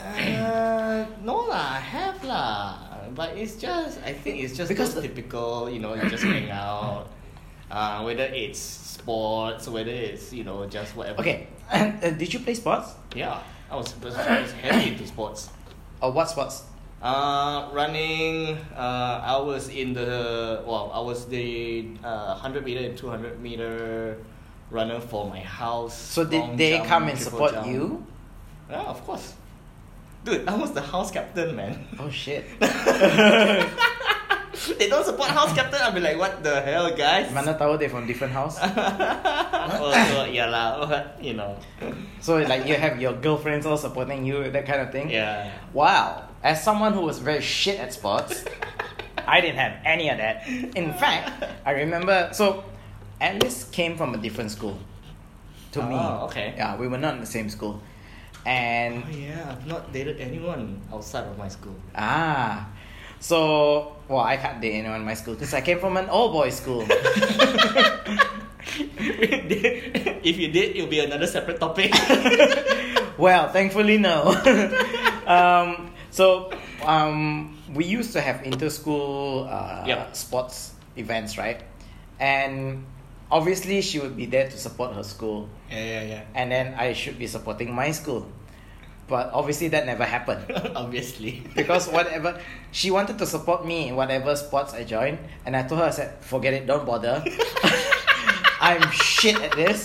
Uh, 0.00 1.04
no 1.20 1.44
lah, 1.44 1.76
I 1.76 1.82
have 1.84 2.24
lah. 2.24 2.88
But 3.12 3.36
it's 3.36 3.60
just, 3.60 4.00
I 4.00 4.12
think 4.16 4.40
it's 4.40 4.56
just 4.56 4.68
Because 4.68 4.96
typical, 4.96 5.68
you 5.68 5.80
know, 5.80 5.92
you 5.92 6.08
just 6.08 6.24
hang 6.24 6.48
out. 6.52 7.08
Uh, 7.68 8.00
whether 8.00 8.24
it's 8.32 8.87
sports, 8.98 9.68
whether 9.68 9.90
it's, 9.90 10.32
you 10.32 10.44
know, 10.44 10.66
just 10.66 10.96
whatever. 10.96 11.20
Okay, 11.20 11.48
and 11.72 12.02
uh, 12.02 12.10
did 12.10 12.32
you 12.32 12.40
play 12.40 12.54
sports? 12.54 12.94
Yeah, 13.14 13.40
I 13.70 13.76
was, 13.76 13.94
I 14.04 14.42
was 14.42 14.52
heavy 14.52 14.92
into 14.92 15.06
sports. 15.06 15.48
Or 16.00 16.12
what 16.16 16.28
sports? 16.28 16.64
Uh, 17.00 17.68
running. 17.72 18.58
Uh, 18.74 19.22
I 19.22 19.38
was 19.38 19.68
in 19.68 19.94
the 19.94 20.62
well. 20.66 20.90
I 20.92 20.98
was 20.98 21.26
the 21.26 21.86
uh, 22.02 22.34
hundred 22.34 22.64
meter 22.64 22.80
and 22.80 22.98
two 22.98 23.08
hundred 23.08 23.40
meter 23.40 24.18
runner 24.70 24.98
for 24.98 25.30
my 25.30 25.38
house. 25.38 25.96
So 25.96 26.24
did 26.24 26.58
they 26.58 26.78
jump, 26.78 26.88
come 26.88 27.08
and 27.08 27.18
support 27.18 27.52
jump. 27.54 27.68
you? 27.68 28.04
Yeah, 28.68 28.82
of 28.82 29.04
course. 29.06 29.34
Dude, 30.24 30.48
I 30.48 30.56
was 30.56 30.72
the 30.72 30.82
house 30.82 31.12
captain, 31.12 31.54
man. 31.54 31.86
Oh 32.00 32.10
shit. 32.10 32.44
they 34.76 34.88
don't 34.88 35.04
support 35.04 35.30
house 35.30 35.54
captain. 35.54 35.80
I'll 35.80 35.92
be 35.92 36.00
like, 36.00 36.18
what 36.18 36.42
the 36.42 36.60
hell, 36.60 36.94
guys? 36.94 37.32
Mana 37.32 37.54
tahu 37.54 37.78
they 37.78 37.88
from 37.88 38.06
different 38.06 38.32
house. 38.32 38.58
oh, 38.62 39.92
so, 40.10 40.24
yeah 40.24 40.46
lah. 40.46 40.84
What 40.84 41.22
you 41.22 41.34
know? 41.34 41.56
So 42.20 42.36
like 42.38 42.66
you 42.66 42.74
have 42.74 43.00
your 43.00 43.14
girlfriends 43.14 43.66
all 43.66 43.76
supporting 43.78 44.24
you, 44.24 44.50
that 44.50 44.66
kind 44.66 44.82
of 44.82 44.92
thing. 44.92 45.10
Yeah. 45.10 45.50
Wow. 45.72 46.28
As 46.42 46.62
someone 46.62 46.92
who 46.92 47.02
was 47.02 47.18
very 47.18 47.40
shit 47.40 47.80
at 47.80 47.92
sports, 47.92 48.44
I 49.26 49.40
didn't 49.40 49.58
have 49.58 49.80
any 49.84 50.08
of 50.10 50.18
that. 50.18 50.46
In 50.48 50.92
fact, 50.94 51.44
I 51.64 51.72
remember 51.72 52.30
so 52.32 52.64
Alice 53.20 53.64
came 53.70 53.96
from 53.96 54.14
a 54.14 54.18
different 54.18 54.50
school 54.50 54.78
to 55.72 55.82
me. 55.82 55.94
Oh, 55.94 56.26
okay. 56.26 56.54
Yeah, 56.56 56.76
we 56.76 56.88
were 56.88 56.98
not 56.98 57.14
in 57.14 57.20
the 57.20 57.26
same 57.26 57.48
school. 57.50 57.82
And 58.46 59.04
Oh 59.04 59.10
yeah, 59.10 59.50
I've 59.50 59.66
not 59.66 59.92
dated 59.92 60.20
anyone 60.20 60.80
outside 60.92 61.26
of 61.26 61.36
my 61.36 61.48
school. 61.48 61.76
Ah, 61.94 62.68
so 63.20 63.96
well, 64.08 64.20
I 64.20 64.36
can't 64.36 64.60
date 64.60 64.72
anyone 64.78 65.00
in 65.00 65.06
my 65.06 65.14
school 65.14 65.34
because 65.34 65.52
I 65.54 65.60
came 65.60 65.78
from 65.78 65.96
an 65.96 66.08
all 66.08 66.32
boys 66.32 66.56
school. 66.56 66.86
if 68.78 70.38
you 70.38 70.48
did, 70.48 70.76
it'll 70.76 70.88
be 70.88 71.00
another 71.00 71.26
separate 71.26 71.60
topic. 71.60 71.92
well, 73.18 73.50
thankfully, 73.52 73.98
no. 73.98 74.32
um, 75.26 75.92
so 76.10 76.50
um, 76.84 77.56
we 77.74 77.84
used 77.84 78.12
to 78.14 78.20
have 78.20 78.44
inter-school 78.44 79.46
uh, 79.50 79.84
Yep. 79.86 80.16
sports 80.16 80.72
events, 80.96 81.36
right? 81.38 81.60
And 82.18 82.84
obviously, 83.30 83.82
she 83.82 83.98
would 84.00 84.16
be 84.16 84.26
there 84.26 84.48
to 84.48 84.56
support 84.58 84.94
her 84.94 85.04
school, 85.04 85.48
yeah, 85.70 86.02
yeah, 86.02 86.22
and 86.34 86.50
then 86.50 86.74
I 86.74 86.92
should 86.94 87.18
be 87.18 87.26
supporting 87.26 87.74
my 87.74 87.90
school. 87.92 88.26
But 89.08 89.30
obviously, 89.32 89.68
that 89.68 89.86
never 89.86 90.04
happened. 90.04 90.44
Obviously. 90.76 91.42
because 91.56 91.88
whatever 91.88 92.38
she 92.72 92.90
wanted 92.90 93.16
to 93.18 93.26
support 93.26 93.64
me 93.64 93.88
in 93.88 93.96
whatever 93.96 94.36
sports 94.36 94.74
I 94.74 94.84
joined, 94.84 95.18
and 95.46 95.56
I 95.56 95.62
told 95.66 95.80
her 95.80 95.86
I 95.86 95.90
said, 95.90 96.22
forget 96.22 96.52
it, 96.52 96.66
don't 96.66 96.84
bother. 96.84 97.24
I'm 98.60 98.90
shit 98.90 99.40
at 99.40 99.52
this. 99.52 99.82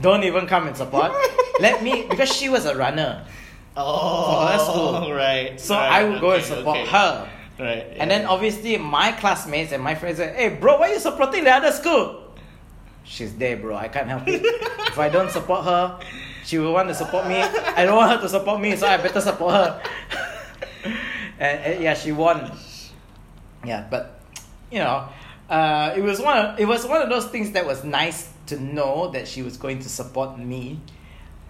Don't 0.00 0.22
even 0.22 0.46
come 0.46 0.68
and 0.68 0.76
support. 0.76 1.10
Let 1.58 1.82
me 1.82 2.06
because 2.08 2.32
she 2.32 2.48
was 2.48 2.66
a 2.66 2.76
runner, 2.76 3.24
Oh, 3.76 4.30
For 4.30 4.46
her 4.46 4.58
oh, 4.60 5.00
school. 5.00 5.14
right. 5.14 5.58
so 5.60 5.74
right, 5.74 5.90
I 5.90 6.04
would 6.04 6.20
go 6.20 6.32
and 6.32 6.44
support 6.44 6.78
okay. 6.78 6.86
her. 6.86 7.28
Right. 7.58 7.86
And 7.96 8.10
then 8.10 8.26
obviously 8.26 8.76
my 8.76 9.12
classmates 9.12 9.72
and 9.72 9.82
my 9.82 9.94
friends 9.94 10.18
said, 10.18 10.36
"Hey, 10.36 10.50
bro, 10.50 10.78
why 10.78 10.92
you 10.92 11.00
supporting 11.00 11.44
the 11.44 11.50
other 11.52 11.72
school?" 11.72 12.34
She's 13.04 13.34
there, 13.36 13.56
bro. 13.56 13.74
I 13.76 13.88
can't 13.88 14.08
help 14.08 14.28
it. 14.28 14.42
if 14.44 14.98
I 14.98 15.08
don't 15.08 15.30
support 15.30 15.64
her, 15.64 15.98
she 16.46 16.58
will 16.58 16.72
want 16.72 16.88
to 16.88 16.94
support 16.94 17.26
me. 17.26 17.36
I 17.36 17.84
don't 17.84 17.96
want 17.96 18.12
her 18.12 18.22
to 18.22 18.28
support 18.28 18.60
me, 18.60 18.74
so 18.76 18.86
I 18.86 18.96
better 18.96 19.20
support 19.20 19.52
her. 19.54 19.82
and, 21.38 21.60
and 21.60 21.82
yeah, 21.82 21.92
she 21.92 22.12
won. 22.12 22.56
Yeah, 23.64 23.86
but 23.90 24.20
you 24.70 24.78
know, 24.78 25.08
uh, 25.50 25.92
it 25.94 26.00
was 26.00 26.20
one. 26.20 26.38
Of, 26.38 26.58
it 26.58 26.64
was 26.66 26.86
one 26.86 27.02
of 27.02 27.10
those 27.10 27.26
things 27.26 27.52
that 27.52 27.66
was 27.66 27.84
nice 27.84 28.30
to 28.46 28.58
know 28.58 29.10
that 29.10 29.28
she 29.28 29.42
was 29.42 29.58
going 29.58 29.80
to 29.80 29.88
support 29.90 30.38
me. 30.38 30.80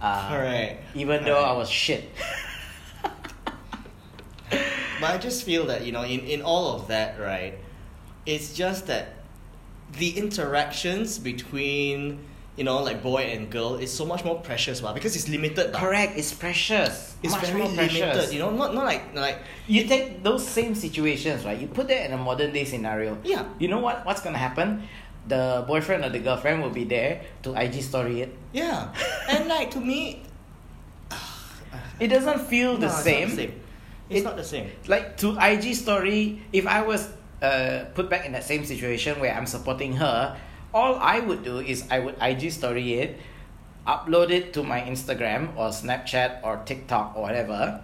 Uh, 0.01 0.29
Correct. 0.31 0.83
Even 0.97 1.25
though 1.25 1.43
I 1.43 1.53
was 1.53 1.71
shit. 1.71 2.11
But 5.01 5.11
I 5.11 5.19
just 5.19 5.45
feel 5.45 5.67
that, 5.67 5.85
you 5.85 5.93
know, 5.93 6.05
in, 6.05 6.21
in 6.21 6.43
all 6.43 6.75
of 6.75 6.89
that, 6.89 7.21
right, 7.21 7.59
it's 8.25 8.55
just 8.55 8.87
that 8.87 9.15
the 9.93 10.17
interactions 10.17 11.19
between, 11.19 12.25
you 12.57 12.65
know, 12.65 12.83
like 12.83 13.03
boy 13.03 13.23
and 13.37 13.51
girl 13.51 13.77
is 13.77 13.93
so 13.93 14.05
much 14.07 14.25
more 14.25 14.41
precious, 14.41 14.81
bah, 14.81 14.93
because 14.95 15.15
it's 15.15 15.29
limited. 15.29 15.73
Correct. 15.75 16.17
It's 16.17 16.33
precious. 16.33 17.15
It's 17.23 17.33
Much 17.33 17.45
very 17.47 17.59
more 17.61 17.69
limited, 17.69 18.01
precious. 18.13 18.33
you 18.33 18.39
know, 18.41 18.51
not, 18.51 18.75
not 18.75 18.85
like, 18.85 19.15
like, 19.15 19.39
You 19.67 19.85
take 19.87 20.23
those 20.23 20.47
same 20.47 20.75
situations, 20.75 21.45
right? 21.45 21.59
You 21.59 21.67
put 21.69 21.89
that 21.89 22.07
in 22.07 22.13
a 22.13 22.19
modern 22.19 22.53
day 22.53 22.65
scenario. 22.65 23.19
Yeah. 23.25 23.45
You 23.59 23.69
know 23.69 23.79
what? 23.81 24.05
What's 24.07 24.23
gonna 24.23 24.39
happen? 24.39 24.83
The 25.29 25.65
boyfriend 25.67 26.05
or 26.05 26.09
the 26.11 26.21
girlfriend 26.21 26.63
will 26.63 26.71
be 26.71 26.85
there 26.85 27.23
to 27.43 27.53
IG 27.55 27.83
story 27.83 28.23
it. 28.23 28.31
yeah. 28.53 28.89
and 29.29 29.49
like, 29.49 29.71
to 29.73 29.81
me, 29.81 30.23
It 32.01 32.09
doesn't 32.09 32.41
feel 32.47 32.75
the 32.77 32.87
no, 32.87 32.87
it's 32.87 32.95
not 32.97 33.05
same. 33.05 33.29
the 33.31 33.37
same. 33.37 33.61
It's 34.09 34.21
It- 34.21 34.25
not 34.25 34.37
the 34.37 34.45
same. 34.45 34.71
Like 34.87 35.17
to 35.19 35.37
IG 35.39 35.75
story, 35.75 36.43
if 36.53 36.67
I 36.67 36.83
was 36.83 37.09
uh, 37.43 37.85
put 37.95 38.09
back 38.09 38.25
in 38.25 38.33
that 38.33 38.45
same 38.45 38.65
situation 38.65 39.19
where 39.21 39.35
I'm 39.35 39.47
supporting 39.47 39.95
her, 39.97 40.37
all 40.77 41.01
I 41.01 41.25
would 41.25 41.41
do 41.41 41.59
is 41.59 41.89
I 41.89 42.05
would 42.05 42.21
IG 42.21 42.53
story 42.53 43.01
it, 43.01 43.17
upload 43.89 44.29
it 44.29 44.53
to 44.53 44.63
my 44.63 44.85
Instagram 44.85 45.57
or 45.57 45.73
Snapchat 45.73 46.45
or 46.45 46.61
TikTok 46.69 47.17
or 47.17 47.23
whatever, 47.25 47.81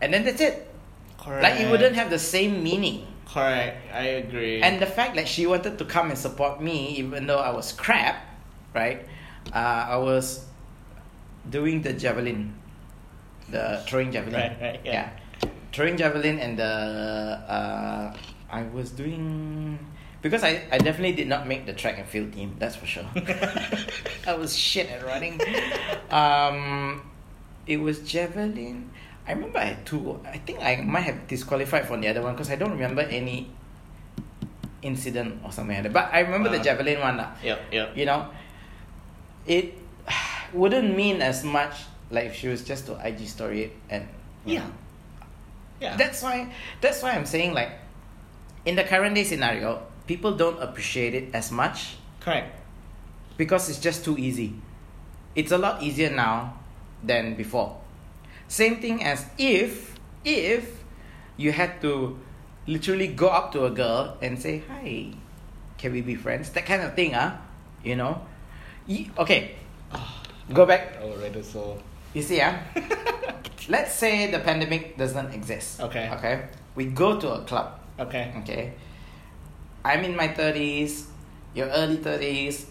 and 0.00 0.14
then 0.14 0.22
that's 0.22 0.40
it. 0.40 0.70
Correct. 1.18 1.42
Like 1.42 1.58
it 1.58 1.66
wouldn't 1.66 1.98
have 1.98 2.08
the 2.08 2.22
same 2.22 2.62
meaning. 2.62 3.10
Correct. 3.26 3.82
I 3.90 4.22
agree. 4.22 4.62
And 4.62 4.78
the 4.78 4.86
fact 4.86 5.16
that 5.16 5.26
she 5.26 5.46
wanted 5.46 5.78
to 5.78 5.84
come 5.84 6.10
and 6.10 6.18
support 6.18 6.62
me, 6.62 6.94
even 7.02 7.26
though 7.26 7.42
I 7.42 7.50
was 7.50 7.72
crap, 7.74 8.22
right? 8.74 9.02
Uh, 9.50 9.90
I 9.90 9.98
was 9.98 10.46
doing 11.50 11.82
the 11.82 11.92
javelin, 11.92 12.54
the 13.50 13.82
throwing 13.90 14.12
javelin. 14.12 14.38
Right, 14.38 14.56
right, 14.60 14.80
yeah. 14.84 15.10
Throwing 15.72 15.96
javelin 15.96 16.38
and 16.38 16.58
the 16.58 16.74
uh, 17.50 18.14
I 18.50 18.62
was 18.70 18.90
doing 18.90 19.78
because 20.22 20.42
I, 20.44 20.62
I 20.70 20.78
definitely 20.78 21.12
did 21.12 21.28
not 21.28 21.46
make 21.46 21.66
the 21.66 21.72
track 21.74 21.98
and 21.98 22.06
field 22.08 22.32
team. 22.32 22.56
That's 22.58 22.76
for 22.76 22.86
sure. 22.86 23.04
I 24.26 24.34
was 24.34 24.56
shit 24.56 24.88
at 24.88 25.04
running. 25.04 25.40
Um, 26.10 27.02
it 27.66 27.76
was 27.78 28.00
javelin. 28.00 28.90
I 29.26 29.32
remember 29.32 29.58
I 29.58 29.64
had 29.64 29.86
two. 29.86 30.18
I 30.24 30.38
think 30.38 30.60
I 30.62 30.76
might 30.82 31.02
have 31.02 31.26
disqualified 31.28 31.86
from 31.86 32.00
the 32.00 32.08
other 32.08 32.22
one 32.22 32.34
because 32.34 32.50
I 32.50 32.56
don't 32.56 32.72
remember 32.72 33.02
any 33.02 33.50
incident 34.82 35.40
or 35.44 35.52
something 35.52 35.74
like 35.76 35.84
that. 35.84 35.92
But 35.92 36.10
I 36.12 36.20
remember 36.20 36.48
the 36.48 36.58
Uh. 36.58 36.62
javelin 36.62 37.00
one. 37.00 37.18
yeah, 37.42 37.58
yep. 37.70 37.96
You 37.96 38.06
know, 38.06 38.28
it 39.46 39.74
wouldn't 40.52 40.96
mean 40.96 41.22
as 41.22 41.44
much 41.44 41.74
like 42.10 42.26
if 42.26 42.34
she 42.36 42.48
was 42.48 42.62
just 42.64 42.86
to 42.86 42.98
IG 43.06 43.26
story 43.28 43.62
it 43.64 43.72
and 43.90 44.08
Yeah. 44.44 44.60
know. 44.60 44.70
Yeah. 45.80 45.96
That's 45.96 46.22
why 46.22 46.52
that's 46.80 47.02
why 47.02 47.12
I'm 47.12 47.26
saying 47.26 47.54
like 47.54 47.70
in 48.66 48.76
the 48.76 48.84
current 48.84 49.14
day 49.14 49.24
scenario, 49.24 49.82
people 50.06 50.32
don't 50.32 50.60
appreciate 50.62 51.14
it 51.14 51.34
as 51.34 51.50
much 51.52 51.96
correct. 52.20 52.58
because 53.36 53.68
it's 53.68 53.78
just 53.80 54.04
too 54.04 54.16
easy. 54.18 54.54
It's 55.34 55.52
a 55.52 55.58
lot 55.58 55.82
easier 55.82 56.10
now 56.10 56.60
than 57.02 57.34
before. 57.34 57.80
Same 58.48 58.76
thing 58.80 59.02
as 59.02 59.26
if 59.38 59.96
if 60.24 60.84
you 61.36 61.52
had 61.52 61.80
to 61.80 62.18
literally 62.66 63.08
go 63.08 63.28
up 63.28 63.50
to 63.52 63.64
a 63.64 63.70
girl 63.70 64.16
and 64.20 64.38
say, 64.38 64.62
"Hi, 64.68 65.14
can 65.78 65.92
we 65.92 66.00
be 66.02 66.14
friends?" 66.14 66.50
That 66.52 66.66
kind 66.66 66.82
of 66.82 66.94
thing, 66.94 67.14
ah, 67.16 67.40
you 67.82 67.96
know. 67.96 68.20
Y- 68.86 69.08
okay, 69.18 69.56
go 70.52 70.66
back. 70.66 70.98
Already. 71.00 71.42
So. 71.42 71.78
You 72.12 72.20
see, 72.22 72.42
ah, 72.44 72.52
let's 73.72 73.94
say 73.96 74.28
the 74.30 74.38
pandemic 74.38 74.98
doesn't 74.98 75.32
exist. 75.32 75.80
Okay. 75.80 76.10
Okay. 76.20 76.44
We 76.76 76.92
go 76.92 77.16
to 77.18 77.40
a 77.40 77.40
club. 77.48 77.80
Okay. 77.98 78.32
Okay. 78.44 78.72
I'm 79.84 80.04
in 80.04 80.16
my 80.16 80.28
30s, 80.28 81.06
you're 81.54 81.68
early 81.68 81.96
30s, 81.96 82.66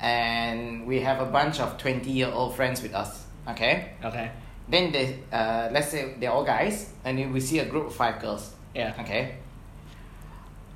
and 0.00 0.86
we 0.86 1.00
have 1.00 1.20
a 1.20 1.26
bunch 1.26 1.60
of 1.60 1.78
20 1.78 2.10
year 2.10 2.28
old 2.28 2.56
friends 2.56 2.82
with 2.82 2.94
us. 2.94 3.24
Okay. 3.48 3.92
Okay. 4.04 4.30
then 4.68 4.92
they 4.92 5.18
uh, 5.32 5.68
let's 5.72 5.88
say 5.88 6.14
they're 6.18 6.30
all 6.30 6.44
guys, 6.44 6.90
and 7.04 7.18
then 7.18 7.32
we 7.32 7.40
see 7.40 7.58
a 7.58 7.64
group 7.64 7.86
of 7.86 7.94
five 7.94 8.20
girls. 8.20 8.52
Yeah. 8.74 8.94
Okay. 9.00 9.36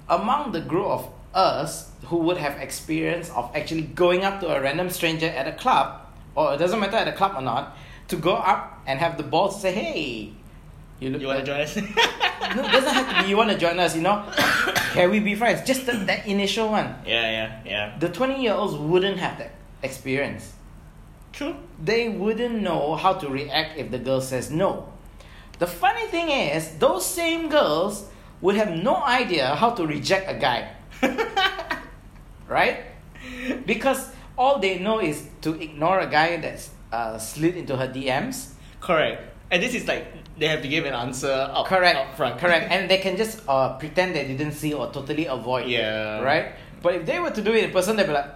Among 0.09 0.53
the 0.53 0.61
group 0.61 0.87
of 0.87 1.09
us 1.33 1.91
who 2.07 2.19
would 2.19 2.37
have 2.37 2.59
experience 2.59 3.31
of 3.31 3.51
actually 3.55 3.83
going 3.83 4.25
up 4.25 4.41
to 4.41 4.49
a 4.49 4.61
random 4.61 4.91
stranger 4.91 5.27
at 5.27 5.47
a 5.49 5.53
club, 5.53 6.07
or 6.35 6.55
it 6.55 6.59
doesn't 6.59 6.79
matter 6.79 6.97
at 6.97 7.09
a 7.09 7.13
club 7.13 7.33
or 7.37 7.43
not, 7.43 7.77
to 8.09 8.17
go 8.17 8.35
up 8.35 8.83
and 8.87 9.01
have 9.01 9.17
the 9.17 9.23
balls 9.23 9.57
to 9.57 9.61
say, 9.63 9.73
"Hey, 9.73 10.33
you 11.01 11.11
look." 11.11 11.21
You 11.21 11.29
want 11.29 11.41
to 11.41 11.47
join 11.47 11.61
us? 11.61 11.77
no, 12.57 12.63
it 12.63 12.73
doesn't 12.73 12.95
have 12.95 13.17
to 13.17 13.23
be 13.23 13.31
you 13.31 13.37
want 13.37 13.51
to 13.51 13.59
join 13.59 13.79
us. 13.79 13.97
You 13.97 14.03
know, 14.03 14.25
can 14.95 15.11
we 15.11 15.21
be 15.21 15.35
friends? 15.35 15.67
Just 15.67 15.87
the, 15.87 15.93
that 15.93 16.27
initial 16.27 16.71
one. 16.71 16.95
yeah, 17.07 17.31
yeah, 17.31 17.61
yeah. 17.65 17.99
The 17.99 18.09
twenty-year-olds 18.09 18.75
wouldn't 18.77 19.19
have 19.19 19.39
that 19.39 19.53
experience. 19.83 20.53
True. 21.33 21.57
They 21.83 22.09
wouldn't 22.09 22.63
know 22.63 22.95
how 22.95 23.15
to 23.15 23.29
react 23.29 23.77
if 23.77 23.91
the 23.91 23.99
girl 23.99 24.21
says 24.21 24.51
no. 24.51 24.93
The 25.59 25.67
funny 25.67 26.07
thing 26.07 26.31
is, 26.31 26.79
those 26.79 27.05
same 27.05 27.49
girls 27.49 28.07
would 28.41 28.55
have 28.55 28.71
no 28.71 29.03
idea 29.03 29.55
how 29.55 29.71
to 29.71 29.87
reject 29.87 30.31
a 30.31 30.35
guy. 30.35 30.71
right? 32.49 32.85
Because 33.67 34.11
all 34.39 34.59
they 34.59 34.79
know 34.79 35.01
is 35.01 35.27
to 35.43 35.55
ignore 35.61 36.01
a 36.01 36.07
guy 36.07 36.37
that's 36.37 36.71
uh, 36.93 37.19
slid 37.19 37.57
into 37.57 37.77
her 37.77 37.89
DMs. 37.89 38.53
Correct. 38.81 39.23
And 39.51 39.63
this 39.63 39.75
is 39.75 39.87
like 39.87 40.07
they 40.39 40.49
have 40.49 40.63
to 40.63 40.69
give 40.69 40.85
an 40.85 40.95
answer 40.95 41.31
up, 41.31 41.67
Correct. 41.67 41.97
up 41.97 42.17
front. 42.17 42.39
Correct. 42.39 42.71
And 42.75 42.91
they 42.91 42.99
can 42.99 43.17
just 43.17 43.41
uh, 43.49 43.77
pretend 43.79 44.15
they 44.15 44.27
didn't 44.27 44.53
see 44.53 44.73
or 44.73 44.91
totally 44.91 45.27
avoid. 45.27 45.69
Yeah. 45.69 46.21
Right? 46.21 46.55
But 46.83 46.97
if 46.97 47.07
they 47.07 47.21
were 47.21 47.31
to 47.31 47.43
do 47.43 47.53
it 47.53 47.65
in 47.65 47.71
person, 47.71 47.97
they'd 47.97 48.07
be 48.07 48.13
like, 48.13 48.29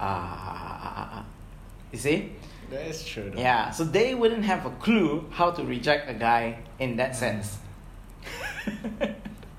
ah, 0.00 0.04
ah, 0.04 0.80
ah, 0.82 1.08
ah. 1.12 1.24
You 1.92 1.98
see? 1.98 2.32
That 2.70 2.86
is 2.86 3.04
true. 3.04 3.30
Though. 3.30 3.40
Yeah, 3.40 3.70
so 3.70 3.84
they 3.84 4.14
wouldn't 4.14 4.44
have 4.44 4.66
a 4.66 4.70
clue 4.70 5.24
how 5.30 5.50
to 5.52 5.64
reject 5.64 6.10
a 6.10 6.14
guy 6.14 6.58
in 6.78 6.96
that 6.96 7.16
sense. 7.16 7.58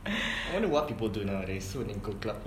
I 0.10 0.54
wonder 0.54 0.68
what 0.68 0.88
people 0.88 1.10
do 1.10 1.24
nowadays 1.24 1.74
when 1.76 1.88
they 1.88 1.94
go 1.94 2.14
club. 2.14 2.42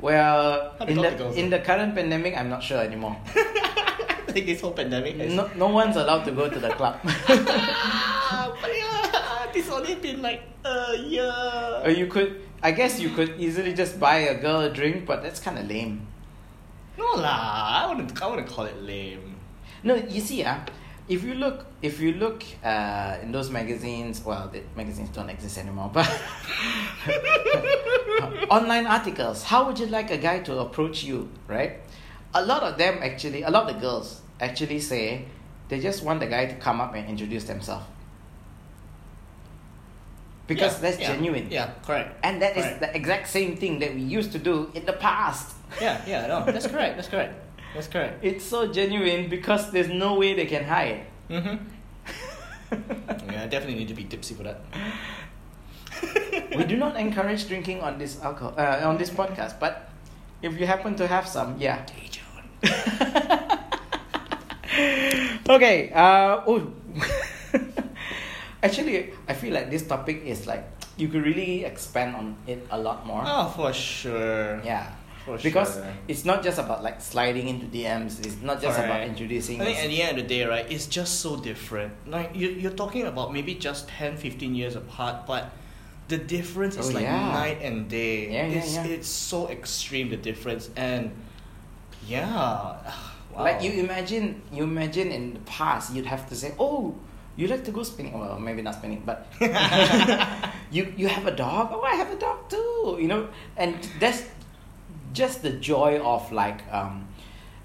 well, 0.00 0.76
in 0.86 0.96
to 0.96 1.02
the 1.02 1.32
in 1.32 1.50
the 1.50 1.60
current 1.60 1.94
pandemic, 1.94 2.36
I'm 2.36 2.50
not 2.50 2.62
sure 2.62 2.78
anymore. 2.80 3.16
like 4.28 4.44
this 4.46 4.60
whole 4.60 4.72
pandemic 4.72 5.16
has. 5.16 5.32
No, 5.32 5.48
no 5.56 5.68
one's 5.68 5.96
allowed 5.96 6.24
to 6.24 6.32
go 6.32 6.48
to 6.48 6.58
the 6.58 6.70
club. 6.70 7.00
Only 9.76 9.94
been 9.96 10.22
like 10.22 10.42
a 10.64 10.96
year. 10.96 11.80
or 11.84 11.90
you 11.90 12.06
could, 12.06 12.40
I 12.62 12.72
guess, 12.72 13.00
you 13.00 13.10
could 13.10 13.38
easily 13.38 13.74
just 13.74 14.00
buy 14.00 14.16
a 14.16 14.40
girl 14.40 14.60
a 14.60 14.70
drink, 14.70 15.06
but 15.06 15.22
that's 15.22 15.40
kind 15.40 15.58
of 15.58 15.68
lame. 15.68 16.06
No 16.98 17.04
lah, 17.16 17.84
I 17.84 17.86
wouldn't. 17.88 18.20
I 18.20 18.26
wouldn't 18.26 18.48
call 18.48 18.64
it 18.64 18.82
lame. 18.82 19.36
No, 19.82 19.94
you 19.94 20.20
see, 20.20 20.42
ah, 20.44 20.64
if 21.08 21.22
you 21.22 21.34
look, 21.34 21.66
if 21.82 22.00
you 22.00 22.14
look 22.14 22.42
uh, 22.64 23.18
in 23.22 23.32
those 23.32 23.50
magazines, 23.50 24.24
well, 24.24 24.48
the 24.48 24.62
magazines 24.74 25.10
don't 25.10 25.28
exist 25.28 25.58
anymore, 25.58 25.90
but 25.92 26.08
online 28.50 28.86
articles. 28.86 29.44
How 29.44 29.66
would 29.66 29.78
you 29.78 29.86
like 29.86 30.10
a 30.10 30.16
guy 30.16 30.40
to 30.40 30.58
approach 30.60 31.04
you, 31.04 31.28
right? 31.46 31.80
A 32.34 32.44
lot 32.44 32.62
of 32.62 32.78
them 32.78 32.98
actually, 33.02 33.42
a 33.42 33.50
lot 33.50 33.68
of 33.68 33.74
the 33.74 33.80
girls 33.80 34.22
actually 34.40 34.80
say 34.80 35.26
they 35.68 35.80
just 35.80 36.02
want 36.02 36.20
the 36.20 36.26
guy 36.26 36.46
to 36.46 36.54
come 36.56 36.80
up 36.80 36.94
and 36.94 37.08
introduce 37.08 37.44
themselves 37.44 37.84
because 40.46 40.74
Yeah, 40.74 40.82
that's 40.82 41.00
yeah, 41.00 41.12
genuine. 41.14 41.48
Yeah, 41.50 41.70
correct. 41.84 42.18
And 42.22 42.40
that 42.42 42.56
is 42.56 42.64
Correct. 42.64 42.80
the 42.80 42.96
exact 42.96 43.28
same 43.28 43.56
thing 43.56 43.78
that 43.80 43.94
we 43.94 44.02
used 44.02 44.32
to 44.32 44.38
do 44.38 44.70
in 44.74 44.84
the 44.86 44.92
past. 44.92 45.54
Yeah, 45.80 46.00
yeah, 46.06 46.26
no, 46.26 46.44
that's 46.44 46.66
correct. 46.66 46.96
That's 46.96 47.08
correct. 47.08 47.34
That's 47.74 47.88
correct. 47.88 48.24
It's 48.28 48.44
so 48.44 48.72
genuine 48.72 49.28
because 49.28 49.70
there's 49.72 49.88
no 49.90 50.14
way 50.14 50.34
they 50.34 50.46
can 50.46 50.64
hide. 50.64 51.06
Mm-hmm. 51.30 51.56
Yeah, 53.30 53.44
I 53.44 53.46
definitely 53.46 53.78
need 53.78 53.88
to 53.88 53.94
be 53.94 54.04
tipsy 54.04 54.34
for 54.34 54.42
that. 54.42 54.58
we 56.56 56.64
do 56.64 56.76
not 56.76 56.96
encourage 56.96 57.46
drinking 57.46 57.80
on 57.80 57.98
this 57.98 58.20
alcohol 58.22 58.54
uh, 58.58 58.82
on 58.88 58.98
this 58.98 59.10
podcast, 59.10 59.60
but 59.60 59.88
if 60.42 60.58
you 60.58 60.66
happen 60.66 60.96
to 60.96 61.06
have 61.06 61.28
some, 61.28 61.54
yeah. 61.58 61.86
Okay. 65.48 65.92
Uh, 65.94 66.42
oh. 66.46 66.72
Actually, 68.66 69.12
I 69.28 69.34
feel 69.34 69.52
like 69.54 69.70
this 69.70 69.86
topic 69.86 70.22
is 70.24 70.46
like 70.46 70.64
you 70.96 71.08
could 71.08 71.24
really 71.24 71.64
expand 71.64 72.16
on 72.16 72.36
it 72.46 72.66
a 72.70 72.78
lot 72.78 73.06
more. 73.06 73.22
Oh, 73.24 73.48
for 73.56 73.72
sure. 73.72 74.60
Yeah. 74.64 74.90
For 75.24 75.36
Because 75.38 75.74
sure. 75.74 75.92
it's 76.06 76.24
not 76.24 76.42
just 76.42 76.58
about 76.58 76.82
like 76.86 77.00
sliding 77.00 77.48
into 77.48 77.66
DMs. 77.66 78.24
It's 78.24 78.40
not 78.42 78.62
just 78.62 78.78
about 78.78 79.02
introducing. 79.02 79.60
I 79.60 79.64
think 79.66 79.78
at 79.78 79.88
the 79.90 80.02
end 80.02 80.18
of 80.18 80.22
the 80.22 80.28
day, 80.34 80.44
right, 80.46 80.66
it's 80.70 80.86
just 80.86 81.20
so 81.20 81.36
different. 81.36 81.92
Like 82.06 82.30
you, 82.34 82.48
you're 82.48 82.70
talking 82.84 83.02
about 83.06 83.32
maybe 83.32 83.54
just 83.56 83.88
10, 83.88 84.16
15 84.16 84.54
years 84.54 84.76
apart, 84.76 85.26
but 85.26 85.50
the 86.08 86.18
difference 86.18 86.76
is 86.76 86.90
Oh, 86.90 86.94
like 86.94 87.02
yeah. 87.02 87.32
night 87.32 87.58
and 87.60 87.88
day. 87.90 88.30
Yeah, 88.30 88.46
yeah, 88.46 88.58
it's, 88.58 88.74
yeah. 88.74 88.84
it's 88.86 89.08
so 89.08 89.48
extreme 89.48 90.10
the 90.10 90.16
difference, 90.16 90.70
and 90.76 91.10
yeah, 92.06 92.22
wow. 93.34 93.42
Like 93.42 93.62
you 93.62 93.72
imagine, 93.82 94.42
you 94.52 94.62
imagine 94.62 95.10
in 95.10 95.34
the 95.34 95.40
past, 95.40 95.92
you'd 95.94 96.06
have 96.06 96.28
to 96.30 96.34
say, 96.36 96.54
"Oh, 96.58 96.94
you 97.36 97.48
like 97.48 97.64
to 97.64 97.70
go 97.70 97.82
spinning." 97.82 98.18
Well, 98.18 98.38
maybe 98.38 98.62
not 98.62 98.74
spinning, 98.74 99.02
but 99.04 99.26
you 100.70 100.92
you 100.96 101.08
have 101.08 101.26
a 101.26 101.34
dog. 101.34 101.70
Oh, 101.72 101.82
I 101.82 101.94
have 101.94 102.10
a 102.10 102.16
dog 102.16 102.48
too. 102.48 102.98
You 103.00 103.08
know, 103.08 103.28
and 103.56 103.76
that's 104.00 104.22
just 105.12 105.42
the 105.42 105.50
joy 105.50 105.98
of 106.00 106.30
like 106.32 106.60
um, 106.72 107.08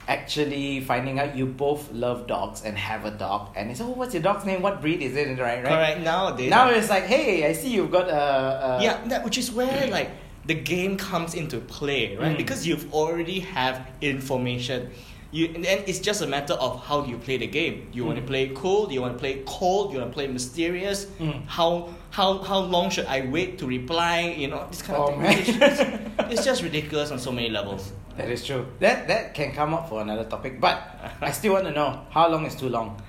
actually 0.08 0.82
finding 0.82 1.20
out 1.20 1.36
you 1.36 1.46
both 1.46 1.92
love 1.92 2.28
dogs 2.28 2.64
and 2.64 2.78
have 2.78 3.06
a 3.06 3.12
dog. 3.12 3.54
And 3.56 3.70
it's 3.72 3.82
oh, 3.82 3.90
what's 3.90 4.14
your 4.14 4.24
dog's 4.24 4.46
name? 4.46 4.62
What 4.62 4.82
breed 4.82 5.02
is 5.02 5.16
it? 5.16 5.28
Right, 5.40 5.64
right. 5.64 5.66
correct 5.66 6.02
nowadays. 6.02 6.50
Now 6.50 6.70
it's 6.70 6.90
like, 6.90 7.04
hey, 7.04 7.48
I 7.48 7.54
see 7.54 7.70
you've 7.70 7.92
got 7.92 8.10
a, 8.10 8.80
a 8.80 8.84
yeah, 8.84 9.02
that 9.08 9.24
which 9.24 9.38
is 9.38 9.52
where 9.52 9.88
like 9.88 10.10
the 10.46 10.56
game 10.56 10.98
comes 10.98 11.34
into 11.36 11.60
play, 11.60 12.18
right? 12.18 12.34
Mm. 12.34 12.38
Because 12.38 12.66
you've 12.66 12.94
already 12.94 13.40
have 13.42 13.88
information. 14.02 14.92
You 15.32 15.48
and 15.56 15.64
then 15.64 15.84
it's 15.88 16.00
just 16.00 16.22
a 16.22 16.28
matter 16.28 16.54
of 16.56 16.84
how 16.84 17.02
do 17.02 17.10
you 17.10 17.18
play 17.18 17.38
the 17.38 17.48
game. 17.48 17.88
You 17.94 18.04
want 18.06 18.18
to 18.18 18.24
Mm. 18.24 18.28
play 18.28 18.52
cool? 18.54 18.88
Do 18.88 18.94
you 18.94 19.02
want 19.02 19.14
to 19.14 19.20
play 19.20 19.42
cold? 19.46 19.94
You 19.94 20.00
want 20.00 20.12
to 20.12 20.14
play 20.14 20.28
mysterious? 20.28 21.06
Mm. 21.20 21.48
How 21.48 21.90
how 22.10 22.40
how 22.44 22.60
long 22.60 22.90
should 22.90 23.06
I 23.08 23.22
wait 23.32 23.58
to 23.60 23.66
reply? 23.66 24.36
You 24.38 24.50
know 24.50 24.68
this 24.70 24.82
kind 24.82 25.00
Oh, 25.00 25.08
of 25.08 25.22
thing. 25.24 25.38
It's, 25.40 25.58
just, 25.58 25.82
it's 26.32 26.44
just 26.46 26.64
ridiculous 26.64 27.12
on 27.12 27.20
so 27.20 27.32
many 27.32 27.50
levels. 27.50 27.94
That 28.18 28.30
is 28.30 28.44
true. 28.46 28.68
That 28.84 29.08
that 29.08 29.34
can 29.34 29.54
come 29.56 29.74
up 29.74 29.88
for 29.88 30.02
another 30.02 30.26
topic, 30.26 30.60
but 30.60 30.76
I 31.22 31.32
still 31.32 31.54
want 31.54 31.66
to 31.66 31.72
know 31.72 32.02
how 32.12 32.28
long 32.28 32.46
is 32.46 32.56
too 32.56 32.68
long. 32.68 33.00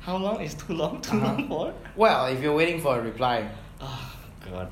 How 0.00 0.16
long 0.16 0.40
is 0.40 0.54
too 0.54 0.72
long? 0.72 1.02
Too 1.02 1.16
Uh-huh. 1.20 1.26
long 1.28 1.48
for? 1.48 1.74
Well, 1.94 2.24
if 2.32 2.40
you're 2.40 2.56
waiting 2.56 2.80
for 2.80 2.96
a 2.98 3.02
reply, 3.04 3.44
Oh 3.82 4.16
God. 4.48 4.68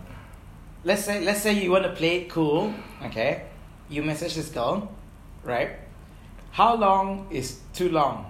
let's 0.85 1.05
say 1.05 1.21
let's 1.21 1.43
say 1.45 1.53
you 1.53 1.71
want 1.71 1.85
to 1.85 1.93
play 1.93 2.25
it 2.25 2.31
cool, 2.33 2.73
okay? 3.13 3.45
You 3.93 4.03
message 4.03 4.35
this 4.41 4.49
girl, 4.49 4.89
right? 5.45 5.85
How 6.59 6.75
long 6.75 7.31
is 7.31 7.63
too 7.71 7.87
long 7.95 8.27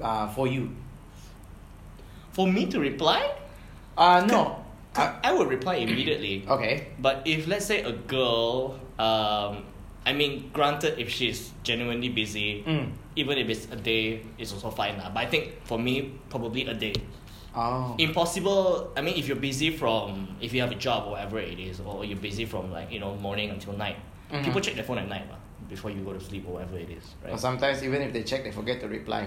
uh, 0.00 0.24
for 0.32 0.48
you? 0.48 0.72
For 2.32 2.48
me 2.48 2.64
to 2.72 2.80
reply, 2.80 3.20
Uh, 4.00 4.24
no. 4.26 4.64
Uh, 4.96 5.12
I 5.22 5.30
would 5.36 5.46
reply 5.52 5.76
immediately. 5.84 6.42
okay. 6.48 6.88
But 6.98 7.20
if 7.28 7.44
let's 7.46 7.66
say 7.68 7.84
a 7.84 7.92
girl, 7.92 8.80
um, 8.98 9.62
I 10.08 10.16
mean, 10.16 10.48
granted, 10.56 10.96
if 10.98 11.12
she's 11.12 11.52
genuinely 11.62 12.08
busy, 12.08 12.64
Mm. 12.66 12.90
even 13.14 13.36
if 13.38 13.46
it's 13.52 13.68
a 13.70 13.76
day, 13.76 14.24
it's 14.40 14.50
also 14.56 14.70
fine. 14.72 14.96
lah. 14.98 15.12
But 15.12 15.20
I 15.22 15.28
think 15.28 15.60
for 15.68 15.76
me, 15.78 16.16
probably 16.32 16.64
a 16.66 16.74
day. 16.74 16.96
Oh. 17.54 17.94
Impossible. 18.00 18.90
I 18.96 19.04
mean, 19.04 19.14
if 19.20 19.28
you're 19.28 19.38
busy 19.38 19.68
from, 19.70 20.32
if 20.40 20.50
you 20.56 20.64
have 20.64 20.72
a 20.72 20.80
job 20.80 21.06
or 21.06 21.20
whatever 21.20 21.38
it 21.38 21.60
is, 21.60 21.78
or 21.84 22.02
you're 22.08 22.18
busy 22.18 22.48
from 22.48 22.72
like 22.72 22.88
you 22.90 22.98
know 23.04 23.14
morning 23.20 23.52
until 23.52 23.76
night, 23.76 24.00
Mhm. 24.32 24.42
people 24.48 24.64
check 24.64 24.74
their 24.74 24.82
phone 24.88 24.98
at 24.98 25.06
night 25.12 25.28
lah, 25.30 25.38
before 25.74 25.90
you 25.90 26.00
go 26.08 26.12
to 26.18 26.20
sleep 26.28 26.44
or 26.48 26.52
whatever 26.56 26.78
it 26.78 26.90
is, 26.98 27.04
Or 27.24 27.30
right? 27.30 27.40
sometimes 27.40 27.82
even 27.82 28.00
if 28.06 28.10
they 28.14 28.22
check, 28.22 28.44
they 28.46 28.52
forget 28.60 28.80
to 28.82 28.88
reply. 28.88 29.22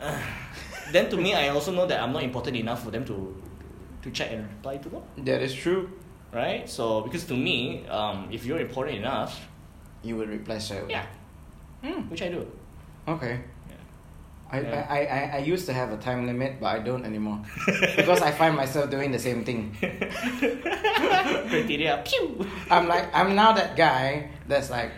then 0.92 1.08
to 1.10 1.16
me, 1.16 1.34
I 1.34 1.48
also 1.48 1.72
know 1.72 1.86
that 1.86 2.00
I'm 2.02 2.12
not 2.12 2.22
important 2.22 2.56
enough 2.56 2.80
for 2.84 2.90
them 2.90 3.04
to 3.10 3.16
to 4.02 4.10
check 4.14 4.30
and 4.32 4.42
reply 4.56 4.76
to 4.84 4.88
them, 4.88 5.02
That 5.28 5.42
is 5.42 5.52
true. 5.54 5.90
right? 6.32 6.62
So 6.68 7.02
because 7.02 7.24
to 7.32 7.34
me, 7.34 7.86
um, 7.88 8.28
if 8.30 8.44
you're 8.46 8.60
important 8.68 8.98
enough, 8.98 9.32
You 10.06 10.14
would 10.18 10.28
reply 10.30 10.58
straight 10.62 10.82
away. 10.86 10.94
yeah, 10.96 11.06
Hmm. 11.82 12.02
which 12.10 12.22
I 12.22 12.28
do. 12.30 12.46
Okay. 13.08 13.34
I, 14.46 14.60
Yeah. 14.62 14.86
I, 14.88 14.98
I, 15.18 15.20
I 15.38 15.40
used 15.52 15.66
to 15.66 15.72
have 15.74 15.90
a 15.90 15.98
time 15.98 16.22
limit, 16.30 16.60
but 16.62 16.68
I 16.70 16.78
don't 16.78 17.02
anymore. 17.04 17.42
because 17.98 18.22
I 18.22 18.30
find 18.30 18.54
myself 18.54 18.86
doing 18.94 19.10
the 19.10 19.18
same 19.18 19.42
thing. 19.42 19.74
Criteria. 21.50 22.02
Pew. 22.06 22.46
I'm 22.70 22.86
like, 22.86 23.10
I'm 23.14 23.34
now 23.34 23.52
that 23.58 23.74
guy 23.76 24.30
that's 24.46 24.70
like, 24.70 24.90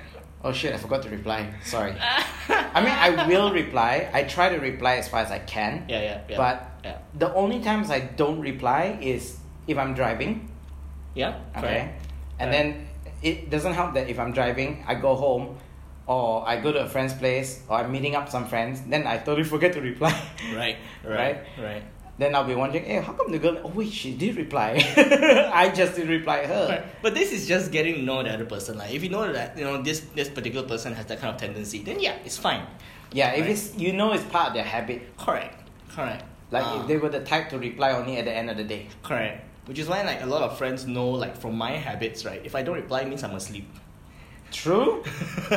oh 0.44 0.52
shit, 0.52 0.74
I 0.74 0.76
forgot 0.78 1.02
to 1.02 1.10
reply. 1.10 1.52
Sorry. 1.64 1.94
I 2.48 2.80
mean, 2.80 2.92
I 2.92 3.26
will 3.26 3.52
reply. 3.52 4.08
I 4.12 4.22
try 4.24 4.48
to 4.48 4.58
reply 4.58 4.96
as 4.96 5.08
far 5.08 5.20
as 5.20 5.30
I 5.30 5.38
can. 5.40 5.84
Yeah, 5.88 6.00
yeah, 6.02 6.20
yeah. 6.28 6.36
But 6.36 6.70
yeah, 6.84 6.98
the 7.14 7.32
only 7.34 7.60
times 7.60 7.90
I 7.90 8.00
don't 8.00 8.40
reply 8.40 8.98
is 9.00 9.38
if 9.66 9.76
I'm 9.78 9.94
driving. 9.94 10.48
yeah. 11.14 11.36
Okay. 11.56 11.60
correct. 11.60 12.06
And 12.38 12.50
Correct. 12.50 12.52
then 12.52 12.88
it 13.22 13.50
doesn't 13.50 13.74
help 13.74 13.94
that 13.94 14.08
if 14.08 14.18
I'm 14.18 14.32
driving, 14.32 14.84
I 14.86 14.94
go 14.94 15.14
home 15.16 15.58
or 16.06 16.46
I 16.48 16.60
go 16.60 16.72
to 16.72 16.80
a 16.80 16.88
friend's 16.88 17.12
place 17.14 17.62
or 17.68 17.78
I'm 17.78 17.90
meeting 17.90 18.14
up 18.14 18.28
some 18.30 18.46
friends, 18.46 18.80
then 18.88 19.06
I 19.06 19.18
totally 19.18 19.42
forget 19.44 19.72
to 19.74 19.80
reply. 19.80 20.14
Right, 20.54 20.76
Right? 21.04 21.42
right, 21.58 21.62
right. 21.62 21.82
Then 22.18 22.34
I'll 22.34 22.44
be 22.44 22.54
wondering, 22.54 22.84
hey, 22.84 23.00
how 23.00 23.12
come 23.12 23.30
the 23.32 23.38
girl? 23.38 23.58
Oh 23.64 23.68
wait, 23.68 23.92
she 23.92 24.12
did 24.14 24.36
reply. 24.36 24.72
I 25.54 25.70
just 25.74 25.94
didn't 25.96 26.10
reply 26.10 26.44
her. 26.46 26.66
Right. 26.68 27.02
But 27.02 27.14
this 27.14 27.32
is 27.32 27.46
just 27.46 27.70
getting 27.72 27.94
to 27.94 28.02
know 28.02 28.22
the 28.22 28.30
other 28.34 28.44
person. 28.44 28.76
Like 28.78 28.92
if 28.92 29.02
you 29.02 29.08
know 29.10 29.32
that 29.32 29.56
you 29.56 29.64
know 29.64 29.80
this 29.82 30.00
this 30.14 30.28
particular 30.28 30.66
person 30.66 30.92
has 30.94 31.06
that 31.06 31.20
kind 31.20 31.34
of 31.34 31.40
tendency, 31.40 31.78
then 31.82 32.00
yeah, 32.00 32.16
it's 32.24 32.36
fine. 32.36 32.66
Yeah, 33.12 33.32
if 33.32 33.46
it's 33.46 33.76
you 33.78 33.92
know 33.92 34.12
it's 34.12 34.24
part 34.24 34.48
of 34.48 34.54
their 34.54 34.64
habit. 34.64 35.16
Correct. 35.16 35.56
Correct. 35.90 36.24
Like 36.50 36.64
Ah. 36.64 36.80
if 36.82 36.88
they 36.88 36.96
were 36.96 37.08
the 37.08 37.20
type 37.20 37.50
to 37.50 37.58
reply 37.58 37.92
only 37.92 38.16
at 38.16 38.24
the 38.24 38.32
end 38.34 38.50
of 38.50 38.56
the 38.56 38.64
day. 38.64 38.88
Correct. 39.02 39.44
Which 39.66 39.78
is 39.78 39.86
why 39.86 40.02
like 40.02 40.22
a 40.22 40.26
lot 40.26 40.42
of 40.42 40.56
friends 40.58 40.86
know 40.86 41.08
like 41.10 41.36
from 41.36 41.56
my 41.56 41.72
habits, 41.72 42.24
right? 42.24 42.40
If 42.44 42.54
I 42.54 42.62
don't 42.62 42.76
reply 42.76 43.02
it 43.02 43.08
means 43.08 43.22
I'm 43.22 43.34
asleep. 43.34 43.68
True. 44.52 45.02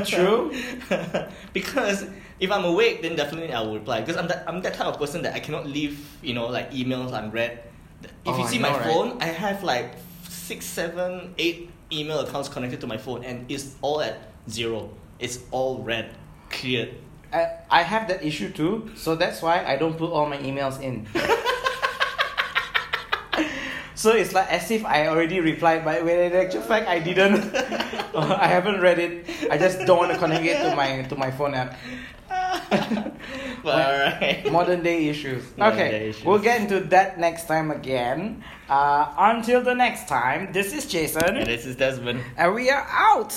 True. 0.06 0.52
because 1.54 2.06
if 2.40 2.52
I'm 2.52 2.66
awake 2.66 3.02
then 3.02 3.16
definitely 3.16 3.54
I 3.54 3.62
will 3.62 3.76
reply. 3.76 4.02
Because 4.02 4.18
I'm 4.18 4.28
that 4.28 4.44
I'm 4.48 4.62
that 4.62 4.74
type 4.74 4.88
of 4.88 5.00
person 5.00 5.22
that 5.24 5.34
I 5.34 5.40
cannot 5.40 5.66
leave, 5.68 6.06
you 6.22 6.34
know, 6.34 6.48
like 6.48 6.72
emails 6.72 7.14
unread. 7.14 7.64
If 8.04 8.10
Oh, 8.26 8.38
you 8.38 8.48
see 8.48 8.58
know, 8.58 8.70
my 8.72 8.78
right? 8.78 8.86
phone, 8.86 9.22
I 9.22 9.26
have 9.26 9.64
like 9.64 9.94
six, 10.28 10.66
seven, 10.66 11.34
eight 11.38 11.70
email 11.92 12.20
accounts 12.22 12.50
connected 12.50 12.82
to 12.82 12.88
my 12.88 12.98
phone 12.98 13.24
and 13.24 13.50
it's 13.52 13.76
all 13.82 14.02
at 14.02 14.18
zero. 14.50 14.90
It's 15.20 15.40
all 15.52 15.84
read, 15.84 16.14
cleared. 16.50 16.96
I, 17.32 17.48
I 17.70 17.82
have 17.84 18.08
that 18.10 18.26
issue 18.26 18.50
too, 18.52 18.92
so 18.96 19.16
that's 19.16 19.42
why 19.42 19.64
I 19.64 19.78
don't 19.78 19.98
put 19.98 20.12
all 20.12 20.26
my 20.26 20.38
emails 20.38 20.82
in. 20.82 21.08
so 24.02 24.12
it's 24.12 24.34
like 24.34 24.50
as 24.52 24.72
if 24.72 24.84
I 24.86 25.08
already 25.08 25.40
replied, 25.40 25.86
but 25.86 26.04
when 26.04 26.18
in 26.18 26.34
actual 26.34 26.62
fact 26.62 26.88
I 26.88 26.98
didn't. 27.00 27.54
I 28.16 28.48
haven't 28.48 28.82
read 28.82 29.00
it. 29.00 29.26
I 29.50 29.58
just 29.58 29.86
don't 29.86 29.98
want 29.98 30.12
to 30.12 30.18
connect 30.18 30.46
it 30.46 30.58
to 30.66 30.76
my 30.76 31.04
to 31.04 31.16
my 31.16 31.30
phone 31.32 31.54
app. 31.54 31.78
But 33.64 33.78
alright. 33.86 34.52
Modern 34.58 34.82
day 34.82 35.08
issues. 35.08 35.44
Modern 35.56 35.74
okay, 35.80 35.92
day 35.92 36.10
issues. 36.10 36.26
we'll 36.26 36.40
get 36.42 36.62
into 36.62 36.80
that 36.90 37.20
next 37.20 37.46
time 37.46 37.70
again. 37.70 38.44
Uh, 38.70 39.14
until 39.18 39.62
the 39.62 39.76
next 39.76 40.08
time, 40.08 40.52
this 40.52 40.74
is 40.74 40.86
Jason, 40.88 41.38
And 41.38 41.46
this 41.46 41.66
is 41.66 41.76
Desmond. 41.76 42.22
and 42.38 42.56
we 42.56 42.70
are 42.72 42.86
out. 42.90 43.34